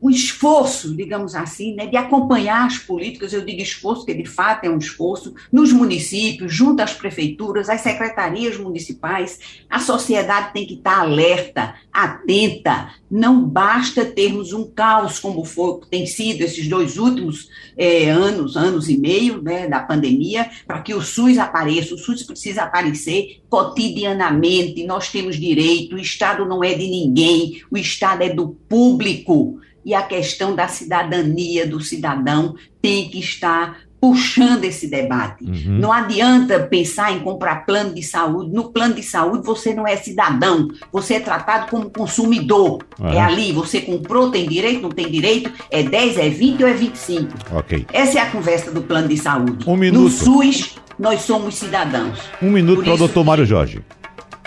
o 0.00 0.08
esforço, 0.08 0.96
digamos 0.96 1.34
assim, 1.34 1.74
né, 1.74 1.86
de 1.86 1.96
acompanhar 1.96 2.66
as 2.66 2.78
políticas, 2.78 3.32
eu 3.32 3.44
digo 3.44 3.60
esforço, 3.60 4.06
que 4.06 4.14
de 4.14 4.24
fato 4.24 4.64
é 4.64 4.70
um 4.70 4.78
esforço, 4.78 5.34
nos 5.52 5.72
municípios, 5.72 6.54
junto 6.54 6.80
às 6.80 6.94
prefeituras, 6.94 7.68
às 7.68 7.82
secretarias 7.82 8.56
municipais, 8.56 9.38
a 9.68 9.78
sociedade 9.78 10.54
tem 10.54 10.66
que 10.66 10.74
estar 10.74 11.00
alerta, 11.00 11.74
atenta, 11.92 12.92
não 13.10 13.44
basta 13.44 14.04
termos 14.04 14.52
um 14.52 14.70
caos 14.70 15.18
como 15.18 15.44
foi, 15.44 15.80
tem 15.90 16.06
sido 16.06 16.42
esses 16.42 16.66
dois 16.66 16.96
últimos 16.96 17.50
é, 17.76 18.08
anos, 18.08 18.56
anos 18.56 18.88
e 18.88 18.96
meio 18.96 19.42
né, 19.42 19.68
da 19.68 19.80
pandemia, 19.80 20.48
para 20.66 20.80
que 20.80 20.94
o 20.94 21.02
SUS 21.02 21.36
apareça, 21.36 21.94
o 21.94 21.98
SUS 21.98 22.22
precisa 22.22 22.62
aparecer 22.62 23.42
cotidianamente, 23.50 24.86
nós 24.86 25.10
temos 25.10 25.36
direito, 25.36 25.96
o 25.96 25.98
Estado 25.98 26.46
não 26.46 26.64
é 26.64 26.72
de 26.72 26.88
ninguém, 26.88 27.62
o 27.70 27.76
Estado 27.76 28.22
é 28.22 28.30
do 28.30 28.48
público, 28.68 29.60
e 29.84 29.94
a 29.94 30.02
questão 30.02 30.54
da 30.54 30.68
cidadania 30.68 31.66
do 31.66 31.80
cidadão 31.80 32.54
tem 32.80 33.08
que 33.08 33.18
estar 33.18 33.78
puxando 34.00 34.64
esse 34.64 34.88
debate. 34.88 35.44
Uhum. 35.44 35.78
Não 35.78 35.92
adianta 35.92 36.58
pensar 36.60 37.12
em 37.12 37.20
comprar 37.20 37.66
plano 37.66 37.94
de 37.94 38.02
saúde. 38.02 38.50
No 38.50 38.72
plano 38.72 38.94
de 38.94 39.02
saúde 39.02 39.44
você 39.44 39.74
não 39.74 39.86
é 39.86 39.94
cidadão, 39.96 40.68
você 40.90 41.14
é 41.14 41.20
tratado 41.20 41.70
como 41.70 41.90
consumidor. 41.90 42.78
Uhum. 42.98 43.08
É 43.08 43.20
ali, 43.20 43.52
você 43.52 43.80
comprou, 43.82 44.30
tem 44.30 44.48
direito, 44.48 44.80
não 44.80 44.90
tem 44.90 45.10
direito, 45.10 45.52
é 45.70 45.82
10, 45.82 46.16
é 46.16 46.30
20 46.30 46.62
ou 46.62 46.68
é 46.68 46.72
25. 46.72 47.28
Ok. 47.52 47.86
Essa 47.92 48.18
é 48.18 48.22
a 48.22 48.30
conversa 48.30 48.70
do 48.70 48.80
plano 48.82 49.08
de 49.08 49.18
saúde. 49.18 49.68
Um 49.68 49.76
minuto. 49.76 50.02
No 50.02 50.08
SUS, 50.08 50.76
nós 50.98 51.20
somos 51.20 51.56
cidadãos. 51.56 52.18
Um 52.40 52.50
minuto 52.50 52.82
para 52.82 52.94
o 52.94 52.98
doutor 52.98 53.24
Mário 53.24 53.44
Jorge. 53.44 53.82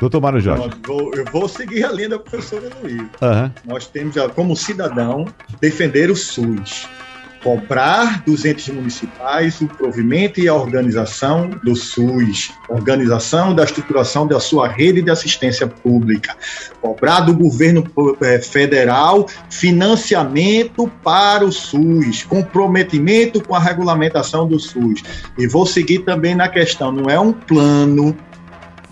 Doutor 0.04 0.20
Mário 0.20 0.42
Jorge. 0.42 0.70
Vou, 0.86 1.14
eu 1.16 1.24
vou 1.32 1.48
seguir 1.48 1.86
a 1.86 1.92
linha 1.94 2.10
da 2.10 2.20
professora 2.20 2.70
Luísa. 2.82 3.10
Uhum. 3.22 3.52
Nós 3.66 3.88
temos, 3.88 4.16
como 4.36 4.54
cidadão, 4.54 5.26
defender 5.62 6.12
o 6.12 6.16
SUS 6.16 6.90
cobrar 7.42 8.24
dos 8.26 8.46
entes 8.46 8.70
municipais 8.70 9.60
o 9.60 9.68
provimento 9.68 10.40
e 10.40 10.48
a 10.48 10.56
organização 10.56 11.50
do 11.62 11.76
SUS, 11.76 12.52
organização 12.70 13.54
da 13.54 13.66
estruturação 13.66 14.26
da 14.26 14.40
sua 14.40 14.68
rede 14.68 15.02
de 15.02 15.12
assistência 15.12 15.68
pública, 15.68 16.38
cobrar 16.82 17.20
do 17.20 17.34
governo 17.36 17.84
eh, 18.22 18.40
federal 18.40 19.28
financiamento 19.50 20.90
para 21.04 21.44
o 21.44 21.52
SUS, 21.52 22.24
comprometimento 22.24 23.42
com 23.42 23.54
a 23.54 23.60
regulamentação 23.60 24.48
do 24.48 24.58
SUS. 24.58 25.04
E 25.38 25.46
vou 25.46 25.66
seguir 25.66 26.00
também 26.00 26.34
na 26.34 26.48
questão, 26.48 26.94
não 26.94 27.10
é 27.10 27.20
um 27.20 27.34
plano 27.34 28.16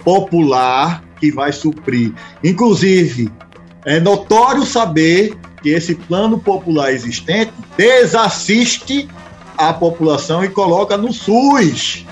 popular 0.04 1.04
que 1.20 1.32
vai 1.32 1.52
suprir. 1.52 2.14
Inclusive, 2.43 3.32
é 3.86 3.99
notório 3.99 4.66
saber 4.66 5.38
que 5.62 5.70
esse 5.70 5.95
plano 5.95 6.39
popular 6.39 6.91
existente 6.91 7.52
desassiste 7.78 9.08
a 9.58 9.72
população 9.72 10.43
e 10.43 10.49
coloca 10.49 10.97
no 10.97 11.14
SUS. 11.14 12.06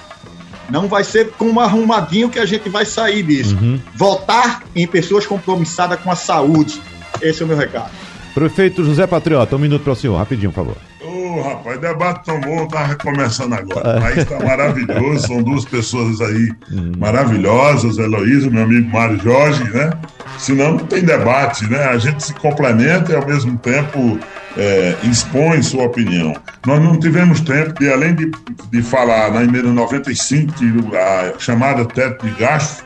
Não 0.70 0.88
vai 0.88 1.04
ser 1.04 1.32
com 1.32 1.46
um 1.46 1.60
arrumadinho 1.60 2.30
que 2.30 2.38
a 2.38 2.46
gente 2.46 2.70
vai 2.70 2.86
sair 2.86 3.24
disso. 3.24 3.58
Uhum. 3.60 3.80
Votar 3.96 4.64
em 4.76 4.86
pessoas 4.86 5.26
compromissadas 5.26 6.00
com 6.00 6.12
a 6.12 6.16
saúde. 6.16 6.80
Esse 7.22 7.42
é 7.42 7.46
o 7.46 7.48
meu 7.48 7.58
recado. 7.58 7.90
Prefeito 8.36 8.84
José 8.84 9.08
Patriota, 9.08 9.56
um 9.56 9.60
minuto 9.60 9.84
para 9.84 9.94
o 9.94 9.96
senhor, 9.96 10.16
rapidinho, 10.16 10.52
por 10.52 10.66
favor. 10.66 10.89
Ô, 11.02 11.38
oh, 11.38 11.42
rapaz, 11.42 11.80
debate 11.80 12.26
tão 12.26 12.42
bom, 12.42 12.68
tá 12.68 12.86
recomeçando 12.86 13.56
agora. 13.56 13.98
O 13.98 14.02
país 14.02 14.18
está 14.18 14.40
maravilhoso, 14.40 15.28
são 15.28 15.42
duas 15.42 15.64
pessoas 15.64 16.20
aí 16.20 16.52
uhum. 16.72 16.92
maravilhosas, 16.98 17.98
Heloísa, 17.98 18.50
meu 18.50 18.64
amigo 18.64 18.90
Mário 18.90 19.18
Jorge, 19.22 19.64
né? 19.72 19.92
Senão 20.38 20.72
não 20.72 20.80
tem 20.80 21.04
debate, 21.04 21.70
né? 21.70 21.86
A 21.86 21.98
gente 21.98 22.24
se 22.24 22.34
complementa 22.34 23.14
e 23.14 23.16
ao 23.16 23.26
mesmo 23.26 23.58
tempo 23.58 24.20
é, 24.58 24.96
expõe 25.04 25.62
sua 25.64 25.86
opinião. 25.86 26.34
Nós 26.66 26.82
não 26.82 27.00
tivemos 27.00 27.40
tempo 27.42 27.80
de, 27.80 27.92
além 27.92 28.16
de, 28.16 28.32
de 28.72 28.82
falar 28.82 29.32
na 29.32 29.44
emenda 29.44 29.70
95, 29.70 30.54
que 30.54 30.98
a 30.98 31.40
chamada 31.40 31.86
teto 31.86 32.26
de 32.26 32.32
gasto, 32.34 32.84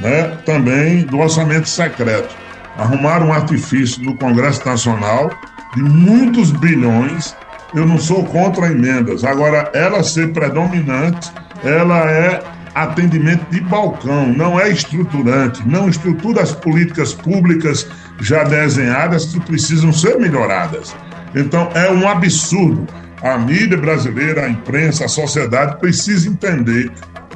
né? 0.00 0.36
Também 0.44 1.04
do 1.04 1.18
orçamento 1.18 1.68
secreto. 1.68 2.36
Arrumar 2.76 3.22
um 3.22 3.32
artifício 3.32 4.02
no 4.04 4.16
Congresso 4.16 4.64
Nacional 4.64 5.30
de 5.74 5.82
muitos 5.82 6.50
bilhões. 6.52 7.36
Eu 7.74 7.86
não 7.86 7.98
sou 7.98 8.24
contra 8.24 8.66
emendas. 8.66 9.24
Agora, 9.24 9.70
ela 9.74 10.02
ser 10.02 10.32
predominante, 10.32 11.30
ela 11.62 12.10
é 12.10 12.42
atendimento 12.74 13.44
de 13.50 13.60
balcão, 13.60 14.26
não 14.28 14.58
é 14.58 14.68
estruturante, 14.70 15.66
não 15.66 15.88
estrutura 15.88 16.42
as 16.42 16.52
políticas 16.52 17.12
públicas 17.12 17.86
já 18.20 18.44
desenhadas 18.44 19.26
que 19.26 19.40
precisam 19.40 19.92
ser 19.92 20.18
melhoradas. 20.18 20.94
Então 21.34 21.70
é 21.74 21.90
um 21.90 22.08
absurdo. 22.08 22.86
A 23.22 23.36
mídia 23.36 23.76
brasileira, 23.76 24.44
a 24.44 24.48
imprensa, 24.48 25.04
a 25.04 25.08
sociedade 25.08 25.78
precisa 25.78 26.28
entender 26.28 26.90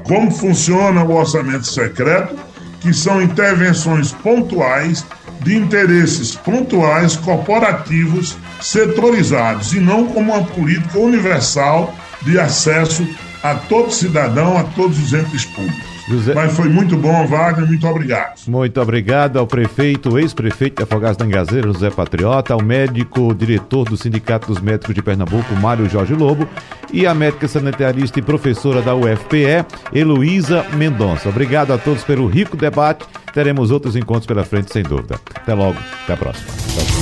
como 0.04 0.30
funciona 0.30 1.02
o 1.02 1.14
orçamento 1.14 1.66
secreto, 1.66 2.36
que 2.80 2.92
são 2.92 3.20
intervenções 3.20 4.12
pontuais 4.12 5.04
de 5.42 5.56
interesses 5.56 6.34
pontuais 6.36 7.16
corporativos 7.16 8.36
setorizados 8.60 9.72
e 9.72 9.80
não 9.80 10.06
como 10.06 10.32
uma 10.32 10.44
política 10.44 10.98
universal 10.98 11.94
de 12.22 12.38
acesso 12.38 13.06
a 13.42 13.54
todo 13.54 13.90
cidadão, 13.90 14.56
a 14.56 14.64
todos 14.64 14.98
os 14.98 15.12
entes 15.12 15.44
públicos. 15.44 15.91
José... 16.08 16.34
Mas 16.34 16.54
foi 16.54 16.68
muito 16.68 16.96
bom, 16.96 17.26
Wagner, 17.26 17.66
muito 17.66 17.86
obrigado. 17.86 18.40
Muito 18.46 18.80
obrigado 18.80 19.38
ao 19.38 19.46
prefeito, 19.46 20.18
ex-prefeito 20.18 20.76
de 20.76 20.82
Afogados 20.82 21.16
da 21.16 21.24
Engazeira, 21.24 21.68
José 21.72 21.90
Patriota, 21.90 22.54
ao 22.54 22.62
médico 22.62 23.34
diretor 23.34 23.88
do 23.88 23.96
Sindicato 23.96 24.48
dos 24.48 24.60
Médicos 24.60 24.94
de 24.94 25.02
Pernambuco, 25.02 25.54
Mário 25.56 25.88
Jorge 25.88 26.14
Lobo, 26.14 26.48
e 26.92 27.06
a 27.06 27.14
médica 27.14 27.48
sanitarista 27.48 28.18
e 28.18 28.22
professora 28.22 28.82
da 28.82 28.94
UFPE, 28.94 29.64
Heloísa 29.92 30.64
Mendonça. 30.74 31.28
Obrigado 31.28 31.72
a 31.72 31.78
todos 31.78 32.04
pelo 32.04 32.26
rico 32.26 32.56
debate. 32.56 33.06
Teremos 33.32 33.70
outros 33.70 33.96
encontros 33.96 34.26
pela 34.26 34.44
frente, 34.44 34.72
sem 34.72 34.82
dúvida. 34.82 35.18
Até 35.34 35.54
logo, 35.54 35.78
até 36.04 36.12
a 36.12 36.16
próxima. 36.16 36.48
Tchau. 36.48 37.01